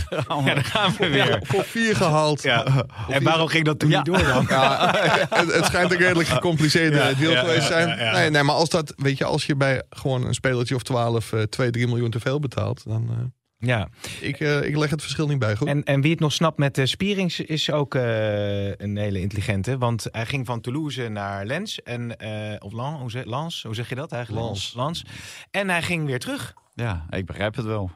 Ja, 0.10 0.44
daar 0.44 0.64
gaan 0.64 0.94
we 0.98 1.08
weer. 1.10 1.40
voor 1.44 1.64
vier 1.64 1.96
gehaald. 1.96 2.42
Ja. 2.42 2.86
En 3.10 3.24
waarom 3.24 3.48
ging 3.48 3.66
dat 3.66 3.80
toen 3.80 3.90
Ja. 3.90 3.98
niet 3.98 4.06
door 4.06 4.24
dan? 4.24 4.46
Ja, 4.56 4.92
het, 5.30 5.54
het 5.54 5.66
schijnt 5.66 5.92
een 5.92 5.98
redelijk 5.98 6.28
gecompliceerde 6.30 6.98
Ja, 6.98 7.14
deal 7.14 7.32
ja, 7.32 7.40
geweest 7.40 7.62
te 7.62 7.74
zijn. 7.74 7.88
ja, 7.88 8.04
ja. 8.04 8.12
Nee, 8.12 8.30
nee, 8.30 8.44
maar 8.44 8.56
als 8.56 8.70
dat, 8.70 8.94
weet 8.96 9.18
je, 9.18 9.26
als 9.26 9.46
je 9.46 9.56
bij 9.56 9.84
gewoon 9.90 10.26
een 10.26 10.34
spelertje 10.34 10.76
of 10.76 10.84
12, 10.84 11.34
eh 11.34 11.42
2, 11.42 11.70
3 11.72 11.88
miljoen 11.88 12.10
te 12.12 12.20
veel 12.20 12.40
betaalt, 12.40 12.84
dan 12.86 13.08
uh, 13.12 13.18
Ja. 13.66 13.90
ik, 14.20 14.40
uh, 14.40 14.64
ik 14.64 14.78
leg 14.78 14.90
het 14.90 15.02
verschil 15.02 15.28
niet 15.28 15.40
bij. 15.40 15.56
Goed? 15.56 15.68
En, 15.68 15.84
en 15.84 16.02
wie 16.02 16.12
het 16.12 16.20
nog 16.20 16.32
snapt 16.32 16.58
met 16.58 16.78
uh, 16.78 16.86
Spierings 16.86 17.40
is 17.40 17.72
ook 17.72 17.96
uh, 17.96 18.76
een 18.76 18.98
hele 18.98 19.22
intelligente. 19.22 19.78
Want 19.78 20.08
hij 20.12 20.26
ging 20.26 20.46
van 20.46 20.62
Toulouse 20.62 21.08
naar 21.08 21.46
Lens. 21.46 21.84
En, 21.84 22.16
uh, 22.24 22.56
of 22.60 22.74
Lens 22.74 23.00
hoe, 23.00 23.12
zeg, 23.12 23.26
Lens, 23.26 23.64
hoe 23.64 23.76
zeg 23.76 23.90
je 23.90 23.96
dat 23.96 24.12
eigenlijk? 24.12 24.46
Lens. 24.46 24.74
Lens. 24.74 25.06
En 25.52 25.70
hij 25.70 25.82
ging 25.82 26.06
weer 26.06 26.20
terug. 26.20 26.54
Ja, 26.74 27.06
ik 27.10 27.26
begrijp 27.26 27.56
het 27.56 27.66
wel. 27.66 27.92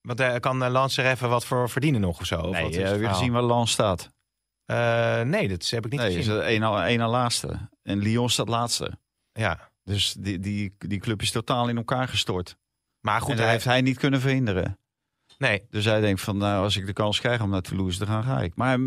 Want 0.00 0.18
hij 0.18 0.40
kan 0.40 0.68
Lans 0.68 0.96
er 0.96 1.06
even 1.06 1.28
wat 1.28 1.44
voor 1.44 1.70
verdienen 1.70 2.00
nog 2.00 2.20
of 2.20 2.26
zo? 2.26 2.40
Of 2.40 2.52
Nee, 2.52 2.62
wat 2.62 2.74
verhaal? 2.74 3.14
gezien 3.14 3.32
waar 3.32 3.42
Lans 3.42 3.70
staat? 3.70 4.10
Uh, 4.66 5.20
nee, 5.20 5.48
dat 5.48 5.68
heb 5.68 5.84
ik 5.84 5.90
niet 5.90 6.00
nee, 6.00 6.16
gezien. 6.16 6.36
is 6.36 6.44
één 6.44 6.60
na, 6.60 6.86
één 6.86 6.98
na 6.98 7.08
laatste. 7.08 7.68
En 7.82 7.98
Lyon 7.98 8.30
staat 8.30 8.48
laatste. 8.48 8.98
Ja. 9.32 9.70
Dus 9.84 10.12
die, 10.18 10.38
die, 10.38 10.74
die 10.78 10.98
club 10.98 11.22
is 11.22 11.30
totaal 11.30 11.68
in 11.68 11.76
elkaar 11.76 12.08
gestort. 12.08 12.56
Maar 13.00 13.20
goed, 13.20 13.32
en 13.32 13.38
hij 13.38 13.50
heeft 13.50 13.64
hij 13.64 13.80
niet 13.80 13.98
kunnen 13.98 14.20
verhinderen. 14.20 14.78
Nee. 15.40 15.66
Dus 15.70 15.84
hij 15.84 16.00
denkt 16.00 16.20
van, 16.20 16.36
nou, 16.36 16.62
als 16.62 16.76
ik 16.76 16.86
de 16.86 16.92
kans 16.92 17.20
krijg 17.20 17.42
om 17.42 17.50
naar 17.50 17.60
Toulouse 17.60 17.98
te 17.98 18.06
gaan, 18.06 18.24
ga 18.24 18.40
ik. 18.40 18.56
Maar 18.56 18.78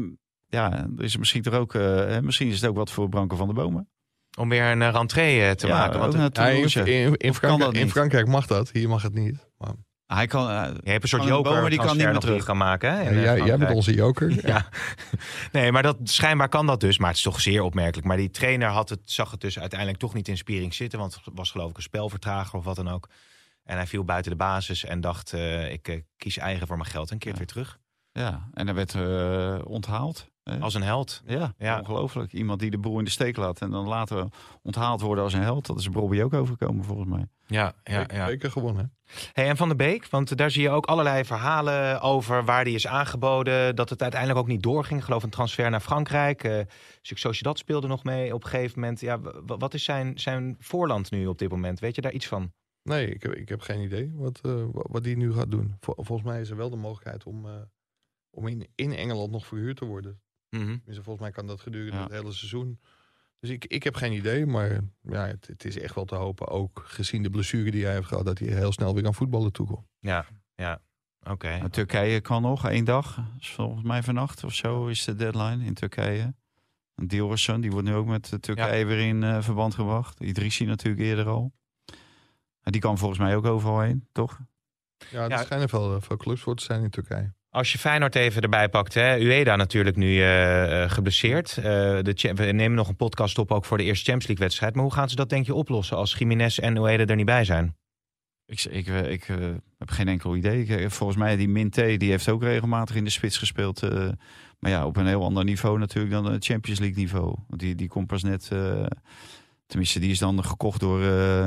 ja, 0.47 0.87
er 0.97 1.03
is 1.03 1.17
misschien 1.17 1.41
toch 1.41 1.53
ook, 1.53 1.73
uh, 1.73 2.19
misschien 2.19 2.47
is 2.47 2.61
het 2.61 2.69
ook 2.69 2.75
wat 2.75 2.91
voor 2.91 3.09
Branko 3.09 3.35
van 3.35 3.47
de 3.47 3.53
Bomen. 3.53 3.89
Om 4.37 4.49
weer 4.49 4.63
een 4.63 4.91
rentree 4.91 5.39
uh, 5.39 5.51
te 5.51 5.67
ja, 5.67 5.77
maken. 5.77 5.99
Want 5.99 6.35
ja, 6.35 6.47
in, 6.47 6.87
in, 6.87 7.15
in, 7.15 7.33
Frankrijk, 7.33 7.73
in, 7.73 7.81
niet? 7.81 7.91
Frankrijk 7.91 8.27
mag 8.27 8.47
dat, 8.47 8.71
hier 8.71 8.89
mag 8.89 9.01
het 9.01 9.13
niet. 9.13 9.47
Maar... 9.57 9.73
Hij 10.05 10.27
kan, 10.27 10.49
uh, 10.49 10.67
je 10.83 10.91
hebt 10.91 11.03
een 11.03 11.09
soort 11.09 11.23
joker 11.23 11.53
Bomen, 11.53 11.69
die 11.69 11.79
kan 11.79 11.97
niet 11.97 12.05
meer 12.05 12.19
terug 12.19 12.45
gaan 12.45 12.57
maken. 12.57 12.93
Hè, 12.93 13.09
in, 13.09 13.15
ja, 13.15 13.21
jij, 13.21 13.45
jij 13.45 13.57
bent 13.57 13.75
onze 13.75 13.93
joker. 13.93 14.31
ja. 14.47 14.67
nee, 15.51 15.71
maar 15.71 15.83
dat, 15.83 15.97
schijnbaar 16.03 16.49
kan 16.49 16.65
dat 16.65 16.79
dus. 16.79 16.97
Maar 16.97 17.09
het 17.09 17.17
is 17.17 17.23
toch 17.23 17.41
zeer 17.41 17.61
opmerkelijk. 17.61 18.07
Maar 18.07 18.17
die 18.17 18.29
trainer 18.29 18.67
had 18.67 18.89
het, 18.89 18.99
zag 19.03 19.31
het 19.31 19.41
dus 19.41 19.59
uiteindelijk 19.59 19.99
toch 19.99 20.13
niet 20.13 20.27
in 20.27 20.37
spiering 20.37 20.73
zitten. 20.73 20.99
Want 20.99 21.13
het 21.23 21.33
was 21.35 21.51
geloof 21.51 21.69
ik 21.69 21.77
een 21.77 21.83
spelvertrager 21.83 22.59
of 22.59 22.65
wat 22.65 22.75
dan 22.75 22.89
ook. 22.89 23.09
En 23.63 23.75
hij 23.75 23.87
viel 23.87 24.03
buiten 24.03 24.31
de 24.31 24.37
basis 24.37 24.85
en 24.85 25.01
dacht, 25.01 25.33
uh, 25.33 25.71
ik 25.71 25.87
uh, 25.87 26.01
kies 26.17 26.37
eigen 26.37 26.67
voor 26.67 26.77
mijn 26.77 26.89
geld 26.89 27.11
en 27.11 27.17
keert 27.17 27.33
ja. 27.33 27.37
weer 27.37 27.47
terug. 27.47 27.79
Ja, 28.11 28.49
en 28.53 28.65
hij 28.65 28.75
werd 28.75 28.93
uh, 28.93 29.59
onthaald. 29.63 30.31
Hè? 30.43 30.59
Als 30.59 30.73
een 30.73 30.83
held. 30.83 31.21
Ja, 31.25 31.53
ja, 31.57 31.79
ongelooflijk. 31.79 32.33
Iemand 32.33 32.59
die 32.59 32.71
de 32.71 32.77
boer 32.77 32.99
in 32.99 33.05
de 33.05 33.11
steek 33.11 33.37
laat 33.37 33.61
en 33.61 33.69
dan 33.69 33.87
later 33.87 34.27
onthaald 34.61 35.01
worden 35.01 35.23
als 35.23 35.33
een 35.33 35.41
held. 35.41 35.65
Dat 35.65 35.79
is 35.79 35.89
Bobby 35.89 36.21
ook 36.21 36.33
overkomen 36.33 36.83
volgens 36.83 37.09
mij. 37.09 37.27
Ja, 37.47 37.73
ja, 37.83 38.05
ja. 38.13 38.27
Zeker 38.27 38.51
gewonnen. 38.51 38.93
Hey, 39.33 39.49
en 39.49 39.57
Van 39.57 39.69
de 39.69 39.75
Beek, 39.75 40.07
want 40.09 40.37
daar 40.37 40.51
zie 40.51 40.61
je 40.61 40.69
ook 40.69 40.85
allerlei 40.85 41.25
verhalen 41.25 42.01
over 42.01 42.45
waar 42.45 42.63
die 42.63 42.75
is 42.75 42.87
aangeboden. 42.87 43.75
Dat 43.75 43.89
het 43.89 44.01
uiteindelijk 44.01 44.39
ook 44.39 44.47
niet 44.47 44.63
doorging. 44.63 44.99
Ik 44.99 45.05
geloof 45.05 45.23
een 45.23 45.29
transfer 45.29 45.69
naar 45.69 45.79
Frankrijk. 45.79 46.43
Uh, 46.43 46.59
Sociedad 47.01 47.57
speelde 47.57 47.87
nog 47.87 48.03
mee 48.03 48.33
op 48.33 48.43
een 48.43 48.49
gegeven 48.49 48.79
moment. 48.79 48.99
Ja, 48.99 49.19
wat 49.45 49.73
is 49.73 49.83
zijn, 49.83 50.19
zijn 50.19 50.55
voorland 50.59 51.11
nu 51.11 51.27
op 51.27 51.37
dit 51.37 51.49
moment? 51.49 51.79
Weet 51.79 51.95
je 51.95 52.01
daar 52.01 52.11
iets 52.11 52.27
van? 52.27 52.51
Nee, 52.83 53.07
ik 53.07 53.23
heb, 53.23 53.33
ik 53.33 53.49
heb 53.49 53.61
geen 53.61 53.81
idee 53.81 54.11
wat, 54.13 54.39
uh, 54.45 54.65
wat 54.71 55.03
die 55.03 55.17
nu 55.17 55.33
gaat 55.33 55.51
doen. 55.51 55.75
Vol, 55.79 55.95
volgens 55.97 56.27
mij 56.27 56.41
is 56.41 56.49
er 56.49 56.57
wel 56.57 56.69
de 56.69 56.75
mogelijkheid 56.75 57.23
om, 57.23 57.45
uh, 57.45 57.51
om 58.29 58.47
in, 58.47 58.67
in 58.75 58.93
Engeland 58.93 59.31
nog 59.31 59.45
verhuurd 59.45 59.77
te 59.77 59.85
worden. 59.85 60.21
Mm 60.49 60.61
-hmm. 60.61 60.81
Volgens 60.85 61.19
mij 61.19 61.31
kan 61.31 61.47
dat 61.47 61.61
gedurende 61.61 61.97
ja. 61.97 62.03
het 62.03 62.11
hele 62.11 62.31
seizoen. 62.31 62.79
Dus 63.39 63.49
ik, 63.49 63.65
ik 63.65 63.83
heb 63.83 63.95
geen 63.95 64.13
idee, 64.13 64.45
maar 64.45 64.79
ja, 65.01 65.27
het, 65.27 65.47
het, 65.47 65.65
is 65.65 65.79
echt 65.79 65.95
wel 65.95 66.05
te 66.05 66.15
hopen. 66.15 66.47
Ook 66.47 66.83
gezien 66.85 67.23
de 67.23 67.29
blessure 67.29 67.71
die 67.71 67.83
hij 67.85 67.93
heeft 67.93 68.07
gehad, 68.07 68.25
dat 68.25 68.39
hij 68.39 68.47
heel 68.47 68.71
snel 68.71 68.93
weer 68.93 69.05
aan 69.05 69.13
voetballen 69.13 69.51
toekomt. 69.51 69.87
Ja, 69.99 70.25
ja. 70.55 70.81
Oké. 71.19 71.31
Okay. 71.31 71.57
Nou, 71.57 71.69
Turkije 71.69 72.21
kan 72.21 72.41
nog 72.41 72.67
één 72.67 72.85
dag. 72.85 73.19
Volgens 73.39 73.83
mij 73.83 74.03
vannacht 74.03 74.43
of 74.43 74.53
zo 74.53 74.87
is 74.87 75.03
de 75.03 75.15
deadline 75.15 75.65
in 75.65 75.73
Turkije. 75.73 76.35
Diorson, 76.95 77.61
die 77.61 77.71
wordt 77.71 77.87
nu 77.87 77.93
ook 77.93 78.07
met 78.07 78.37
Turkije 78.39 78.77
ja. 78.77 78.85
weer 78.85 79.07
in 79.07 79.21
uh, 79.21 79.41
verband 79.41 79.75
gebracht. 79.75 80.19
Idrissi 80.19 80.65
natuurlijk 80.65 81.03
eerder 81.03 81.27
al. 81.27 81.53
En 82.63 82.71
die 82.71 82.81
kan 82.81 82.97
volgens 82.97 83.19
mij 83.19 83.35
ook 83.35 83.45
overal 83.45 83.79
heen, 83.79 84.07
toch? 84.11 84.39
Ja, 85.09 85.23
er 85.23 85.29
ja. 85.29 85.43
schijnen 85.43 85.69
veel, 85.69 86.01
veel 86.01 86.17
clubs 86.17 86.41
voor 86.41 86.55
te 86.55 86.63
zijn 86.63 86.83
in 86.83 86.89
Turkije. 86.89 87.33
Als 87.49 87.71
je 87.71 87.77
Feyenoord 87.77 88.15
even 88.15 88.41
erbij 88.41 88.69
pakt, 88.69 88.93
hè? 88.93 89.17
Ueda 89.17 89.55
natuurlijk 89.55 89.95
nu 89.95 90.15
uh, 90.15 90.89
geblesseerd. 90.89 91.57
Uh, 91.57 91.63
de, 91.63 92.31
we 92.35 92.43
nemen 92.43 92.73
nog 92.73 92.87
een 92.87 92.95
podcast 92.95 93.37
op 93.37 93.51
ook 93.51 93.65
voor 93.65 93.77
de 93.77 93.83
eerste 93.83 94.03
Champions 94.03 94.27
League 94.27 94.45
wedstrijd. 94.45 94.73
Maar 94.75 94.83
hoe 94.83 94.93
gaan 94.93 95.09
ze 95.09 95.15
dat 95.15 95.29
denk 95.29 95.45
je 95.45 95.53
oplossen 95.53 95.97
als 95.97 96.15
Jiménez 96.17 96.59
en 96.59 96.77
Ueda 96.77 97.05
er 97.05 97.15
niet 97.15 97.25
bij 97.25 97.43
zijn? 97.43 97.75
Ik, 98.45 98.63
ik, 98.63 98.87
ik 98.87 99.27
uh, 99.27 99.37
heb 99.77 99.89
geen 99.89 100.07
enkel 100.07 100.35
idee. 100.35 100.65
Ik, 100.65 100.91
volgens 100.91 101.19
mij 101.19 101.35
die 101.35 101.47
Minté, 101.47 101.97
die 101.97 102.09
heeft 102.09 102.29
ook 102.29 102.43
regelmatig 102.43 102.95
in 102.95 103.03
de 103.03 103.09
spits 103.09 103.37
gespeeld. 103.37 103.81
maar 104.59 104.71
ja, 104.71 104.85
op 104.85 104.97
een 104.97 105.07
heel 105.07 105.23
ander 105.23 105.43
niveau 105.43 105.79
natuurlijk 105.79 106.13
dan 106.13 106.25
het 106.25 106.45
Champions 106.45 106.79
League 106.79 106.97
niveau. 106.97 107.35
Want 107.47 107.61
die, 107.61 107.75
die 107.75 107.87
komt 107.87 108.07
pas 108.07 108.23
net... 108.23 108.49
Tenminste, 109.65 109.99
die 109.99 110.11
is 110.11 110.19
dan 110.19 110.43
gekocht 110.43 110.79
door 110.79 110.99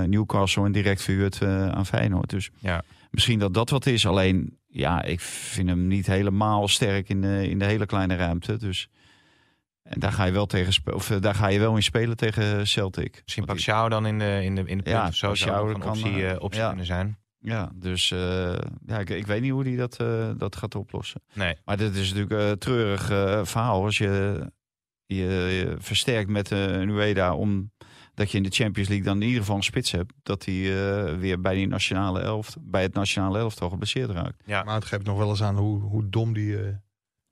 Newcastle 0.09 0.65
en 0.65 0.73
direct 0.73 1.03
verhuurd 1.03 1.43
aan 1.43 1.87
Feyenoord. 1.87 2.31
Dus 2.31 2.51
ja. 2.59 2.83
misschien 3.11 3.39
dat 3.39 3.55
dat 3.55 3.71
wat 3.71 3.87
is. 3.87 4.07
Alleen 4.07 4.59
ja, 4.67 5.03
ik 5.03 5.21
vind 5.21 5.69
hem 5.69 5.87
niet 5.87 6.07
helemaal 6.07 6.69
sterk 6.69 7.09
in 7.09 7.21
de, 7.21 7.49
in 7.49 7.59
de 7.59 7.65
hele 7.65 7.87
kleine 7.87 8.17
ruimte. 8.17 8.57
Dus 8.57 8.89
en 9.83 10.01
daar 10.01 10.13
ga 10.13 10.25
je 10.25 10.33
wel 10.33 10.47
tegen 10.47 10.95
of 10.95 11.07
daar 11.07 11.35
ga 11.35 11.49
je 11.49 11.59
wel 11.59 11.77
in 11.77 11.83
spelen 11.83 12.17
tegen 12.17 12.67
Celtic. 12.67 13.21
Misschien 13.25 13.45
Paxiao 13.45 13.89
dan 13.89 14.07
in 14.07 14.19
de 14.19 14.41
in 14.43 14.55
de 14.55 14.61
in 14.61 14.77
de 14.77 14.83
punt 14.83 14.97
ja, 14.97 15.07
of 15.07 15.15
zo 15.15 15.35
zou 15.35 15.75
een 15.75 15.85
optie, 15.85 16.23
uh, 16.23 16.35
optie 16.39 16.61
ja. 16.61 16.69
kunnen 16.69 16.87
zijn. 16.87 17.19
Ja, 17.39 17.71
dus 17.75 18.11
uh, 18.11 18.19
ja, 18.87 18.99
ik, 18.99 19.11
ik 19.11 19.27
weet 19.27 19.41
niet 19.41 19.51
hoe 19.51 19.63
hij 19.63 19.77
dat, 19.77 20.01
uh, 20.01 20.31
dat 20.37 20.57
gaat 20.57 20.75
oplossen. 20.75 21.23
Nee. 21.33 21.57
Maar 21.65 21.77
dit 21.77 21.95
is 21.95 22.13
natuurlijk 22.13 22.51
een 22.51 22.59
treurig 22.59 23.07
verhaal 23.49 23.85
als 23.85 23.99
je 23.99 24.47
je, 25.07 25.25
je 25.25 25.77
versterkt 25.79 26.29
met 26.29 26.51
een 26.51 26.89
Ueda 26.89 27.35
om 27.35 27.71
dat 28.17 28.31
je 28.31 28.37
in 28.37 28.43
de 28.43 28.51
Champions 28.51 28.89
League 28.89 29.07
dan 29.07 29.17
in 29.17 29.27
ieder 29.27 29.41
geval 29.41 29.57
een 29.57 29.63
spits 29.63 29.91
hebt. 29.91 30.13
Dat 30.23 30.45
hij 30.45 30.55
uh, 30.55 31.19
weer 31.19 31.41
bij, 31.41 31.55
die 31.55 31.67
nationale 31.67 32.21
elft, 32.21 32.57
bij 32.61 32.83
het 32.83 32.95
nationale 32.95 33.39
elftal 33.39 33.71
geblesseerd 33.71 34.11
raakt. 34.11 34.43
Ja. 34.45 34.63
Maar 34.63 34.75
het 34.75 34.85
geeft 34.85 35.05
nog 35.05 35.19
wel 35.19 35.29
eens 35.29 35.43
aan 35.43 35.57
hoe, 35.57 35.81
hoe 35.81 36.09
dom 36.09 36.33
die, 36.33 36.49
uh, 36.49 36.69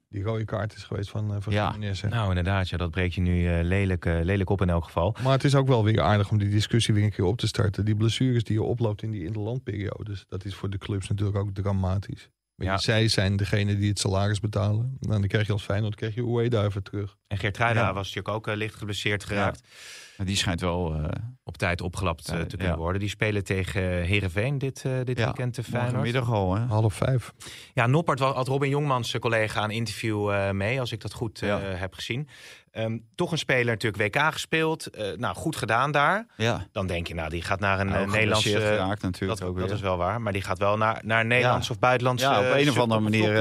die 0.09 0.23
rode 0.23 0.45
kaart 0.45 0.75
is 0.75 0.83
geweest 0.83 1.11
van, 1.11 1.35
uh, 1.35 1.37
van 1.41 1.53
ja. 1.53 1.71
Jiménez, 1.73 2.03
Nou 2.03 2.29
inderdaad, 2.29 2.69
ja, 2.69 2.77
dat 2.77 2.91
breek 2.91 3.13
je 3.13 3.21
nu 3.21 3.63
lelijk, 3.63 4.05
lelijk 4.05 4.51
op 4.51 4.61
in 4.61 4.71
elk 4.71 4.85
geval. 4.85 5.17
Maar 5.23 5.33
het 5.33 5.45
is 5.45 5.55
ook 5.55 5.67
wel 5.67 5.85
weer 5.85 6.01
aardig 6.01 6.31
om 6.31 6.39
die 6.39 6.49
discussie 6.49 6.95
weer 6.95 7.05
een 7.05 7.11
keer 7.11 7.25
op 7.25 7.39
te 7.39 7.47
starten. 7.47 7.85
Die 7.85 7.97
blessures 7.97 8.45
die 8.45 8.55
je 8.55 8.63
oploopt 8.63 9.03
in 9.03 9.11
die 9.11 9.25
interlandperiodes. 9.25 10.25
Dat 10.29 10.45
is 10.45 10.55
voor 10.55 10.71
de 10.71 10.79
clubs 10.79 11.09
natuurlijk 11.09 11.39
ook 11.39 11.55
dramatisch. 11.55 12.31
Ja. 12.57 12.79
Zij 12.79 13.09
zijn 13.09 13.37
degene 13.37 13.77
die 13.77 13.89
het 13.89 13.99
salaris 13.99 14.41
betalen. 14.41 14.97
En 15.01 15.09
dan 15.09 15.27
krijg 15.27 15.47
je 15.47 15.53
als 15.53 15.65
Feyenoord 15.65 15.95
krijg 15.95 16.15
je 16.15 16.23
Ueda 16.23 16.65
even 16.65 16.83
terug. 16.83 17.17
En 17.27 17.39
Geertruida 17.39 17.81
ja. 17.81 17.93
was 17.93 18.15
natuurlijk 18.15 18.49
ook 18.49 18.57
licht 18.57 18.75
geblesseerd 18.75 19.25
geraakt. 19.25 19.61
Ja. 19.63 19.69
Maar 20.17 20.27
die 20.27 20.37
schijnt 20.37 20.61
wel 20.61 20.97
uh, 20.97 21.05
op 21.45 21.57
tijd 21.57 21.81
opgelapt 21.81 22.33
uh, 22.33 22.41
te 22.41 22.57
kunnen 22.57 22.75
ja. 22.75 22.81
worden. 22.81 23.01
Die 23.01 23.09
spelen 23.09 23.45
tegen 23.45 23.83
Herenveen 23.83 24.59
dit, 24.59 24.85
uh, 24.87 24.93
dit 25.05 25.19
ja, 25.19 25.25
weekend 25.25 25.55
te 25.55 25.63
Feyenoord. 25.63 26.03
middag 26.03 26.33
al, 26.33 26.55
hè? 26.55 26.65
Half 26.65 26.95
vijf. 26.95 27.33
Ja, 27.75 27.87
Noppert 27.87 28.19
had 28.19 28.49
Robin 28.49 28.69
Jongmans 28.69 29.19
collega 29.19 29.65
een 29.65 29.71
interview 29.71 30.51
mee, 30.53 30.81
als 30.81 30.93
ik 30.93 31.01
dat 31.01 31.13
goed 31.13 31.41
heb 31.75 31.95
gezien. 31.95 32.29
Um, 32.79 33.05
toch 33.15 33.33
een 33.33 33.39
speler 33.39 33.65
natuurlijk 33.65 34.15
WK 34.15 34.33
gespeeld. 34.33 34.89
nou, 35.17 35.35
goed 35.35 35.57
gedaan 35.57 35.93
daar. 35.93 36.27
Ja. 36.37 36.67
Dan 36.73 36.87
denk 36.87 37.07
je, 37.07 37.15
nou, 37.15 37.31
die 37.31 37.43
gaat 37.43 37.61
naar 37.61 37.81
een 37.81 37.87
nou, 37.87 38.11
Nederlandse... 38.11 38.61
geraakt 38.61 39.03
natuurlijk 39.03 39.41
dat, 39.41 39.49
ook 39.49 39.59
dat 39.59 39.71
is 39.71 39.81
wel 39.81 39.97
waar. 39.97 40.21
Maar 40.21 40.33
die 40.33 40.43
gaat 40.43 40.59
wel 40.59 40.77
naar, 40.77 41.01
naar 41.05 41.27
Nederlands 41.27 41.71
of 41.71 41.79
buitenlandse... 41.79 42.27
Ja, 42.27 42.39
op 42.39 42.57
een 42.57 42.71
of 42.71 42.79
andere 42.79 43.01
manier 43.01 43.33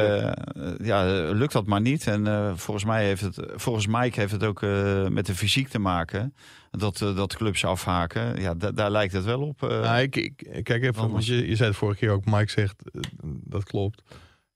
ja, 0.84 1.04
lukt 1.32 1.54
dat 1.54 1.66
maar 1.66 1.82
niet. 1.82 2.08
En 2.08 2.54
volgens 2.58 2.86
mij 2.86 3.06
heeft 3.06 3.22
het... 3.22 3.46
Volgens 3.56 3.88
Mike 3.88 4.20
heeft 4.20 4.32
het 4.32 4.44
ook 4.44 4.62
met 5.10 5.26
de 5.26 5.36
fysiek 5.36 5.68
te 5.68 5.80
maken 5.80 6.34
dat, 6.78 7.02
uh, 7.02 7.16
dat 7.16 7.36
clubs 7.36 7.66
afhaken. 7.66 8.42
Ja, 8.42 8.54
daar 8.54 8.92
lijkt 8.92 9.14
het 9.14 9.24
wel 9.24 9.42
op. 9.42 9.64
Uh, 9.64 9.70
nou, 9.70 10.02
ik, 10.02 10.16
ik, 10.16 10.64
kijk 10.64 10.84
even, 10.84 11.12
want 11.12 11.26
je, 11.26 11.48
je 11.48 11.56
zei 11.56 11.70
het 11.70 11.78
vorige 11.78 12.00
keer 12.00 12.10
ook, 12.10 12.26
Mike 12.26 12.52
zegt, 12.52 12.84
uh, 12.92 13.02
dat 13.24 13.64
klopt. 13.64 14.02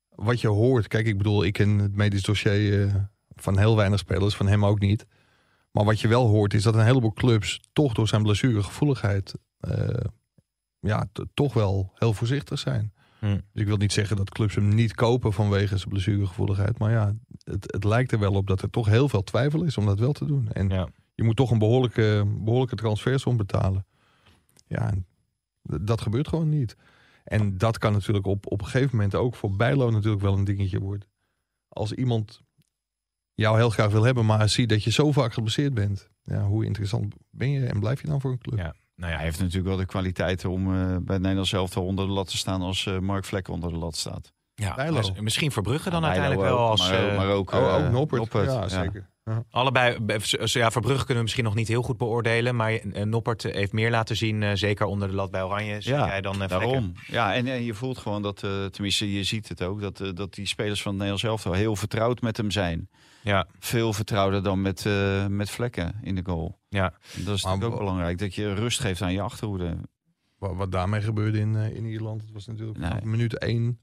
Wat 0.10 0.42
je 0.42 0.48
hoort, 0.48 0.88
kijk, 0.88 1.08
ik 1.08 1.18
bedoel, 1.18 1.44
ik 1.44 1.54
ken 1.54 1.78
het 1.78 1.96
medisch 1.96 2.22
dossier 2.22 3.10
van 3.42 3.58
heel 3.58 3.76
weinig 3.76 4.00
spelers, 4.00 4.36
van 4.36 4.48
hem 4.48 4.66
ook 4.66 4.80
niet. 4.80 5.06
Maar 5.72 5.86
wat 5.86 6.00
je 6.00 6.08
wel 6.08 6.28
hoort 6.28 6.54
is 6.54 6.64
dat 6.64 6.76
een 6.76 6.86
heleboel 6.86 7.14
clubs 7.14 7.62
toch 7.74 7.94
door 7.94 8.08
zijn 8.08 8.24
blessuregevoeligheid 8.24 9.34
eh, 9.60 10.06
ja, 10.80 11.08
toch 11.34 11.54
wel 11.54 11.92
heel 11.96 12.14
voorzichtig 12.14 12.60
zijn. 12.60 12.94
Hm. 13.20 13.26
Dus 13.52 13.62
ik 13.62 13.68
wil 13.68 13.78
niet 13.78 13.94
zeggen 13.94 14.16
dat 14.16 14.30
clubs 14.30 14.56
hem 14.56 14.68
niet 14.68 14.94
kopen 14.96 15.34
vanwege 15.34 15.78
zijn 15.78 15.90
blessuregevoeligheid. 15.90 16.80
Maar 16.80 16.92
ja, 16.92 17.14
het, 17.44 17.72
het 17.72 17.84
lijkt 17.84 18.12
er 18.12 18.20
wel 18.20 18.34
op 18.34 18.48
dat 18.48 18.62
er 18.62 18.70
toch 18.70 18.86
heel 18.88 19.10
veel 19.10 19.24
twijfel 19.24 19.64
is 19.64 19.78
om 19.78 19.86
dat 19.86 20.00
wel 20.00 20.12
te 20.12 20.26
doen. 20.26 20.50
En 20.52 20.70
Ja. 20.70 20.88
je 21.16 21.24
moet 21.24 21.36
toch 21.36 21.52
een 21.52 21.60
behoorlijke, 21.60 22.24
behoorlijke 22.38 22.76
transfersom 22.76 23.38
betalen. 23.38 23.86
Ja, 24.68 24.94
dat 25.62 26.02
gebeurt 26.02 26.28
gewoon 26.28 26.50
niet. 26.50 26.76
En 27.24 27.58
dat 27.58 27.78
kan 27.78 27.92
natuurlijk 27.94 28.26
op, 28.26 28.52
op 28.52 28.62
een 28.62 28.68
gegeven 28.68 28.96
moment 28.96 29.16
ook 29.16 29.36
voor 29.36 29.56
Bijlo 29.56 29.90
natuurlijk 29.90 30.22
wel 30.22 30.34
een 30.38 30.44
dingetje 30.44 30.80
worden. 30.80 31.08
Als 31.68 31.92
iemand 31.92 32.42
jou 33.42 33.58
heel 33.58 33.70
graag 33.70 33.92
wil 33.92 34.04
hebben, 34.04 34.26
maar 34.26 34.50
ziet 34.50 34.70
dat 34.70 34.84
je 34.84 34.92
zo 34.92 35.12
vaak 35.12 35.34
geblesseerd 35.34 35.74
bent. 35.74 36.10
Ja, 36.24 36.42
hoe 36.44 36.66
interessant 36.66 37.16
ben 37.30 37.52
je 37.52 37.66
en 37.66 37.80
blijf 37.80 38.02
je 38.02 38.08
dan 38.08 38.22
voor 38.22 38.32
een 38.32 38.38
club? 38.38 38.58
Ja. 38.58 38.74
Nou 38.96 39.12
ja, 39.12 39.18
Hij 39.18 39.26
heeft 39.26 39.40
natuurlijk 39.40 39.68
wel 39.68 39.78
de 39.78 39.86
kwaliteiten 39.86 40.50
om 40.50 40.66
eh, 40.66 40.80
bij 40.86 41.14
het 41.14 41.22
Nederlands 41.22 41.54
elftal 41.54 41.86
onder 41.86 42.06
de 42.06 42.12
lat 42.12 42.28
te 42.28 42.38
staan 42.38 42.62
als 42.62 42.86
eh, 42.86 43.00
Mark 43.00 43.26
Vlekken 43.26 43.54
onder 43.54 43.70
de 43.70 43.78
lat 43.78 43.96
staat. 43.96 44.34
ja, 44.54 44.76
Bijlo. 44.76 45.02
misschien 45.22 45.52
voor 45.52 45.64
Brugge 45.64 45.90
dan 45.90 46.02
Ja, 46.02 46.08
Bijlo 46.08 46.22
uiteindelijk 46.22 46.56
wel 46.56 46.66
ook, 46.66 46.72
als... 46.72 46.90
maar, 46.90 47.10
eh, 47.10 47.18
maar 47.18 47.28
ook, 47.30 47.52
Oh, 47.54 47.76
ook 47.76 47.92
Noppert. 47.92 48.22
Noppert, 48.22 48.46
Ja, 48.46 48.68
zeker. 48.68 49.10
Ja. 49.28 49.44
Allebei, 49.50 49.98
ja, 50.30 50.72
voor 50.72 50.82
Brugge 50.82 50.98
kunnen 51.00 51.16
we 51.16 51.22
misschien 51.22 51.44
nog 51.44 51.56
niet 51.56 51.68
heel 51.68 51.82
goed 51.82 51.98
beoordelen. 51.98 52.56
Maar 52.56 52.80
Noppert 53.04 53.44
heeft 53.44 53.72
meer 53.74 53.90
laten 53.92 54.16
zien, 54.16 54.44
eh, 54.44 54.52
zeker 54.54 54.86
onder 54.86 55.08
de 55.08 55.14
lat 55.14 55.32
bij 55.32 55.44
Oranje. 55.44 55.82
Zie 55.82 55.94
jij 55.94 56.22
dan 56.22 56.38
daarom. 56.48 56.94
Ja, 57.08 57.34
en, 57.34 57.48
en 57.48 57.64
je 57.64 57.74
voelt 57.74 57.98
gewoon 57.98 58.22
dat, 58.22 58.44
eh, 58.44 58.66
tenminste 58.66 59.14
je 59.14 59.24
ziet 59.24 59.50
het 59.50 59.62
ook, 59.64 59.82
dat, 59.82 60.00
eh, 60.02 60.10
dat 60.14 60.34
die 60.34 60.46
spelers 60.48 60.82
van 60.82 60.92
het 60.92 61.02
Nederlands 61.02 61.24
elftal 61.24 61.54
heel 61.54 61.76
vertrouwd 61.76 62.22
met 62.22 62.38
hem 62.38 62.52
zijn. 62.52 62.90
Ja, 63.28 63.48
Veel 63.60 63.94
vertrouwder 63.94 64.44
dan 64.44 64.62
met, 64.62 64.86
eh, 64.86 65.26
met 65.28 65.50
Vlekken 65.50 65.96
in 66.02 66.16
de 66.16 66.22
goal. 66.26 66.60
ja. 66.70 66.94
Dat 67.26 67.36
is 67.36 67.44
natuurlijk 67.44 67.72
ook 67.74 67.80
belangrijk, 67.80 68.18
dat 68.18 68.36
je 68.36 68.54
rust 68.54 68.80
geeft 68.80 69.02
aan 69.02 69.14
je 69.14 69.22
achterhoede. 69.22 69.78
Wat, 70.38 70.56
wat 70.56 70.72
daarmee 70.72 71.02
gebeurde 71.02 71.40
in, 71.40 71.56
eh, 71.56 71.76
in 71.76 71.86
Ierland, 71.86 72.22
het 72.22 72.32
was 72.32 72.48
natuurlijk 72.48 72.78
Nee. 72.78 72.88
vanaf 72.90 73.04
minuut 73.04 73.40
1 73.42 73.80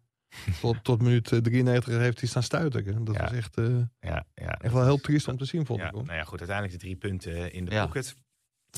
tot, 0.61 0.77
tot 0.85 1.03
minuut 1.03 1.33
eh, 1.33 1.39
93 1.39 1.99
heeft 1.99 2.21
hij 2.21 2.29
staan 2.29 2.43
stuiteren. 2.43 3.05
Dat 3.05 3.15
Ja. 3.15 3.23
was 3.23 3.33
echt, 3.33 3.57
eh, 3.57 3.65
ja, 4.01 4.25
ja. 4.35 4.59
echt 4.61 4.73
wel 4.73 4.85
heel 4.85 4.99
triest 5.01 5.29
om 5.29 5.37
te 5.37 5.45
zien, 5.45 5.67
vond 5.67 5.81
Ja, 5.81 5.87
ik. 5.87 5.93
Hoor. 5.93 6.05
nou 6.05 6.17
ja, 6.17 6.25
goed, 6.25 6.39
uiteindelijk 6.39 6.79
de 6.81 6.85
drie 6.87 6.97
punten 6.97 7.53
in 7.53 7.65
de 7.65 7.71
Ja. 7.71 7.85
pocket. 7.85 8.15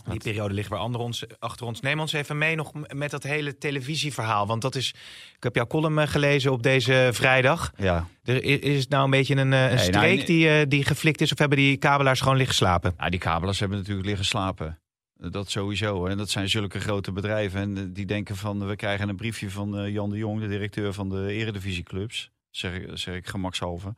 Die 0.04 0.20
periode 0.20 0.54
ligt 0.54 0.68
weer 0.68 0.78
ander 0.78 1.00
ons, 1.00 1.24
achter 1.38 1.66
ons. 1.66 1.80
Neem 1.80 2.00
ons 2.00 2.12
even 2.12 2.38
mee 2.38 2.56
nog 2.56 2.72
met 2.94 3.10
dat 3.10 3.22
hele 3.22 3.58
televisieverhaal. 3.58 4.46
Want 4.46 4.62
dat 4.62 4.74
is. 4.74 4.94
Ik 5.36 5.42
heb 5.42 5.54
jouw 5.54 5.66
column 5.66 5.98
eh, 5.98 6.06
gelezen 6.06 6.52
op 6.52 6.62
deze 6.62 7.08
vrijdag. 7.12 7.72
Ja, 7.76 8.06
Er 8.24 8.44
is 8.62 8.80
het 8.80 8.88
nou 8.88 9.04
een 9.04 9.10
beetje 9.10 9.36
een, 9.36 9.52
eh, 9.52 9.62
een 9.62 9.74
nou, 9.74 9.78
streek 9.78 10.16
nee. 10.16 10.24
die, 10.24 10.48
eh, 10.48 10.66
die 10.68 10.84
geflikt 10.84 11.20
is? 11.20 11.32
Of 11.32 11.38
hebben 11.38 11.58
die 11.58 11.76
kabelaars 11.76 12.20
gewoon 12.20 12.36
liggen 12.36 12.54
slapen? 12.54 12.94
Nou, 12.96 13.10
die 13.10 13.20
kabelaars 13.20 13.60
hebben 13.60 13.78
natuurlijk 13.78 14.06
liggen 14.06 14.26
slapen. 14.26 14.78
Dat 15.14 15.50
sowieso. 15.50 16.06
En 16.06 16.16
dat 16.16 16.30
zijn 16.30 16.48
zulke 16.48 16.80
grote 16.80 17.12
bedrijven. 17.12 17.60
En 17.60 17.92
die 17.92 18.06
denken 18.06 18.36
van, 18.36 18.66
we 18.66 18.76
krijgen 18.76 19.08
een 19.08 19.16
briefje 19.16 19.50
van 19.50 19.92
Jan 19.92 20.10
de 20.10 20.16
Jong, 20.16 20.40
de 20.40 20.48
directeur 20.48 20.92
van 20.92 21.08
de 21.08 21.32
eredivisieclubs. 21.32 22.30
Zeg, 22.50 22.80
zeg 22.94 23.14
ik 23.14 23.26
gemakshalve. 23.26 23.94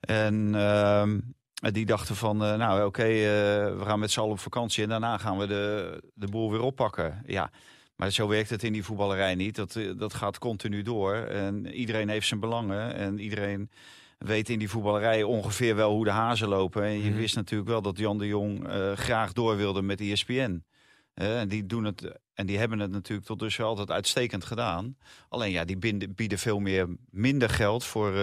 En 0.00 0.54
ehm, 0.54 1.18
die 1.60 1.86
dachten 1.86 2.16
van, 2.16 2.44
eh, 2.44 2.56
nou 2.56 2.84
oké, 2.86 3.02
eh, 3.02 3.08
we 3.78 3.82
gaan 3.84 3.98
met 3.98 4.10
z'n 4.10 4.20
allen 4.20 4.32
op 4.32 4.38
vakantie. 4.38 4.82
En 4.82 4.88
daarna 4.88 5.18
gaan 5.18 5.38
we 5.38 5.46
de, 5.46 6.02
de 6.14 6.26
boel 6.28 6.50
weer 6.50 6.60
oppakken. 6.60 7.22
Ja, 7.26 7.50
maar 7.96 8.10
zo 8.10 8.28
werkt 8.28 8.50
het 8.50 8.62
in 8.62 8.72
die 8.72 8.84
voetballerij 8.84 9.34
niet. 9.34 9.56
Dat, 9.56 9.76
eh, 9.76 9.90
dat 9.96 10.14
gaat 10.14 10.38
continu 10.38 10.82
door. 10.82 11.14
En 11.14 11.66
iedereen 11.66 12.08
heeft 12.08 12.26
zijn 12.26 12.40
belangen. 12.40 12.94
En 12.94 13.18
iedereen 13.18 13.70
weet 14.18 14.48
in 14.48 14.58
die 14.58 14.70
voetballerij 14.70 15.22
ongeveer 15.22 15.76
wel 15.76 15.92
hoe 15.92 16.04
de 16.04 16.10
hazen 16.10 16.48
lopen. 16.48 16.82
En 16.82 17.02
je 17.02 17.10
Mhm. 17.10 17.18
wist 17.18 17.34
natuurlijk 17.36 17.70
wel 17.70 17.82
dat 17.82 17.98
Jan 17.98 18.18
de 18.18 18.26
Jong 18.26 18.68
graag 18.94 19.32
door 19.32 19.56
wilde 19.56 19.82
met 19.82 20.00
ESPN. 20.00 20.64
En 21.18 21.48
die 21.48 21.66
doen 21.66 21.84
het 21.84 22.18
en 22.38 22.46
die 22.46 22.58
hebben 22.58 22.78
het 22.78 22.90
natuurlijk 22.90 23.26
tot 23.26 23.38
dusver 23.38 23.64
altijd 23.64 23.90
uitstekend 23.90 24.44
gedaan. 24.44 24.96
Alleen 25.28 25.50
ja, 25.50 25.64
die 25.64 25.76
binden, 25.76 26.14
bieden 26.14 26.38
veel 26.38 26.58
meer 26.58 26.88
minder 27.10 27.50
geld 27.50 27.84
voor 27.84 28.08
eh, 28.08 28.14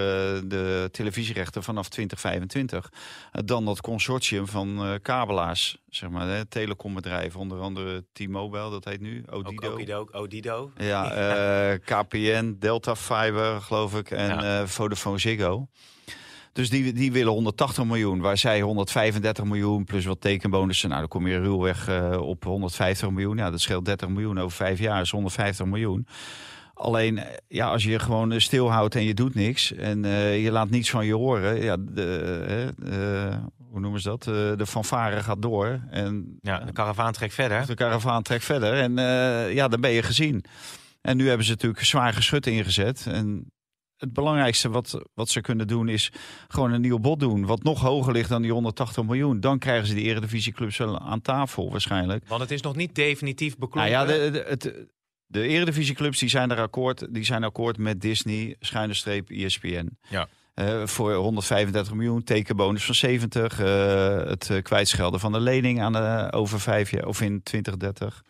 de 0.44 0.90
televisierechten 0.92 1.64
vanaf 1.64 1.90
2025 1.90 2.92
eh, 3.32 3.42
dan 3.46 3.66
dat 3.66 3.82
consortium 3.82 4.48
van 4.48 4.86
eh, 4.86 4.94
kabelaars, 5.02 5.78
zeg 5.90 6.10
maar, 6.10 6.28
hè, 6.28 6.46
telecombedrijven, 6.46 7.40
onder 7.40 7.60
andere 7.60 8.06
T-Mobile, 8.14 8.70
dat 8.70 8.86
heet 8.86 9.02
nu 9.02 9.24
Odido. 9.30 9.72
Okido, 9.72 10.08
Odido. 10.12 10.72
Ja, 10.78 11.78
KPN, 11.92 12.56
Delta 12.60 12.96
Fiber, 12.96 13.62
geloof 13.62 13.96
ik, 13.96 14.12
en 14.12 14.28
Ja. 14.28 14.68
Vodafone 14.68 15.18
Ziggo. 15.18 15.68
Dus 16.56 16.70
die, 16.70 16.94
die 16.94 17.12
willen 17.12 17.34
180 17.34 17.86
miljoen, 17.86 18.20
waar 18.20 18.38
zij 18.38 18.62
135 18.62 19.44
miljoen 19.44 19.84
plus 19.84 20.06
wat 20.06 20.22
tekenbonussen. 20.22 20.90
Nou, 20.90 21.00
dan 21.00 21.10
kom 21.10 21.28
je 21.28 21.40
ruwweg 21.40 21.88
eh, 21.88 22.22
op 22.22 22.44
150 22.44 23.10
miljoen. 23.10 23.38
Ja, 23.38 23.52
dat 23.52 23.62
scheelt 23.62 23.86
30 23.86 24.10
miljoen 24.10 24.40
over 24.40 24.58
vijf 24.58 24.80
jaar, 24.80 25.02
is 25.02 25.12
150 25.12 25.66
miljoen. 25.66 26.08
Alleen, 26.74 27.18
eh, 27.18 27.38
ja, 27.48 27.68
als 27.68 27.84
je 27.84 28.00
gewoon 28.00 28.32
eh, 28.32 28.40
stilhoudt 28.40 28.96
en 28.96 29.04
je 29.04 29.14
doet 29.14 29.36
niks 29.36 29.74
en 29.74 30.04
je 30.42 30.52
laat 30.52 30.70
niets 30.70 30.90
van 30.90 31.06
je 31.06 31.14
horen, 31.14 31.62
ja, 31.64 31.78
de, 31.80 33.40
hoe 33.70 33.80
noemen 33.80 34.02
ze 34.02 34.10
dat? 34.10 34.24
De 34.58 34.66
fanfare 34.66 35.24
gaat 35.24 35.42
door 35.42 35.80
en 35.90 36.38
Ja, 36.42 36.60
de 36.60 36.72
karavaan 36.72 37.14
trekt 37.14 37.34
verder. 37.34 37.66
de 37.66 37.76
karavaan 37.76 38.24
trekt 38.24 38.46
verder 38.46 38.74
en 38.74 38.94
ja, 39.54 39.68
dan 39.68 39.82
ben 39.82 39.92
je 39.92 40.04
gezien. 40.04 40.44
En 41.02 41.18
nu 41.18 41.28
hebben 41.28 41.46
ze 41.46 41.52
natuurlijk 41.52 41.84
zwaar 41.84 42.14
geschut 42.14 42.48
ingezet. 42.48 43.06
En 43.08 43.52
het 43.98 44.14
belangrijkste 44.14 44.70
wat, 44.70 45.02
wat 45.14 45.30
ze 45.30 45.42
kunnen 45.42 45.68
doen 45.68 45.90
is 45.90 46.12
gewoon 46.48 46.72
een 46.72 46.82
nieuw 46.82 47.00
bod 47.00 47.20
doen. 47.20 47.46
Wat 47.46 47.64
nog 47.64 47.82
hoger 47.82 48.14
ligt 48.14 48.30
dan 48.30 48.42
die 48.42 48.52
180 48.52 49.04
miljoen. 49.04 49.40
Dan 49.40 49.60
krijgen 49.60 49.88
ze 49.88 49.94
die 49.94 50.04
eredivisieclubs 50.04 50.78
wel 50.78 51.00
aan 51.00 51.22
tafel 51.22 51.72
waarschijnlijk. 51.72 52.28
Want 52.28 52.42
het 52.42 52.52
is 52.52 52.62
nog 52.62 52.76
niet 52.76 52.96
definitief 52.96 53.58
Nou 53.58 53.60
beklonken. 53.60 53.92
ja, 53.92 54.06
de, 54.06 54.30
de, 54.32 54.46
het, 54.48 54.74
de 55.26 55.42
eredivisieclubs 55.48 56.20
die 56.20 56.30
zijn 56.30 56.52
er 56.52 56.60
akkoord, 56.60 57.14
die 57.14 57.24
zijn 57.24 57.44
akkoord 57.44 57.78
met 57.78 58.02
Disney, 58.02 58.56
schuine 58.60 58.94
streep 58.94 59.30
ESPN. 59.30 59.98
Ja. 60.10 60.28
Eh, 60.54 60.86
voor 60.88 61.14
135 61.14 61.94
miljoen, 61.94 62.24
tekenbonus 62.24 62.84
van 62.86 62.96
70. 62.96 63.60
eh, 63.60 64.30
het 64.30 64.50
eh, 64.50 64.62
kwijtschelden 64.62 65.20
van 65.20 65.32
de 65.32 65.40
lening 65.40 65.82
aan 65.82 65.94
de, 65.94 66.28
over 66.32 66.60
vijf 66.60 66.92
jaar 66.92 67.06
of 67.06 67.22
in 67.22 67.44
2030. 67.44 68.24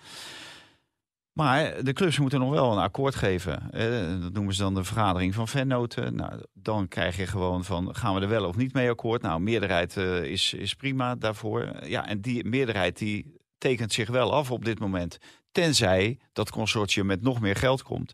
Maar 1.35 1.83
de 1.83 1.93
clubs 1.93 2.19
moeten 2.19 2.39
nog 2.39 2.49
wel 2.49 2.71
een 2.71 2.83
akkoord 2.83 3.15
geven. 3.15 3.71
Eh, 3.71 4.21
dat 4.21 4.33
noemen 4.33 4.53
ze 4.53 4.61
dan 4.61 4.73
de 4.73 4.83
vergadering 4.83 5.33
van 5.33 5.47
vennoten. 5.47 6.15
Nou, 6.15 6.41
dan 6.53 6.87
krijg 6.87 7.17
je 7.17 7.27
gewoon 7.27 7.63
van, 7.63 7.95
gaan 7.95 8.15
we 8.15 8.21
er 8.21 8.27
wel 8.27 8.47
of 8.47 8.55
niet 8.55 8.73
mee 8.73 8.89
akkoord? 8.89 9.21
Nou, 9.21 9.39
meerderheid 9.39 9.97
eh, 9.97 10.23
is, 10.23 10.53
is 10.53 10.73
prima 10.73 11.15
daarvoor. 11.15 11.71
Ja, 11.83 12.07
en 12.07 12.21
die 12.21 12.45
meerderheid 12.45 12.97
die 12.97 13.37
tekent 13.57 13.93
zich 13.93 14.09
wel 14.09 14.33
af 14.33 14.51
op 14.51 14.65
dit 14.65 14.79
moment. 14.79 15.17
Tenzij 15.51 16.19
dat 16.33 16.49
consortium 16.49 17.05
met 17.05 17.21
nog 17.21 17.39
meer 17.39 17.55
geld 17.55 17.83
komt. 17.83 18.11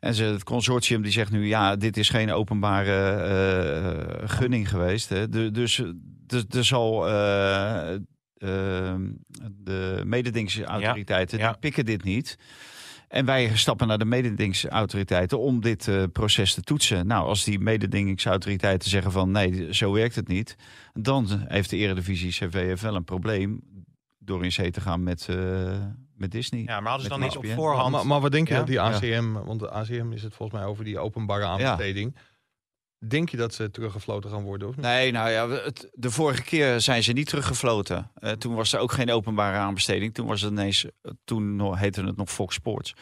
En 0.00 0.14
ze, 0.14 0.24
het 0.24 0.44
consortium 0.44 1.02
die 1.02 1.12
zegt 1.12 1.30
nu, 1.30 1.46
ja, 1.46 1.76
dit 1.76 1.96
is 1.96 2.08
geen 2.08 2.32
openbare 2.32 3.10
eh, 3.10 4.28
gunning 4.28 4.68
geweest. 4.68 5.08
Hè. 5.08 5.28
De, 5.28 5.50
dus 5.50 5.78
er 6.26 6.44
er 6.50 6.64
zal 6.64 7.06
de 8.38 10.02
mededingingsautoriteiten, 10.04 11.38
Ja, 11.38 11.52
pikken 11.52 11.84
dit 11.84 12.04
niet. 12.04 12.38
En 13.08 13.24
wij 13.24 13.50
stappen 13.56 13.86
naar 13.86 13.98
de 13.98 14.04
mededingingsautoriteiten 14.04 15.38
om 15.38 15.60
dit 15.60 15.88
eh, 15.88 16.02
proces 16.12 16.54
te 16.54 16.60
toetsen. 16.60 17.06
Nou, 17.06 17.26
als 17.26 17.44
die 17.44 17.58
mededingingsautoriteiten 17.58 18.90
zeggen 18.90 19.12
van 19.12 19.30
nee, 19.30 19.74
zo 19.74 19.92
werkt 19.92 20.14
het 20.14 20.28
niet. 20.28 20.56
Dan 20.92 21.44
heeft 21.48 21.70
de 21.70 21.76
Eredivisie 21.76 22.30
CVF 22.30 22.80
wel 22.80 22.94
een 22.94 23.04
probleem 23.04 23.60
door 24.18 24.44
in 24.44 24.52
zee 24.52 24.70
te 24.70 24.80
gaan 24.80 25.02
met, 25.02 25.28
eh, 25.28 25.36
met 26.14 26.30
Disney. 26.30 26.62
Ja, 26.62 26.80
maar 26.80 26.90
hadden 26.90 27.02
ze 27.02 27.08
dan 27.08 27.20
niet 27.20 27.36
op 27.36 27.46
voorhand... 27.46 27.92
Maar, 27.92 28.06
maar 28.06 28.20
wat 28.20 28.32
denk 28.32 28.48
je 28.48 28.54
Ja? 28.54 28.62
die 28.62 28.80
ACM, 28.80 29.32
want 29.32 29.60
de 29.60 29.70
ACM 29.70 30.12
is 30.12 30.22
het 30.22 30.34
volgens 30.34 30.58
mij 30.58 30.68
over 30.68 30.84
die 30.84 30.98
openbare 30.98 31.44
aanbesteding. 31.44 32.16
Denk 32.98 33.28
je 33.28 33.36
dat 33.36 33.54
ze 33.54 33.70
teruggefloten 33.70 34.30
gaan 34.30 34.42
worden 34.42 34.68
of? 34.68 34.76
Nee, 34.76 35.12
nou 35.12 35.30
ja, 35.30 35.48
het, 35.48 35.88
de 35.92 36.10
vorige 36.10 36.42
keer 36.42 36.80
zijn 36.80 37.02
ze 37.02 37.12
niet 37.12 37.28
teruggefloten. 37.28 38.10
Eh, 38.14 38.32
toen 38.32 38.54
was 38.54 38.72
er 38.72 38.80
ook 38.80 38.92
geen 38.92 39.10
openbare 39.10 39.56
aanbesteding. 39.56 40.14
Toen 40.14 40.26
was 40.26 40.40
het 40.40 40.50
ineens, 40.50 40.84
eh, 40.84 41.12
toen 41.24 41.76
heette 41.76 42.04
het 42.04 42.16
nog 42.16 42.30
Fox 42.30 42.54
Sports. 42.54 42.94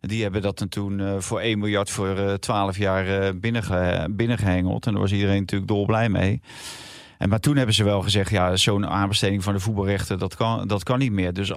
Die 0.00 0.22
hebben 0.22 0.42
dat 0.42 0.66
toen 0.68 1.00
eh, 1.00 1.18
voor 1.18 1.40
1 1.40 1.58
miljard 1.58 1.90
voor 1.90 2.16
eh 2.16 2.34
12 2.34 2.78
jaar 2.78 3.08
eh 3.08 3.32
binnenge, 3.34 4.08
binnengehengeld. 4.10 4.86
En 4.86 4.92
daar 4.92 5.00
was 5.00 5.12
iedereen 5.12 5.40
natuurlijk 5.40 5.70
dolblij 5.70 6.08
mee. 6.08 6.40
En, 7.18 7.28
maar 7.28 7.40
toen 7.40 7.56
hebben 7.56 7.74
ze 7.74 7.84
wel 7.84 8.02
gezegd, 8.02 8.30
ja, 8.30 8.56
zo'n 8.56 8.86
aanbesteding 8.86 9.42
van 9.42 9.52
de 9.52 9.60
voetbalrechten, 9.60 10.18
dat 10.18 10.36
kan, 10.36 10.68
dat 10.68 10.82
kan 10.82 10.98
niet 10.98 11.12
meer. 11.12 11.32
Dus 11.32 11.52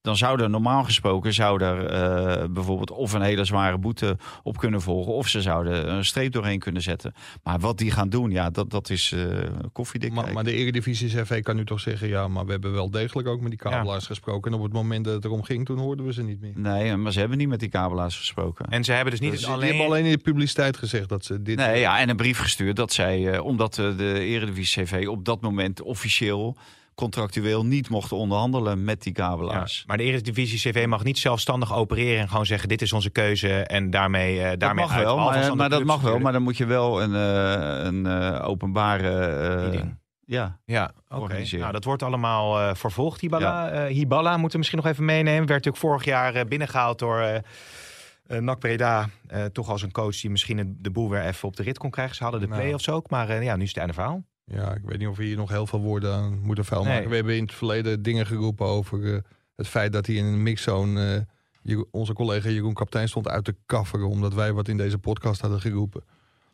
dan 0.00 0.16
zou 0.16 0.42
er 0.42 0.50
normaal 0.50 0.84
gesproken 0.84 1.34
zou 1.34 1.62
er, 1.62 1.86
eh, 1.86 2.48
bijvoorbeeld 2.50 2.90
of 2.90 3.12
een 3.12 3.22
hele 3.22 3.44
zware 3.44 3.78
boete 3.78 4.16
op 4.42 4.58
kunnen 4.58 4.82
volgen. 4.82 5.12
Of 5.12 5.28
ze 5.28 5.42
zouden 5.42 5.92
een 5.92 6.04
streep 6.04 6.32
doorheen 6.32 6.58
kunnen 6.58 6.82
zetten. 6.82 7.14
Maar 7.42 7.58
wat 7.58 7.78
die 7.78 7.90
gaan 7.90 8.08
doen, 8.08 8.30
ja, 8.30 8.50
dat, 8.50 8.70
dat 8.70 8.90
is 8.90 9.12
eh 9.12 9.48
koffiedik. 9.72 10.12
Maar, 10.12 10.32
maar 10.32 10.44
de 10.44 10.52
Eredivisie 10.52 11.08
CV 11.08 11.42
kan 11.42 11.56
nu 11.56 11.64
toch 11.64 11.80
zeggen, 11.80 12.08
ja, 12.08 12.28
maar 12.28 12.44
we 12.44 12.50
hebben 12.50 12.72
wel 12.72 12.90
degelijk 12.90 13.28
ook 13.28 13.40
met 13.40 13.50
die 13.50 13.58
kabelaars 13.58 14.06
gesproken. 14.06 14.52
En 14.52 14.56
op 14.58 14.64
het 14.64 14.72
moment 14.72 15.04
dat 15.04 15.14
het 15.14 15.24
erom 15.24 15.42
ging, 15.42 15.66
toen 15.66 15.78
hoorden 15.78 16.06
we 16.06 16.12
ze 16.12 16.22
niet 16.22 16.40
meer. 16.40 16.52
Nee, 16.54 16.96
maar 16.96 17.12
ze 17.12 17.18
hebben 17.18 17.38
niet 17.38 17.48
met 17.48 17.60
die 17.60 17.68
kabelaars 17.68 18.16
gesproken. 18.16 18.66
En 18.66 18.84
ze 18.84 18.92
hebben 18.92 19.10
dus 19.10 19.20
niet 19.20 19.30
Dus 19.30 19.40
die 19.40 19.48
alleen... 19.48 19.68
hebben 19.68 19.86
alleen 19.86 20.04
in 20.04 20.10
de 20.10 20.18
publiciteit 20.18 20.76
gezegd 20.76 21.08
dat 21.08 21.24
ze 21.24 21.42
dit... 21.42 21.56
Nee, 21.56 21.80
ja, 21.80 21.98
en 21.98 22.08
een 22.08 22.16
brief 22.16 22.38
gestuurd 22.38 22.76
dat 22.76 22.92
zij, 22.92 23.32
eh, 23.32 23.44
omdat 23.44 23.74
de 23.74 24.18
Eredivisie 24.20 24.84
CV 24.84 25.06
op 25.08 25.24
dat 25.24 25.40
moment 25.40 25.82
officieel 25.82 26.56
contractueel 26.94 27.66
niet 27.66 27.88
mochten 27.88 28.16
onderhandelen 28.16 28.84
met 28.84 29.02
die 29.02 29.12
Ja, 29.16 29.24
kabelaars. 29.28 29.84
maar 29.86 29.96
de 29.96 30.02
Eredivisie 30.02 30.70
CV 30.72 30.86
mag 30.86 31.04
niet 31.04 31.18
zelfstandig 31.18 31.74
opereren 31.74 32.20
en 32.20 32.28
gewoon 32.28 32.46
zeggen: 32.46 32.68
dit 32.68 32.82
is 32.82 32.92
onze 32.92 33.10
keuze 33.10 33.52
en 33.62 33.90
daarmee, 33.90 34.42
Dat 34.50 34.60
daarmee 34.60 34.84
mag 34.84 34.94
uit. 34.94 35.04
wel, 35.04 35.16
maar, 35.56 35.68
dat 35.68 35.84
mag 35.84 36.00
wel, 36.00 36.18
maar 36.18 36.32
dan 36.32 36.42
moet 36.42 36.56
je 36.56 36.66
wel 36.66 37.02
een, 37.02 37.14
eh, 37.14 37.84
een 37.84 38.06
eh, 38.06 38.48
openbare... 38.48 39.88
ja, 40.26 40.58
Ja, 40.64 40.92
oké. 41.08 41.20
organiseren. 41.22 41.60
Nou, 41.60 41.72
dat 41.72 41.84
wordt 41.84 42.02
allemaal 42.02 42.74
vervolgd. 42.76 43.20
Hibala, 43.20 43.70
Eh, 43.70 43.94
Hibala 43.94 44.30
moeten 44.32 44.50
we 44.50 44.58
misschien 44.58 44.78
nog 44.78 44.86
even 44.86 45.04
meenemen. 45.04 45.38
Werd 45.46 45.48
natuurlijk 45.64 45.76
vorig 45.76 46.04
jaar 46.04 46.34
eh, 46.34 46.44
binnengehaald 46.44 46.98
door 46.98 47.18
eh, 47.20 48.38
NAC 48.40 48.58
Breda. 48.58 49.08
Toch 49.52 49.68
als 49.68 49.82
een 49.82 49.92
coach 49.92 50.20
die 50.20 50.30
misschien 50.30 50.76
de 50.80 50.90
boel 50.90 51.10
weer 51.10 51.24
even 51.24 51.48
op 51.48 51.56
de 51.56 51.62
rit 51.62 51.78
kon 51.78 51.90
krijgen. 51.90 52.16
Ze 52.16 52.22
hadden 52.22 52.40
de 52.40 52.46
Nou. 52.48 52.60
play-offs 52.60 52.88
ook, 52.88 53.10
maar 53.10 53.42
ja, 53.42 53.56
nu 53.56 53.62
is 53.62 53.68
het 53.68 53.76
einde 53.78 53.92
verhaal. 53.92 54.22
Ja, 54.54 54.74
ik 54.74 54.82
weet 54.84 54.98
niet 54.98 55.08
of 55.08 55.16
we 55.16 55.24
hier 55.24 55.36
nog 55.36 55.48
heel 55.50 55.66
veel 55.66 55.80
woorden 55.80 56.12
aan 56.14 56.40
moeten 56.40 56.64
vuil 56.64 56.82
Nee. 56.84 56.92
maken. 56.94 57.08
We 57.08 57.14
hebben 57.16 57.36
in 57.36 57.42
het 57.42 57.54
verleden 57.54 58.02
dingen 58.02 58.26
geroepen 58.26 58.66
over 58.66 59.14
eh, 59.14 59.20
het 59.56 59.68
feit 59.68 59.92
dat 59.92 60.06
hij 60.06 60.14
in 60.14 60.24
een 60.24 60.42
mixzone... 60.42 61.26
Jeroen- 61.62 61.86
onze 61.90 62.12
collega 62.12 62.48
Jeroen 62.48 62.74
Kaptein 62.74 63.08
stond 63.08 63.28
uit 63.28 63.44
te 63.44 63.54
kafferen... 63.66 64.08
omdat 64.08 64.34
wij 64.34 64.52
wat 64.52 64.68
in 64.68 64.76
deze 64.76 64.98
podcast 64.98 65.40
hadden 65.40 65.60
geroepen. 65.60 66.02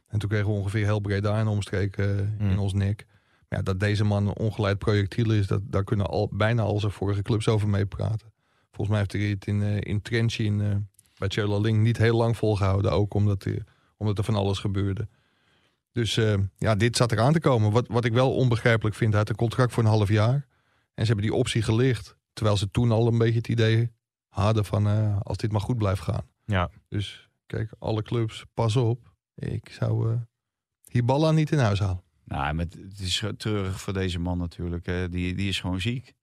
En 0.08 0.18
toen 0.18 0.28
kregen 0.28 0.46
we 0.46 0.52
ongeveer 0.52 0.84
heel 0.84 1.00
breed 1.00 1.22
daar 1.22 1.40
een 1.40 1.46
omstreek 1.46 1.96
eh, 1.96 2.18
in 2.18 2.34
Hmm. 2.38 2.58
ons 2.58 2.72
nek. 2.72 3.06
Ja, 3.48 3.62
dat 3.62 3.80
deze 3.80 4.04
man 4.04 4.26
een 4.26 4.36
ongeleid 4.36 4.78
projectiel 4.78 5.32
is... 5.32 5.46
Dat, 5.46 5.60
daar 5.64 5.84
kunnen 5.84 6.06
al, 6.06 6.28
bijna 6.32 6.62
al 6.62 6.80
zijn 6.80 6.92
vorige 6.92 7.22
clubs 7.22 7.48
over 7.48 7.68
meepraten. 7.68 8.32
Volgens 8.70 8.88
mij 8.88 8.98
heeft 8.98 9.12
hij 9.12 9.22
het 9.22 9.46
in, 9.46 9.62
eh 9.62 9.76
in 9.80 10.00
in, 10.38 10.88
bij 11.18 11.28
Tjola 11.28 11.58
Link 11.58 11.78
niet 11.78 11.96
heel 11.98 12.16
lang 12.16 12.36
volgehouden. 12.36 12.92
Ook 12.92 13.14
omdat, 13.14 13.46
omdat 13.96 14.18
er 14.18 14.24
van 14.24 14.34
alles 14.34 14.58
gebeurde. 14.58 15.08
Dus 15.96 16.16
eh, 16.16 16.34
ja, 16.56 16.74
dit 16.74 16.96
zat 16.96 17.12
eraan 17.12 17.32
te 17.32 17.40
komen. 17.40 17.70
Wat, 17.70 17.88
wat 17.88 18.04
ik 18.04 18.12
wel 18.12 18.34
onbegrijpelijk 18.34 18.96
vind, 18.96 19.10
hij 19.10 19.18
had 19.18 19.28
een 19.28 19.36
contract 19.36 19.72
voor 19.72 19.82
een 19.82 19.88
half 19.88 20.08
jaar. 20.08 20.46
En 20.94 21.06
ze 21.06 21.12
hebben 21.12 21.24
die 21.24 21.34
optie 21.34 21.62
gelicht. 21.62 22.16
Terwijl 22.32 22.56
ze 22.56 22.70
toen 22.70 22.90
al 22.90 23.06
een 23.06 23.18
beetje 23.18 23.38
het 23.38 23.48
idee 23.48 23.92
hadden 24.28 24.64
van 24.64 24.86
eh, 24.86 25.20
als 25.20 25.36
dit 25.36 25.52
maar 25.52 25.60
goed 25.60 25.76
blijft 25.78 26.00
gaan. 26.02 26.26
Ja. 26.44 26.70
Dus 26.88 27.30
kijk, 27.46 27.70
alle 27.78 28.02
clubs, 28.02 28.44
pas 28.54 28.76
op. 28.76 29.12
Ik 29.34 29.68
zou 29.68 30.12
eh 30.12 30.20
Hiballa 30.90 31.30
niet 31.30 31.52
in 31.52 31.58
huis 31.58 31.78
halen. 31.78 32.02
Nou, 32.24 32.54
maar 32.54 32.64
het 32.64 32.74
het 32.74 33.00
is 33.00 33.24
treurig 33.36 33.80
voor 33.80 33.92
deze 33.92 34.18
man 34.18 34.38
natuurlijk. 34.38 34.86
hè. 34.86 35.08
Die, 35.08 35.34
die 35.34 35.48
is 35.48 35.60
gewoon 35.60 35.80
ziek. 35.80 36.14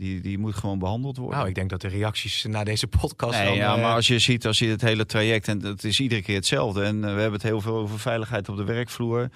Die, 0.00 0.20
die 0.20 0.38
moet 0.38 0.54
gewoon 0.54 0.78
behandeld 0.78 1.16
worden. 1.16 1.36
Nou, 1.36 1.48
ik 1.48 1.54
denk 1.54 1.70
dat 1.70 1.80
de 1.80 1.88
reacties 1.88 2.44
na 2.44 2.64
deze 2.64 2.86
podcast. 2.86 3.38
Nee, 3.38 3.46
dan, 3.46 3.54
ja, 3.54 3.74
eh, 3.74 3.82
maar 3.82 3.94
als 3.94 4.06
je 4.06 4.18
ziet, 4.18 4.46
als 4.46 4.58
je 4.58 4.66
het 4.66 4.80
hele 4.80 5.06
traject, 5.06 5.48
en 5.48 5.64
het 5.64 5.84
is 5.84 6.00
iedere 6.00 6.22
keer 6.22 6.34
hetzelfde. 6.34 6.82
En 6.82 6.96
eh, 6.96 7.14
we 7.14 7.20
hebben 7.20 7.32
het 7.32 7.42
heel 7.42 7.60
veel 7.60 7.76
over 7.76 7.98
veiligheid 7.98 8.48
op 8.48 8.56
de 8.56 8.64
werkvloer. 8.64 9.28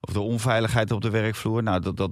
Of 0.00 0.12
de 0.12 0.20
onveiligheid 0.20 0.90
op 0.90 1.02
de 1.02 1.10
werkvloer. 1.10 1.62
Nou, 1.62 1.80
dat, 1.80 1.96
dat 1.96 2.10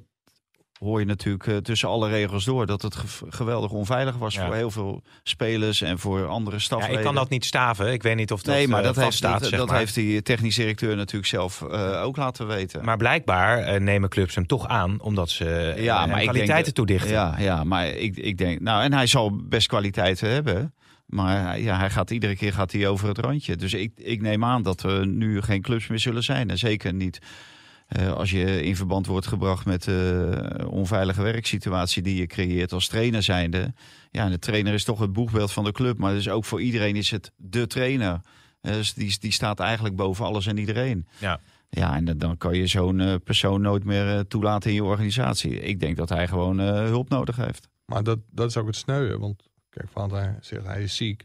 hoor 0.78 1.00
je 1.00 1.06
natuurlijk 1.06 1.46
eh, 1.46 1.56
tussen 1.56 1.88
alle 1.88 2.08
regels 2.08 2.44
door. 2.44 2.66
Dat 2.66 2.82
het 2.82 2.96
ge- 2.96 3.26
geweldig 3.28 3.70
onveilig 3.70 4.16
was 4.16 4.34
Ja. 4.34 4.46
voor 4.46 4.54
heel 4.54 4.70
veel 4.70 5.02
spelers 5.22 5.80
en 5.82 5.98
voor 5.98 6.26
andere 6.26 6.56
ja, 6.56 6.62
stafleden. 6.62 6.98
ik 6.98 7.04
kan 7.04 7.14
dat 7.14 7.28
niet 7.28 7.44
staven. 7.44 7.92
Ik 7.92 8.02
weet 8.02 8.16
niet 8.16 8.32
of 8.32 8.42
dat 8.42 8.54
nee, 8.54 8.68
maar 8.68 8.78
eh, 8.80 8.84
dat, 8.84 8.94
heeft, 8.94 9.06
vaststaat, 9.06 9.40
dat, 9.40 9.48
zeg 9.48 9.58
dat 9.58 9.68
maar. 9.68 9.78
heeft 9.78 9.94
die 9.94 10.22
technisch 10.22 10.56
directeur 10.56 10.96
natuurlijk 10.96 11.26
zelf 11.26 11.62
eh, 11.62 12.02
ook 12.02 12.16
laten 12.16 12.46
weten. 12.46 12.84
Maar 12.84 12.96
blijkbaar 12.96 13.80
nemen 13.82 14.08
clubs 14.08 14.34
hem 14.34 14.46
toch 14.46 14.68
aan, 14.68 15.00
omdat 15.00 15.30
ze 15.30 15.74
Ja, 15.76 16.06
maar 16.06 16.16
denk 16.16 16.22
kwaliteiten 16.30 16.64
dat- 16.64 16.74
toedichten. 16.74 17.10
Ja, 17.12 17.34
ja 17.38 17.64
maar 17.64 17.86
ik, 17.88 18.16
ik 18.16 18.38
denk... 18.38 18.60
Nou, 18.60 18.82
en 18.82 18.92
hij 18.92 19.06
zal 19.06 19.36
best 19.48 19.66
kwaliteiten 19.66 20.30
hebben. 20.30 20.74
Maar 21.06 21.60
ja, 21.60 21.78
hij 21.78 21.90
gaat 21.90 22.10
iedere 22.10 22.36
keer 22.36 22.52
gaat 22.52 22.72
hij 22.72 22.88
over 22.88 23.08
het 23.08 23.18
randje. 23.18 23.56
Dus 23.56 23.74
ik, 23.74 23.92
ik 23.96 24.20
neem 24.22 24.44
aan 24.44 24.62
dat 24.62 24.82
er 24.82 25.06
nu 25.06 25.42
geen 25.42 25.62
clubs 25.62 25.86
meer 25.86 25.98
zullen 25.98 26.22
zijn. 26.22 26.50
En 26.50 26.58
zeker 26.58 26.94
niet 26.94 27.18
eh, 27.86 28.12
als 28.12 28.30
je 28.30 28.62
in 28.62 28.76
verband 28.76 29.06
wordt 29.06 29.26
gebracht 29.26 29.66
met 29.66 29.82
de 29.82 30.66
onveilige 30.70 31.22
werksituatie 31.22 32.02
die 32.02 32.16
je 32.16 32.26
creëert 32.26 32.72
als 32.72 32.86
trainer 32.88 33.22
zijnde. 33.22 33.74
Ja, 34.10 34.24
en 34.24 34.30
de 34.30 34.38
trainer 34.38 34.72
is 34.74 34.84
toch 34.84 34.98
het 34.98 35.12
boegbeeld 35.12 35.52
van 35.52 35.64
de 35.64 35.72
club. 35.72 35.98
Maar 35.98 36.12
dus 36.14 36.28
ook 36.28 36.44
voor 36.44 36.60
iedereen 36.60 36.96
is 36.96 37.10
het 37.10 37.30
de 37.36 37.66
trainer. 37.66 38.20
Eh, 38.60 38.72
Dus 38.72 38.94
die, 38.94 39.16
die 39.20 39.32
staat 39.32 39.60
eigenlijk 39.60 39.96
boven 39.96 40.24
alles 40.24 40.46
en 40.46 40.56
iedereen. 40.58 41.06
Ja. 41.18 41.40
Ja, 41.68 41.96
en 41.96 42.04
dan- 42.04 42.18
dan 42.18 42.36
kan 42.36 42.56
je 42.56 42.66
zo'n 42.66 43.00
eh, 43.00 43.14
persoon 43.24 43.60
nooit 43.60 43.84
meer 43.84 44.08
eh, 44.14 44.20
toelaten 44.20 44.70
in 44.70 44.76
je 44.76 44.84
organisatie. 44.84 45.60
Ik 45.60 45.80
denk 45.80 45.96
dat 45.96 46.08
hij 46.08 46.28
gewoon 46.28 46.60
eh, 46.60 46.66
hulp 46.72 47.08
nodig 47.08 47.36
heeft. 47.36 47.68
Maar 47.86 48.02
dat, 48.02 48.18
dat 48.30 48.48
is 48.48 48.56
ook 48.56 48.66
het 48.66 48.76
sneuwen. 48.76 49.20
Want 49.20 49.42
kijk, 49.70 49.88
Valentijn 49.90 50.36
zegt 50.40 50.66
hij 50.66 50.82
is 50.82 50.96
ziek. 50.96 51.24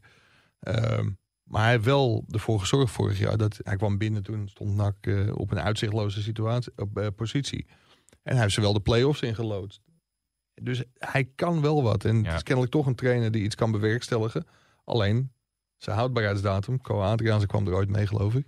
Ehm, 0.59 1.09
maar 1.49 1.61
hij 1.61 1.71
heeft 1.71 1.85
wel 1.85 2.25
ervoor 2.31 2.59
gezorgd 2.59 2.91
vorig 2.91 3.19
jaar 3.19 3.37
dat 3.37 3.59
hij 3.63 3.75
kwam 3.75 3.97
binnen 3.97 4.23
toen 4.23 4.47
stond 4.47 4.75
NAC 4.75 4.95
eh, 5.01 5.37
op 5.37 5.51
een 5.51 5.59
uitzichtloze 5.59 6.21
situatie, 6.21 6.71
op, 6.75 6.97
eh, 6.97 7.07
positie. 7.15 7.65
En 8.23 8.33
hij 8.33 8.41
heeft 8.41 8.53
ze 8.53 8.61
wel 8.61 8.73
de 8.73 8.79
play-offs 8.81 9.21
ingeloodst. 9.21 9.81
Dus 10.61 10.83
hij 10.97 11.31
kan 11.35 11.61
wel 11.61 11.83
wat. 11.83 12.05
En 12.05 12.17
Ja. 12.17 12.23
het 12.23 12.35
is 12.35 12.43
kennelijk 12.43 12.73
toch 12.73 12.85
een 12.85 12.95
trainer 12.95 13.31
die 13.31 13.43
iets 13.43 13.55
kan 13.55 13.71
bewerkstelligen. 13.71 14.45
Alleen 14.83 15.31
zijn 15.77 15.97
houdbaarheidsdatum, 15.97 16.81
Co 16.81 17.01
Adriaanse 17.01 17.47
kwam 17.47 17.67
er 17.67 17.73
ooit 17.73 17.89
mee 17.89 18.07
geloof 18.07 18.35
ik. 18.35 18.47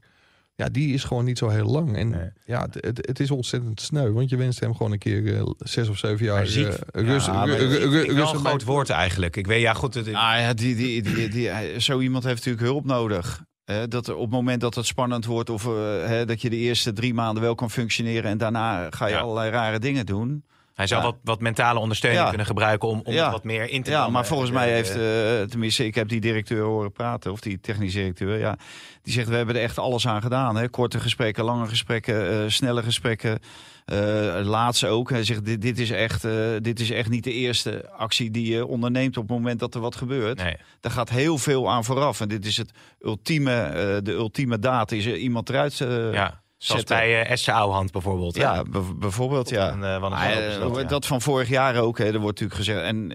Ja, 0.62 0.70
die 0.70 0.94
is 0.94 1.04
gewoon 1.04 1.26
niet 1.26 1.38
zo 1.38 1.50
heel 1.50 1.66
lang. 1.66 1.98
En 1.98 2.10
Nee. 2.10 2.30
ja, 2.46 2.62
het, 2.62 2.86
het, 2.86 3.08
het 3.08 3.20
is 3.20 3.32
ontzettend 3.32 3.82
sneu. 3.82 4.12
Want 4.12 4.30
je 4.30 4.38
wenst 4.38 4.60
hem 4.60 4.76
gewoon 4.76 4.92
een 4.92 4.98
keer 4.98 5.36
eh, 5.36 5.44
zes 5.58 5.88
of 5.90 5.98
zeven 5.98 6.26
jaar 6.26 6.48
ziek- 6.48 6.68
eh, 6.68 7.04
rust. 7.04 7.26
Ja, 7.26 7.44
ru- 7.44 7.54
ru- 7.54 7.90
ru- 7.90 8.20
een 8.20 8.28
groot 8.28 8.64
woord 8.64 8.90
eigenlijk. 8.90 9.36
Ik 9.36 9.48
weet, 9.48 9.62
ja 9.62 9.74
goed, 9.74 9.94
het, 9.94 10.08
Ah 10.08 10.14
ja, 10.40 10.54
die, 10.54 10.76
die, 10.76 11.02
die, 11.02 11.30
die, 11.30 11.50
zo 11.80 12.00
iemand 12.00 12.24
heeft 12.24 12.36
natuurlijk 12.46 12.64
hulp 12.66 12.86
nodig. 12.86 13.44
Hè, 13.64 13.88
dat 13.88 14.08
er 14.08 14.16
op 14.16 14.22
het 14.22 14.32
moment 14.32 14.62
dat 14.62 14.76
het 14.76 14.86
spannend 14.86 15.26
wordt 15.26 15.50
of 15.50 15.66
eh, 15.66 15.72
hè, 16.06 16.26
dat 16.26 16.42
je 16.42 16.50
de 16.50 16.56
eerste 16.58 16.94
drie 16.94 17.14
maanden 17.14 17.44
wel 17.44 17.56
kan 17.56 17.72
functioneren 17.72 18.32
en 18.32 18.38
daarna 18.38 18.88
ga 18.90 19.06
je 19.08 19.14
Ja. 19.14 19.20
allerlei 19.20 19.50
rare 19.52 19.80
dingen 19.80 20.06
doen. 20.06 20.44
Hij 20.82 20.90
zou 20.90 21.02
Ja. 21.02 21.08
wat, 21.08 21.18
wat 21.24 21.40
mentale 21.42 21.80
ondersteuning 21.80 22.22
Ja. 22.24 22.30
kunnen 22.30 22.48
gebruiken 22.48 22.88
om, 22.90 23.02
om 23.04 23.14
Ja. 23.14 23.32
wat 23.32 23.44
meer 23.44 23.70
in 23.70 23.84
te 23.84 23.92
Ja, 23.92 24.10
maar 24.10 24.26
volgens 24.26 24.50
Eh, 24.50 24.56
mij 24.56 24.68
eh, 24.68 24.74
heeft, 24.74 24.96
eh, 24.96 25.50
tenminste, 25.50 25.86
ik 25.86 25.96
heb 25.96 26.08
die 26.08 26.22
directeur 26.22 26.64
horen 26.64 26.92
praten, 26.92 27.32
of 27.32 27.40
die 27.40 27.60
technisch 27.60 27.94
directeur, 27.94 28.38
ja, 28.38 28.58
die 29.04 29.14
zegt 29.14 29.28
we 29.28 29.36
hebben 29.36 29.56
er 29.56 29.62
echt 29.62 29.78
alles 29.78 30.08
aan 30.08 30.22
gedaan. 30.22 30.56
Hè? 30.56 30.70
Korte 30.70 31.00
gesprekken, 31.00 31.44
lange 31.44 31.68
gesprekken, 31.68 32.52
snelle 32.52 32.84
gesprekken. 32.84 33.40
Eh 33.86 34.40
laatste 34.44 34.88
ook. 34.88 35.10
Hij 35.10 35.24
zegt 35.24 35.46
dit, 35.46 35.62
dit, 35.62 35.80
is 35.80 35.90
echt, 35.92 36.22
dit 36.62 36.80
is 36.80 36.92
echt 36.92 37.10
niet 37.10 37.24
de 37.24 37.34
eerste 37.34 37.90
actie 37.98 38.32
die 38.32 38.52
je 38.54 38.66
onderneemt 38.66 39.18
op 39.18 39.28
het 39.28 39.38
moment 39.38 39.60
dat 39.60 39.76
er 39.76 39.82
wat 39.82 39.96
gebeurt. 39.96 40.44
Nee. 40.44 40.56
Daar 40.80 40.92
gaat 40.92 41.10
heel 41.10 41.38
veel 41.38 41.70
aan 41.72 41.84
vooraf. 41.84 42.22
En 42.22 42.28
dit 42.28 42.46
is 42.46 42.58
het 42.58 42.72
ultieme, 43.00 44.00
de 44.04 44.12
ultieme 44.12 44.60
daad. 44.60 44.92
Is 44.92 45.06
er 45.06 45.18
iemand 45.18 45.50
eruit 45.50 45.78
ja, 46.14 46.42
zoals 46.64 46.80
zetten. 46.82 46.98
bij 46.98 47.22
eh 47.22 47.32
Esther 47.32 47.54
Ouwehand 47.54 47.92
bijvoorbeeld. 47.92 48.36
hè? 48.36 48.42
Ja, 48.42 48.64
bijvoorbeeld, 48.96 49.50
ja. 49.50 49.66
Wat 49.66 49.74
een, 49.74 49.84
eh, 50.18 50.56
groot 50.56 50.76
eh, 50.78 50.82
ja. 50.82 50.88
Dat 50.88 51.06
van 51.06 51.22
vorig 51.22 51.50
jaar 51.50 51.76
ook. 51.76 51.98
Hè, 51.98 52.06
er 52.06 52.20
wordt 52.20 52.40
natuurlijk 52.40 52.60
gezegd. 52.60 52.82
En 52.82 53.14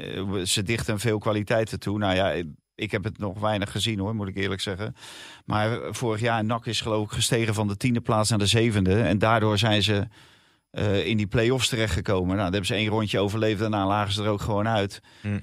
ze 0.49 0.63
dichten 0.63 0.99
veel 0.99 1.19
kwaliteiten 1.19 1.81
toe. 1.81 1.99
Nou 1.99 2.15
ja, 2.15 2.33
ik 2.75 2.91
heb 2.91 3.05
het 3.05 3.19
nog 3.19 3.39
weinig 3.39 3.71
gezien 3.71 3.99
hoor, 3.99 4.15
moet 4.15 4.29
ik 4.29 4.37
eerlijk 4.37 4.61
zeggen. 4.61 4.97
Maar 5.45 5.79
vorig 5.91 6.21
jaar 6.21 6.45
NAC 6.45 6.67
is 6.67 6.81
geloof 6.81 7.05
ik 7.05 7.13
gestegen 7.13 7.55
van 7.55 7.69
de 7.69 7.77
tiende 7.77 8.01
plaats 8.01 8.31
naar 8.31 8.39
de 8.39 8.47
zevende. 8.47 9.03
En 9.03 9.19
daardoor 9.19 9.59
zijn 9.59 9.83
ze 9.83 10.07
in 11.05 11.17
die 11.17 11.27
play-offs 11.27 11.69
terechtgekomen. 11.69 12.27
Nou, 12.27 12.37
daar 12.37 12.51
hebben 12.51 12.67
ze 12.67 12.75
één 12.75 12.89
rondje 12.89 13.19
overleefd. 13.21 13.61
Daarna 13.61 13.87
lagen 13.87 14.13
ze 14.13 14.23
er 14.23 14.29
ook 14.29 14.41
gewoon 14.41 14.69
uit. 14.69 15.01
Hm. 15.21 15.39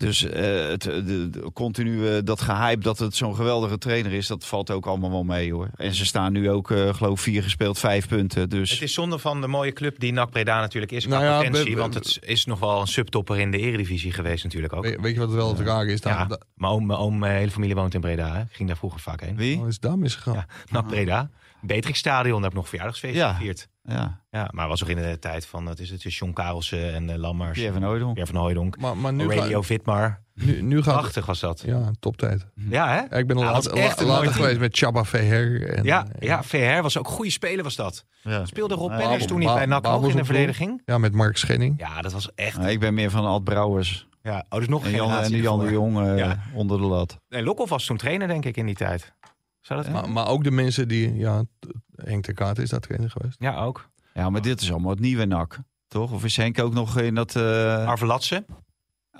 Dus 0.00 0.24
eh, 0.24 0.68
het, 0.68 0.82
de, 0.82 1.28
de- 1.30 1.50
continu 1.52 2.08
eh, 2.08 2.18
dat 2.24 2.40
gehype 2.40 2.82
dat 2.82 2.98
het 2.98 3.16
zo'n 3.16 3.34
geweldige 3.34 3.78
trainer 3.78 4.12
is, 4.12 4.26
dat 4.26 4.46
valt 4.46 4.70
ook 4.70 4.86
allemaal 4.86 5.10
wel 5.10 5.24
mee 5.24 5.52
hoor. 5.52 5.68
En 5.76 5.94
ze 5.94 6.06
staan 6.06 6.32
nu 6.32 6.50
ook, 6.50 6.70
eh, 6.70 6.94
geloof 6.94 7.12
ik, 7.18 7.24
vier 7.24 7.42
gespeeld, 7.42 7.78
vijf 7.78 8.08
punten. 8.08 8.48
Dus 8.48 8.70
Het 8.70 8.82
is 8.82 8.92
zonde 8.94 9.18
van 9.18 9.40
de 9.40 9.46
mooie 9.46 9.72
club 9.72 9.98
die 10.00 10.12
NAC 10.12 10.30
Breda 10.30 10.60
natuurlijk 10.60 10.92
is 10.92 11.04
qua 11.06 11.12
Nou 11.18 11.24
ja, 11.24 11.36
potentie. 11.36 11.64
we- 11.64 11.70
we- 11.70 11.80
want 11.80 11.94
het 11.94 12.18
is 12.20 12.44
nog 12.44 12.58
wel 12.60 12.80
een 12.80 12.86
subtopper 12.86 13.38
in 13.38 13.50
de 13.50 13.58
eredivisie 13.58 14.12
geweest 14.12 14.44
natuurlijk 14.44 14.72
ook. 14.72 14.84
Weet, 14.84 15.00
weet 15.00 15.14
je 15.14 15.20
wat 15.20 15.30
wel 15.32 15.48
het 15.48 15.60
rare 15.60 15.92
is? 15.92 16.00
Daar, 16.00 16.28
Ja, 16.28 16.38
mijn 16.54 16.72
oom, 16.72 16.86
mijn 16.86 16.98
oom, 16.98 17.18
mijn 17.18 17.36
hele 17.36 17.50
familie 17.50 17.74
woont 17.74 17.94
in 17.94 18.00
Breda. 18.00 18.34
Hè. 18.34 18.40
Ik 18.40 18.46
ging 18.52 18.68
daar 18.68 18.78
vroeger 18.78 19.00
vaak 19.00 19.20
heen. 19.20 19.36
wie? 19.36 19.58
wat 19.58 19.68
is 19.68 19.78
daar 19.78 19.98
misgegaan? 19.98 20.34
Ja, 20.34 20.46
NAC 20.70 20.86
Breda. 20.86 21.30
Beatrixstadion, 21.60 22.32
daar 22.34 22.42
heb 22.42 22.50
ik 22.50 22.56
nog 22.56 22.68
verjaardagsfeest 22.68 23.14
Ja. 23.14 23.32
gevierd. 23.32 23.68
Ja, 23.82 24.20
Ja, 24.30 24.48
maar 24.52 24.68
was 24.68 24.82
ook 24.82 24.88
in 24.88 24.96
de 24.96 25.18
tijd 25.18 25.46
van, 25.46 25.64
wat 25.64 25.78
is 25.78 25.90
het, 25.90 26.14
John 26.14 26.32
Karelsen 26.32 26.94
en 26.94 27.08
uh, 27.08 27.14
Lammers. 27.16 27.52
Pierre 27.58 27.72
van 27.72 27.82
Hooydonk. 27.82 28.14
Pierre 28.14 28.32
van 28.32 28.40
Hooydonk. 28.42 28.78
Maar, 28.78 28.96
maar 28.96 29.12
nu, 29.12 29.28
Radio 29.28 29.60
ga, 29.60 29.66
Vitmar. 29.66 30.22
nu, 30.34 30.62
nu 30.62 30.82
gaat 30.82 30.94
Prachtig 30.98 31.26
was 31.26 31.40
dat. 31.40 31.62
Ja, 31.66 31.78
Ja, 31.78 31.90
toptijd. 32.00 32.46
hè? 32.54 32.62
Ja, 32.70 33.10
ik 33.10 33.26
ben 33.26 33.36
al 33.36 33.42
Ja, 33.42 33.50
laat, 33.52 33.62
dat 33.64 33.72
echt 33.72 34.00
geweest 34.32 34.58
met 34.58 34.76
Chaba 34.78 35.04
Veher. 35.04 35.68
En, 35.70 35.84
Ja, 35.84 36.06
en- 36.18 36.26
ja, 36.26 36.42
VR 36.42 36.82
was 36.82 36.96
ook 36.98 37.06
een 37.06 37.12
goede 37.12 37.30
speler 37.30 37.64
was 37.64 37.76
dat. 37.76 38.04
Ja. 38.22 38.44
Speelde 38.46 38.74
Rob 38.74 38.90
Ja, 38.90 38.96
Penners 38.96 39.26
toen 39.26 39.38
niet 39.38 39.54
bij 39.54 39.66
NAC 39.66 39.86
ook 39.86 40.08
in 40.08 40.16
de 40.16 40.24
verdediging? 40.24 40.82
ja, 40.84 40.98
met 40.98 41.12
Mark 41.12 41.36
Schenning. 41.36 41.74
Ja, 41.78 42.00
dat 42.02 42.12
was 42.12 42.28
echt... 42.34 42.56
Ja, 42.56 42.68
ik 42.68 42.80
ben 42.80 42.94
meer 42.94 43.10
van 43.10 43.24
Ad 43.26 43.44
Brouwers. 43.44 44.06
Ja, 44.22 44.44
oh, 44.48 44.58
dus 44.58 44.68
nog 44.68 44.82
En 44.82 44.88
een 44.88 44.94
Jan, 44.94 45.18
en 45.18 45.30
Jan 45.30 45.58
de. 45.64 45.70
Jong 45.70 45.98
eh, 46.06 46.18
Ja. 46.18 46.38
onder 46.54 46.78
de 46.78 46.84
lat. 46.84 47.18
Nee, 47.28 47.42
Lokhoff 47.42 47.70
was 47.70 47.84
toen 47.84 47.96
trainer 47.96 48.28
denk 48.28 48.44
ik 48.44 48.56
in 48.56 48.66
die 48.66 48.74
tijd. 48.74 49.12
Zou 49.68 49.82
dat 49.82 49.92
Maar, 49.92 50.10
maar 50.10 50.28
ook 50.28 50.44
de 50.44 50.50
mensen 50.50 50.88
die... 50.88 51.14
Ja, 51.14 51.44
Henk 51.94 52.24
ter 52.24 52.34
Kaat 52.34 52.58
is 52.58 52.70
daar 52.70 52.80
trainer 52.80 53.10
geweest. 53.10 53.36
Ja, 53.38 53.64
ook. 53.64 53.88
Ja, 54.14 54.30
maar 54.30 54.42
dit 54.42 54.60
is 54.60 54.70
allemaal 54.70 54.90
het 54.90 55.00
nieuwe 55.00 55.24
NAC. 55.24 55.58
Toch? 55.88 56.12
Of 56.12 56.24
is 56.24 56.36
Henk 56.36 56.58
ook 56.58 56.72
nog 56.72 56.98
in 56.98 57.14
dat, 57.14 57.36
eh, 57.36 57.86
Arve 57.86 58.06
Latse. 58.06 58.44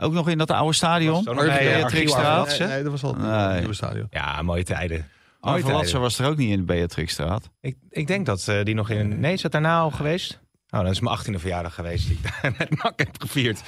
ook 0.00 0.12
nog 0.12 0.28
in 0.28 0.38
dat 0.38 0.50
oude 0.50 0.72
stadion? 0.72 1.26
Eh, 1.26 1.34
Latse. 1.34 2.62
Nee, 2.62 2.68
nee, 2.68 2.82
dat 2.82 2.90
was 2.90 3.02
al 3.02 3.16
het 3.16 3.58
nieuwe 3.58 3.74
stadion. 3.74 4.06
Ja, 4.10 4.42
mooie 4.42 4.64
tijden. 4.64 5.08
Mooie 5.40 5.54
Arve 5.56 5.66
Latse 5.66 5.84
tijden. 5.84 6.00
was 6.00 6.18
er 6.18 6.26
ook 6.26 6.36
niet 6.36 6.50
in 6.50 6.56
de 6.56 6.64
Beatrixstraat. 6.64 7.50
Ik, 7.60 7.76
ik 7.90 8.06
denk 8.06 8.26
dat 8.26 8.48
eh, 8.48 8.64
die 8.64 8.74
nog 8.74 8.90
in... 8.90 9.20
Nee, 9.20 9.32
is 9.32 9.42
dat 9.42 9.52
daarna 9.52 9.80
al 9.80 9.90
geweest? 9.90 10.40
Oh, 10.70 10.80
dat 10.80 10.90
is 10.90 11.00
mijn 11.00 11.18
18e 11.18 11.40
verjaardag 11.40 11.74
geweest 11.74 12.06
die 12.06 12.18
ik 12.22 12.22
daar 12.42 12.54
met 12.58 12.82
Mak 12.82 12.98
heb 12.98 13.20
gevierd. 13.20 13.62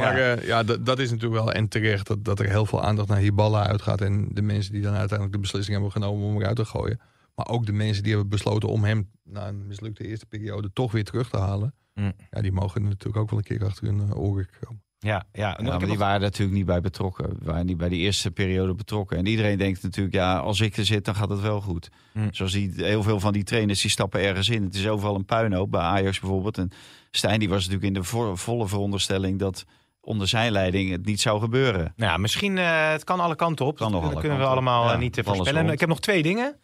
Maar 0.00 0.18
Ja. 0.18 0.36
ja 0.42 0.62
dat, 0.62 0.86
dat 0.86 0.98
is 0.98 1.10
natuurlijk 1.10 1.42
wel 1.42 1.52
en 1.52 1.68
terecht 1.68 2.06
dat, 2.06 2.24
dat 2.24 2.38
er 2.38 2.48
heel 2.48 2.66
veel 2.66 2.82
aandacht 2.82 3.08
naar 3.08 3.18
Hiballa 3.18 3.66
uitgaat. 3.66 4.00
En 4.00 4.28
de 4.32 4.42
mensen 4.42 4.72
die 4.72 4.82
dan 4.82 4.94
uiteindelijk 4.94 5.32
de 5.32 5.38
beslissing 5.42 5.72
hebben 5.74 5.92
genomen 5.92 6.24
om 6.26 6.32
hem 6.32 6.40
eruit 6.40 6.56
te 6.56 6.64
gooien. 6.64 7.00
Maar 7.34 7.48
ook 7.48 7.66
de 7.66 7.72
mensen 7.72 8.02
die 8.02 8.12
hebben 8.12 8.30
besloten 8.30 8.68
om 8.68 8.84
hem 8.84 9.10
na 9.24 9.48
een 9.48 9.66
mislukte 9.66 10.06
eerste 10.06 10.26
periode 10.26 10.70
toch 10.72 10.92
weer 10.92 11.04
terug 11.04 11.30
te 11.30 11.38
halen. 11.38 11.74
Mm. 11.94 12.12
Ja, 12.30 12.40
die 12.40 12.52
mogen 12.52 12.82
natuurlijk 12.82 13.16
ook 13.16 13.30
wel 13.30 13.38
een 13.38 13.44
keer 13.44 13.64
achter 13.64 13.84
hun 13.86 14.00
eh, 14.00 14.16
oren 14.18 14.48
komen. 14.60 14.82
Ja, 14.98 15.24
ja. 15.32 15.58
Maar 15.62 15.78
die 15.78 15.88
nog- 15.88 15.96
waren 15.98 16.20
natuurlijk 16.20 16.56
niet 16.56 16.66
bij 16.66 16.80
betrokken. 16.80 17.28
Die 17.28 17.46
waren 17.48 17.66
niet 17.66 17.76
bij 17.76 17.88
die 17.88 17.98
eerste 18.00 18.30
periode 18.30 18.74
betrokken. 18.74 19.16
En 19.16 19.26
iedereen 19.26 19.58
denkt 19.58 19.82
natuurlijk, 19.82 20.14
ja, 20.14 20.38
als 20.38 20.60
ik 20.60 20.76
er 20.76 20.84
zit, 20.84 21.04
dan 21.04 21.14
gaat 21.14 21.28
het 21.30 21.40
wel 21.40 21.60
goed. 21.60 21.88
Hm. 22.12 22.28
Zoals 22.30 22.52
die, 22.52 22.72
heel 22.76 23.02
veel 23.02 23.20
van 23.20 23.32
die 23.32 23.42
trainers, 23.44 23.80
die 23.80 23.90
stappen 23.90 24.20
ergens 24.20 24.48
in. 24.48 24.62
Het 24.62 24.74
is 24.74 24.88
overal 24.88 25.14
een 25.14 25.24
puinhoop, 25.24 25.70
bij 25.70 25.80
Ajax 25.80 26.20
bijvoorbeeld. 26.20 26.58
En 26.58 26.70
Stijn 27.10 27.38
die 27.38 27.48
was 27.48 27.58
natuurlijk 27.66 27.86
in 27.86 28.00
de 28.00 28.04
vo- 28.08 28.36
volle 28.36 28.68
veronderstelling 28.68 29.38
dat 29.38 29.64
onder 30.00 30.28
zijn 30.28 30.52
leiding 30.52 30.90
het 30.90 31.04
niet 31.06 31.20
zou 31.20 31.40
gebeuren. 31.40 31.92
Nou, 31.96 32.10
ja, 32.12 32.16
misschien, 32.16 32.58
eh, 32.58 32.90
het 32.90 33.04
kan 33.04 33.20
alle 33.20 33.36
kanten 33.36 33.66
op. 33.66 33.76
Kan 33.76 33.90
nog 33.90 34.02
dat 34.02 34.10
alle 34.10 34.20
kunnen 34.20 34.38
we 34.38 34.44
kanten 34.44 34.62
allemaal 34.62 34.86
Ja, 34.88 34.92
eh, 34.92 34.98
niet 34.98 35.16
alles 35.26 35.36
voorspellen. 35.36 35.72
Ik 35.72 35.80
heb 35.80 35.88
nog 35.88 36.00
twee 36.00 36.22
dingen. 36.22 36.56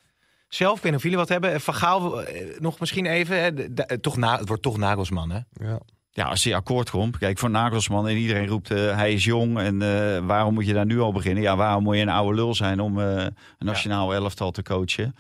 Zelf, 0.48 0.76
ik 0.76 0.82
weet 0.82 0.84
niet 0.84 0.94
of 0.94 1.02
jullie 1.02 1.18
wat 1.18 1.28
hebben. 1.28 1.60
Van 1.60 1.74
Gaal, 1.74 2.22
eh, 2.22 2.60
nog 2.60 2.78
misschien 2.80 3.06
even. 3.06 3.42
hè, 3.42 3.54
de- 3.54 3.72
de- 3.72 4.00
toch 4.00 4.16
na, 4.16 4.38
het 4.38 4.48
wordt 4.48 4.62
toch 4.62 4.76
Nagelsman, 4.76 5.30
hè? 5.30 5.38
Ja. 5.52 5.80
Ja, 6.10 6.24
als 6.24 6.44
hij 6.44 6.54
akkoord 6.54 6.90
komt. 6.90 7.18
Kijk, 7.18 7.38
voor 7.38 7.50
Nagelsman 7.50 8.08
en 8.08 8.16
iedereen 8.16 8.46
roept 8.46 8.68
hij 8.68 9.12
is 9.12 9.24
jong. 9.24 9.58
En 9.58 9.82
eh, 9.82 10.26
waarom 10.26 10.54
moet 10.54 10.66
je 10.66 10.72
daar 10.72 10.86
nu 10.86 11.00
al 11.00 11.12
beginnen? 11.12 11.42
Ja, 11.42 11.56
waarom 11.56 11.82
moet 11.82 11.96
je 11.96 12.02
een 12.02 12.08
oude 12.08 12.34
lul 12.36 12.54
zijn 12.54 12.80
om 12.80 13.00
eh, 13.00 13.22
een 13.24 13.34
nationaal 13.58 14.14
elftal 14.14 14.50
te 14.50 14.62
coachen? 14.62 15.16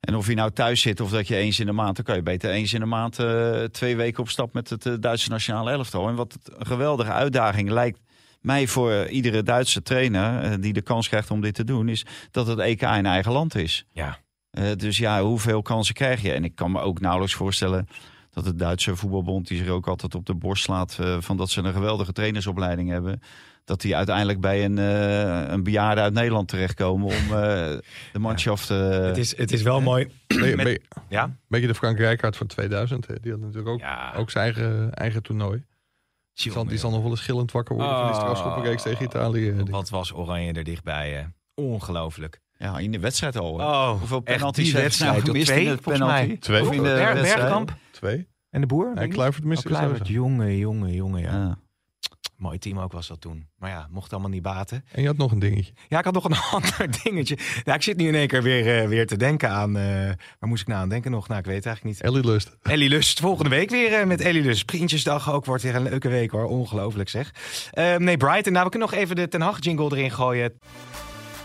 En 0.00 0.16
of 0.16 0.26
je 0.26 0.34
nou 0.34 0.50
thuis 0.50 0.80
zit 0.80 1.00
of 1.00 1.10
dat 1.10 1.28
je 1.28 1.36
eens 1.36 1.60
in 1.60 1.66
de 1.66 1.72
maand... 1.72 1.96
dan 1.96 2.04
kan 2.04 2.16
je 2.16 2.22
beter 2.22 2.50
eens 2.50 2.72
in 2.72 2.80
de 2.80 2.86
maand 2.86 3.18
eh, 3.18 3.62
twee 3.62 3.96
weken 3.96 4.20
op 4.22 4.28
stap 4.28 4.52
met 4.52 4.70
het 4.70 4.86
eh, 4.86 4.94
Duitse 5.00 5.30
nationale 5.30 5.70
elftal. 5.70 6.08
En 6.08 6.14
wat 6.14 6.38
een 6.44 6.66
geweldige 6.66 7.12
uitdaging 7.12 7.70
lijkt 7.70 8.00
mij 8.40 8.66
voor 8.66 9.06
iedere 9.06 9.42
Duitse 9.42 9.82
trainer... 9.82 10.42
eh, 10.42 10.54
die 10.60 10.72
de 10.72 10.82
kans 10.82 11.08
krijgt 11.08 11.30
om 11.30 11.40
dit 11.40 11.54
te 11.54 11.64
doen... 11.64 11.88
is 11.88 12.06
dat 12.30 12.46
het 12.46 12.58
EK 12.58 12.82
in 12.82 13.06
eigen 13.06 13.32
land 13.32 13.54
is. 13.54 13.86
Ja. 13.92 14.18
Dus 14.76 14.98
ja, 14.98 15.22
hoeveel 15.22 15.62
kansen 15.62 15.94
krijg 15.94 16.22
je? 16.22 16.32
En 16.32 16.44
ik 16.44 16.54
kan 16.54 16.72
me 16.72 16.80
ook 16.80 17.00
nauwelijks 17.00 17.34
voorstellen 17.34 17.88
dat 18.30 18.44
de 18.44 18.54
Duitse 18.54 18.96
voetbalbond, 18.96 19.48
die 19.48 19.58
zich 19.58 19.68
ook 19.68 19.88
altijd 19.88 20.14
op 20.14 20.26
de 20.26 20.34
borst 20.34 20.62
slaat 20.62 20.98
van 21.18 21.36
dat 21.36 21.50
ze 21.50 21.62
een 21.62 21.72
geweldige 21.72 22.12
trainersopleiding 22.12 22.88
hebben, 22.88 23.20
dat 23.64 23.80
die 23.80 23.96
uiteindelijk 23.96 24.40
bij 24.40 24.64
een, 24.64 24.78
eh, 24.78 25.52
een 25.52 25.62
bejaarde 25.62 26.00
uit 26.00 26.12
Nederland 26.12 26.48
terechtkomen 26.48 27.06
om 27.06 27.12
eh, 27.12 27.28
de 28.12 28.18
manschaft. 28.18 28.70
eh, 28.70 28.88
Het, 28.88 29.16
is, 29.18 29.36
het 29.36 29.52
is 29.52 29.62
wel 29.62 29.80
mooi. 29.80 30.10
Be- 30.26 30.52
Met- 30.56 30.64
be- 30.64 30.80
Ja? 31.08 31.36
beetje 31.48 31.66
de 31.66 31.74
Frank 31.74 31.98
Rijkaard 31.98 32.36
van 32.36 32.46
2000. 32.46 33.06
Hè. 33.06 33.14
Die 33.20 33.30
had 33.32 33.40
natuurlijk 33.40 33.68
ook, 33.68 33.80
Ja. 33.80 34.12
ook 34.16 34.30
zijn 34.30 34.44
eigen, 34.44 34.94
eigen 34.94 35.22
toernooi. 35.22 35.64
Die 36.32 36.52
zal, 36.52 36.64
die 36.66 36.78
zal 36.78 36.90
nog 36.90 37.00
wel 37.02 37.10
eens 37.10 37.20
schillend 37.20 37.52
wakker 37.52 37.74
worden 37.76 37.94
van 37.94 38.04
die 38.06 38.14
Oh. 38.14 38.20
strafschoppenreeks 38.20 38.82
tegen 38.82 39.04
Italië. 39.04 39.52
denk. 39.54 39.70
Wat 39.70 39.88
was 39.88 40.14
Oranje 40.14 40.52
er 40.52 40.64
dichtbij? 40.64 41.18
eh. 41.18 41.24
Ongelooflijk. 41.54 42.40
ja, 42.58 42.78
in 42.78 42.92
de 42.92 42.98
wedstrijd 42.98 43.36
al. 43.38 43.58
hè. 43.58 43.64
Oh, 43.64 43.88
Hoeveel 43.98 44.20
echt 44.24 44.36
penalties 44.36 44.64
die 44.64 44.72
hebben 44.74 44.92
ze 44.92 45.02
nou 45.04 45.14
wedstrijd. 45.14 45.36
gemist 45.46 45.50
Twee, 45.60 45.74
in 45.76 45.80
penalty? 45.80 46.26
mij. 46.26 46.36
Twee? 46.36 46.60
Of 46.62 46.72
in 46.72 46.82
de? 46.82 47.18
Bergkamp 47.22 47.74
Twee. 47.90 48.28
en 48.50 48.60
de 48.60 48.66
Boer? 48.66 48.92
En 48.94 49.08
Kluivert 49.08 49.44
miste 49.44 49.68
Oh, 49.68 49.94
jongen, 50.02 50.56
jongen, 50.56 50.92
jongen. 50.92 51.20
Ja. 51.22 51.30
Ja. 51.32 51.58
Mooi 52.40 52.58
team 52.58 52.78
ook 52.78 52.92
was 52.92 53.06
dat 53.08 53.20
toen. 53.20 53.46
Maar 53.58 53.70
ja, 53.70 53.86
mocht 53.90 54.12
allemaal 54.12 54.30
niet 54.30 54.42
baten. 54.42 54.84
En 54.92 55.00
je 55.02 55.06
had 55.08 55.16
nog 55.16 55.32
een 55.32 55.38
dingetje. 55.38 55.72
Ja, 55.88 55.98
ik 55.98 56.04
had 56.04 56.14
nog 56.14 56.24
een 56.24 56.36
ander 56.60 57.02
dingetje. 57.02 57.38
Ja, 57.64 57.74
ik 57.74 57.82
zit 57.82 57.96
nu 57.96 58.06
in 58.08 58.14
één 58.14 58.26
keer 58.28 58.42
weer, 58.42 58.82
eh, 58.82 58.88
weer 58.88 59.06
te 59.06 59.16
denken 59.16 59.50
aan... 59.50 59.76
eh, 59.76 59.84
waar 60.38 60.48
moest 60.48 60.62
ik 60.62 60.68
nou 60.68 60.80
aan 60.80 60.88
denken 60.88 61.10
nog? 61.10 61.28
Nou, 61.28 61.40
ik 61.40 61.46
weet 61.46 61.56
het 61.56 61.66
eigenlijk 61.66 61.96
niet. 61.96 62.06
Ellie 62.06 62.24
Lust. 62.24 62.56
Ellie 62.62 62.88
Lust, 62.88 63.20
volgende 63.20 63.50
week 63.50 63.70
weer 63.70 63.92
eh, 63.92 64.06
met 64.06 64.20
Ellie 64.20 64.42
Lust. 64.42 64.64
Prientjesdag 64.64 65.32
ook, 65.32 65.44
wordt 65.44 65.62
weer 65.62 65.74
een 65.74 65.82
leuke 65.82 66.08
week 66.08 66.30
hoor. 66.30 66.44
Ongelooflijk 66.44 67.08
zeg. 67.08 67.34
Eh, 67.70 67.96
nee, 67.96 68.16
Brighton. 68.16 68.52
Nou, 68.52 68.64
we 68.64 68.70
kunnen 68.70 68.88
nog 68.90 68.98
even 68.98 69.16
de 69.16 69.28
Ten 69.28 69.40
Hag 69.40 69.56
jingle 69.64 69.96
erin 69.96 70.10
gooien. 70.10 70.58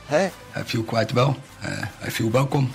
Hey, 0.06 0.32
I 0.58 0.62
feel 0.66 0.84
quite 0.84 1.14
well. 1.14 1.34
Uh, 1.66 2.08
I 2.08 2.12
feel 2.12 2.32
welcome. 2.32 2.68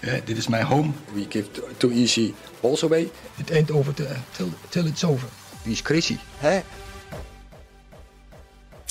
Yeah, 0.00 0.20
dit 0.24 0.36
is 0.36 0.48
my 0.48 0.62
home. 0.62 0.90
We 1.12 1.26
give 1.28 1.50
too, 1.50 1.64
too 1.76 1.90
easy 1.90 2.34
balls 2.60 2.82
away. 2.84 3.10
It 3.36 3.50
ain't 3.50 3.70
over 3.70 3.94
till, 3.94 4.06
till, 4.30 4.48
till 4.68 4.86
it's 4.86 5.04
over. 5.04 5.28
Wie 5.62 5.72
is 5.72 5.82
crazy? 5.82 6.16
Hey. 6.38 6.62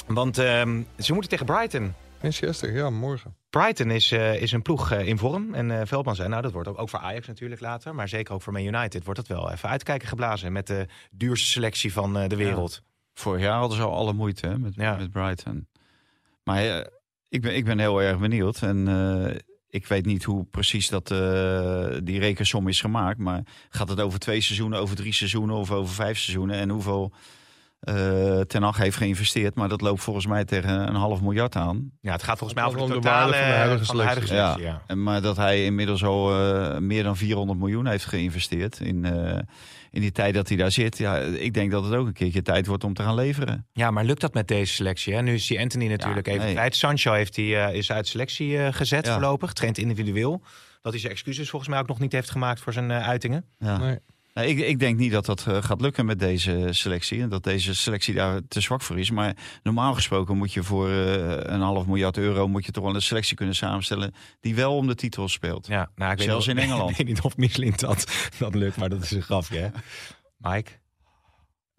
Want 0.08 0.38
ehm, 0.38 0.82
ze 1.00 1.12
moeten 1.14 1.30
tegen 1.30 1.46
Brighton. 1.46 1.94
Manchester, 2.22 2.74
ja, 2.76 2.90
morgen. 2.90 3.36
Brighton 3.50 3.92
is, 3.92 4.12
eh, 4.12 4.42
is 4.42 4.52
een 4.52 4.62
ploeg 4.62 4.92
eh, 4.92 5.08
in 5.08 5.18
vorm. 5.18 5.54
En 5.54 5.80
eh 5.80 5.86
Veldman 5.86 6.16
zei, 6.16 6.30
nou 6.30 6.42
dat 6.42 6.52
wordt 6.52 6.68
ook, 6.70 6.80
ook 6.80 6.90
voor 6.90 7.00
Ajax 7.00 7.28
natuurlijk 7.28 7.62
later. 7.62 7.96
Maar 7.96 8.08
zeker 8.10 8.34
ook 8.34 8.42
voor 8.42 8.54
Man 8.54 8.66
United 8.66 9.04
wordt 9.04 9.20
het 9.20 9.30
wel 9.30 9.52
even 9.52 9.70
uitkijken 9.70 10.08
geblazen. 10.08 10.52
Met 10.52 10.68
de 10.68 10.86
duurste 11.12 11.48
selectie 11.48 11.94
van 11.94 12.18
eh, 12.18 12.30
de 12.30 12.36
wereld. 12.36 12.82
Vorig 13.14 13.42
jaar 13.42 13.58
hadden 13.60 13.78
ze 13.78 13.84
al 13.84 13.96
alle 13.96 14.14
moeite 14.14 14.48
hè, 14.48 14.58
met, 14.58 14.76
Ja. 14.76 14.96
met 14.96 15.12
Brighton. 15.12 15.68
Maar 16.44 16.88
ik, 17.30 17.42
ben, 17.42 17.56
ik 17.56 17.66
ben 17.66 17.80
heel 17.80 18.02
erg 18.02 18.20
benieuwd. 18.20 18.62
En 18.62 18.88
eh, 18.88 19.36
ik 19.70 19.88
weet 19.88 20.06
niet 20.06 20.24
hoe 20.24 20.46
precies 20.46 20.90
dat, 20.90 21.12
eh, 21.12 21.98
die 22.04 22.20
rekensom 22.20 22.68
is 22.68 22.82
gemaakt. 22.82 23.18
Maar 23.18 23.42
gaat 23.70 23.90
het 23.90 24.02
over 24.02 24.20
twee 24.20 24.42
seizoenen, 24.42 24.80
over 24.80 24.96
drie 24.96 25.14
seizoenen 25.14 25.56
of 25.56 25.72
over 25.72 25.94
vijf 25.94 26.18
seizoenen? 26.18 26.56
En 26.56 26.70
hoeveel 26.70 27.14
eh 27.88 28.40
Ten 28.40 28.64
Hag 28.64 28.78
heeft 28.78 28.98
geïnvesteerd? 28.98 29.56
Maar 29.56 29.70
dat 29.70 29.82
loopt 29.82 30.02
volgens 30.02 30.26
mij 30.28 30.46
tegen 30.46 30.88
een 30.88 30.96
half 30.96 31.22
miljard 31.22 31.56
aan. 31.56 31.92
Ja, 32.02 32.12
het 32.12 32.24
gaat 32.24 32.38
volgens 32.38 32.60
mij 32.60 32.68
over 32.70 32.88
de 32.88 32.94
totale 32.94 33.32
van 33.34 33.42
de 33.42 33.46
huidige 33.48 34.02
huidige 34.02 34.28
selectie. 34.28 34.66
ja. 34.66 34.82
En, 34.88 35.04
maar 35.04 35.22
dat 35.22 35.38
hij 35.38 35.66
inmiddels 35.66 36.04
al 36.04 36.32
eh, 36.32 36.78
meer 36.78 37.04
dan 37.04 37.18
400 37.18 37.60
miljoen 37.60 37.88
heeft 37.88 38.06
geïnvesteerd 38.06 38.80
in, 38.80 39.06
eh, 39.06 39.38
in 39.92 40.02
die 40.02 40.12
tijd 40.12 40.34
dat 40.34 40.48
hij 40.48 40.58
daar 40.58 40.72
zit. 40.72 40.98
Ja, 40.98 41.18
ik 41.18 41.54
denk 41.54 41.72
dat 41.72 41.84
het 41.84 41.94
ook 41.94 42.08
een 42.08 42.14
keertje 42.14 42.42
tijd 42.42 42.68
wordt 42.68 42.84
om 42.84 42.94
te 42.94 43.04
gaan 43.04 43.16
leveren. 43.16 43.68
Ja, 43.74 43.92
maar 43.92 44.04
lukt 44.06 44.22
dat 44.22 44.34
met 44.34 44.48
deze 44.48 44.74
selectie? 44.74 45.14
Hè? 45.14 45.22
Nu 45.22 45.34
is 45.34 45.48
die 45.48 45.60
Anthony 45.60 45.88
natuurlijk 45.88 46.26
Ja, 46.28 46.32
even 46.34 46.46
nee. 46.46 46.54
kwijt. 46.54 46.76
Sancho 46.76 47.14
heeft 47.14 47.36
die, 47.36 47.56
eh, 47.58 47.76
is 47.76 47.92
uit 47.92 48.08
selectie 48.08 48.58
eh, 48.58 48.74
gezet 48.74 49.06
Ja. 49.06 49.12
voorlopig. 49.14 49.54
Traint 49.54 49.78
individueel. 49.78 50.42
Dat 50.82 50.92
hij 50.92 51.02
zijn 51.02 51.14
excuses 51.14 51.50
volgens 51.50 51.72
mij 51.72 51.80
ook 51.80 51.88
nog 51.88 52.00
niet 52.00 52.12
heeft 52.12 52.30
gemaakt 52.32 52.60
voor 52.60 52.74
zijn 52.74 52.92
eh, 52.92 53.08
uitingen. 53.08 53.46
Ja. 53.60 53.78
Nee. 53.78 54.00
Nee, 54.38 54.48
ik, 54.50 54.60
ik 54.60 54.80
denk 54.80 54.98
niet 54.98 55.12
dat 55.12 55.26
dat 55.26 55.46
eh, 55.48 55.64
gaat 55.64 55.82
lukken 55.82 56.06
met 56.06 56.20
deze 56.20 56.68
selectie. 56.70 57.22
En 57.22 57.30
dat 57.30 57.44
deze 57.44 57.76
selectie 57.76 58.14
daar 58.14 58.42
te 58.48 58.62
zwak 58.62 58.82
voor 58.82 59.00
is. 59.00 59.12
Maar 59.12 59.36
normaal 59.64 59.94
gesproken 59.94 60.38
moet 60.38 60.54
je 60.54 60.64
voor 60.64 60.90
eh, 60.90 61.54
een 61.54 61.62
half 61.62 61.86
miljard 61.86 62.18
euro... 62.18 62.48
moet 62.48 62.66
je 62.66 62.72
toch 62.72 62.84
wel 62.84 62.96
een 62.96 63.02
selectie 63.02 63.36
kunnen 63.36 63.56
samenstellen... 63.56 64.14
die 64.40 64.56
wel 64.56 64.76
om 64.76 64.88
de 64.88 64.96
titel 64.96 65.28
speelt. 65.28 65.68
Ja, 65.68 65.90
nou, 65.96 66.12
ik 66.12 66.18
weet 66.18 66.28
Zelfs 66.28 66.48
niet- 66.48 66.56
in 66.58 66.62
Engeland. 66.70 66.90
Ik 66.90 66.98
weet 66.98 67.08
niet 67.08 67.22
of 67.22 67.38
Michelin 67.38 67.74
dat, 67.76 68.32
dat 68.38 68.56
lukt, 68.56 68.78
maar 68.78 68.90
dat 68.90 69.04
is 69.04 69.12
een 69.12 69.22
grafje. 69.22 69.58
Hè? 69.60 69.70
Mike? 70.52 70.72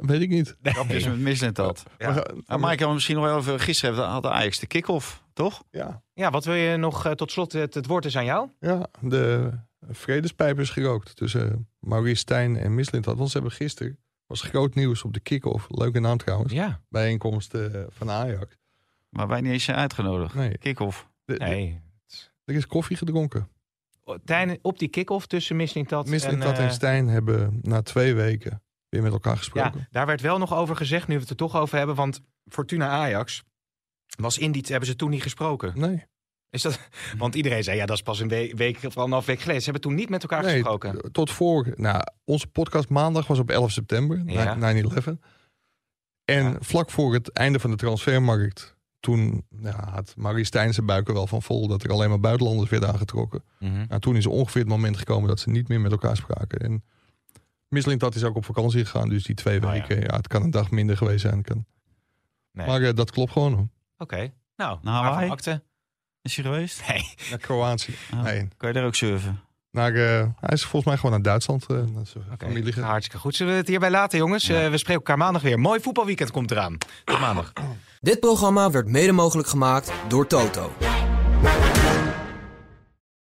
Weet 0.06 0.20
ik 0.20 0.28
niet. 0.28 0.56
Dus 0.88 1.40
met 1.40 1.54
dat. 1.56 1.84
Ja. 1.98 2.24
Maar, 2.58 2.80
had 2.80 2.92
misschien 2.92 3.16
nog 3.16 3.24
wel 3.24 3.38
even... 3.38 3.60
Gisteren 3.60 4.04
had 4.08 4.26
Ajax 4.26 4.58
de 4.58 4.66
kick-off, 4.66 5.22
toch? 5.32 5.62
ja, 5.70 6.02
Ja, 6.14 6.30
wat 6.30 6.44
wil 6.44 6.54
je 6.54 6.76
nog 6.76 7.06
eh, 7.06 7.12
tot 7.12 7.30
slot? 7.30 7.52
Het, 7.52 7.74
het 7.74 7.86
woord 7.86 8.04
is 8.04 8.16
aan 8.16 8.24
jou. 8.24 8.48
ja, 8.60 8.86
de 9.00 9.50
vredespijp 9.88 10.58
is 10.58 10.70
gerookt 10.70 11.16
tussen 11.16 11.68
Maurice 11.78 12.14
Stijn 12.20 12.56
en 12.56 12.74
Mislintat. 12.74 13.16
Want 13.16 13.30
ze 13.30 13.38
hebben 13.38 13.56
gisteren, 13.56 13.98
was 14.26 14.40
groot 14.42 14.74
nieuws 14.74 15.02
op 15.02 15.12
de 15.12 15.20
kick-off. 15.20 15.66
Leuke 15.68 16.00
naam 16.00 16.16
trouwens. 16.18 16.52
Ja. 16.52 16.80
Bijeenkomst 16.88 17.54
eh, 17.54 17.82
van 17.88 18.10
Ajax. 18.10 18.56
Maar 19.08 19.28
wij 19.28 19.40
niet 19.40 19.52
eens 19.52 19.64
zijn 19.64 19.76
uitgenodigd. 19.76 20.34
Nee, 20.34 20.58
Kick-off. 20.58 21.08
de- 21.24 21.38
de- 21.38 21.44
Nee. 21.44 21.80
er 22.44 22.54
is 22.54 22.66
koffie 22.66 22.96
gedronken. 22.96 23.48
Tijn, 24.24 24.58
op 24.62 24.78
die 24.78 24.88
kick-off 24.88 25.26
tussen 25.26 25.56
Mislintat 25.56 26.04
en... 26.04 26.10
Mislintat 26.10 26.58
en 26.58 26.64
eh, 26.64 26.70
Stijn 26.70 27.08
hebben 27.08 27.58
na 27.62 27.82
twee 27.82 28.14
weken 28.14 28.62
weer 28.88 29.02
met 29.02 29.12
elkaar 29.12 29.32
Ja, 29.32 29.38
gesproken. 29.38 29.88
daar 29.90 30.06
werd 30.06 30.20
wel 30.20 30.38
nog 30.38 30.54
over 30.54 30.76
gezegd, 30.76 31.08
nu 31.08 31.14
we 31.14 31.20
het 31.20 31.30
er 31.30 31.36
toch 31.36 31.56
over 31.56 31.78
hebben. 31.78 31.96
Want 31.96 32.20
Fortuna 32.50 32.88
Ajax 32.88 33.42
was 34.20 34.38
in 34.38 34.52
die... 34.52 34.64
Hebben 34.66 34.88
ze 34.88 34.96
toen 34.96 35.10
niet 35.10 35.22
gesproken? 35.22 35.72
Nee, 35.74 36.04
Is 36.50 36.62
dat, 36.62 36.78
want 37.18 37.34
iedereen 37.34 37.64
zei, 37.64 37.76
ja, 37.76 37.86
dat 37.86 37.96
is 37.96 38.02
pas 38.02 38.20
een 38.20 38.28
week, 38.28 38.56
week 38.56 38.76
of 38.84 38.96
anderhalf 38.96 39.26
week 39.26 39.38
geleden. 39.40 39.62
Ze 39.62 39.70
hebben 39.70 39.88
toen 39.88 39.98
niet 39.98 40.08
met 40.08 40.22
elkaar 40.22 40.42
nee 40.42 40.52
gesproken. 40.52 41.12
tot 41.12 41.30
voor. 41.30 41.72
Nou, 41.76 42.02
onze 42.24 42.46
podcast 42.46 42.88
maandag 42.88 43.26
was 43.26 43.38
op 43.38 43.50
11 43.50 43.70
september, 43.70 44.22
Ja. 44.26 44.54
9-11. 44.54 45.18
En 46.24 46.42
Ja. 46.44 46.56
vlak 46.60 46.90
voor 46.90 47.12
het 47.14 47.32
einde 47.32 47.58
van 47.58 47.70
de 47.70 47.76
transfermarkt, 47.76 48.76
toen 49.00 49.46
ja, 49.62 49.88
had 49.90 50.14
Maurice 50.16 50.44
Stijn 50.44 50.74
zijn 50.74 50.86
buik 50.86 51.08
er 51.08 51.14
wel 51.14 51.26
van 51.26 51.42
vol 51.42 51.68
dat 51.68 51.82
er 51.82 51.90
alleen 51.90 52.08
maar 52.08 52.20
buitenlanders 52.20 52.70
werden 52.70 52.88
aangetrokken. 52.92 53.44
Mhm. 53.58 53.84
Nou, 53.88 54.00
toen 54.00 54.16
is 54.16 54.24
er 54.24 54.30
ongeveer 54.30 54.60
het 54.60 54.70
moment 54.70 54.96
gekomen 54.96 55.28
dat 55.28 55.40
ze 55.40 55.50
niet 55.50 55.68
meer 55.68 55.80
met 55.80 55.92
elkaar 55.92 56.16
spraken. 56.16 56.58
En 56.60 56.84
Mislintat 57.68 58.14
is 58.14 58.24
ook 58.24 58.36
op 58.36 58.44
vakantie 58.44 58.84
gegaan, 58.84 59.08
dus 59.08 59.24
die 59.24 59.34
twee 59.34 59.62
Oh, 59.62 59.70
weken, 59.70 60.00
ja. 60.00 60.16
het 60.16 60.26
kan 60.28 60.42
een 60.42 60.50
dag 60.50 60.70
minder 60.70 60.96
geweest 60.96 61.20
zijn. 61.20 61.42
Kan. 61.42 61.64
Nee. 62.52 62.66
Maar 62.66 62.82
eh, 62.82 62.94
dat 62.94 63.10
klopt 63.10 63.32
gewoon. 63.32 63.52
hoor. 63.54 63.68
Oké. 63.98 64.32
Nou, 64.56 64.78
Nou, 64.82 65.28
akte? 65.30 65.62
Is 66.22 66.36
hij 66.36 66.44
geweest? 66.44 66.88
Nee. 66.88 67.14
Naar 67.30 67.38
Kroatië. 67.38 67.94
Oh. 68.14 68.22
Nee, 68.22 68.48
Kan 68.56 68.68
je 68.68 68.74
daar 68.74 68.84
ook 68.84 68.94
surfen? 68.94 69.40
naar, 69.70 69.94
eh, 69.94 70.26
hij 70.40 70.52
is 70.54 70.62
volgens 70.62 70.84
mij 70.84 70.96
gewoon 70.96 71.10
naar 71.10 71.22
Duitsland. 71.22 71.64
gegaan. 71.64 72.82
hartstikke 72.84 73.18
goed. 73.18 73.34
Zullen 73.36 73.52
we 73.52 73.58
het 73.58 73.68
hierbij 73.68 73.90
laten, 73.90 74.18
jongens? 74.18 74.48
Eh, 74.48 74.56
we 74.70 74.78
spreken 74.78 74.94
elkaar 74.94 75.18
maandag 75.18 75.42
weer. 75.42 75.58
Mooi 75.58 75.80
voetbalweekend 75.80 76.30
komt 76.30 76.50
eraan. 76.50 76.76
Tot 77.04 77.20
maandag. 77.20 77.52
Dit 78.00 78.20
programma 78.20 78.70
werd 78.70 78.86
mede 78.86 79.12
mogelijk 79.12 79.48
gemaakt 79.48 79.92
door 80.08 80.26
Toto. 80.26 80.72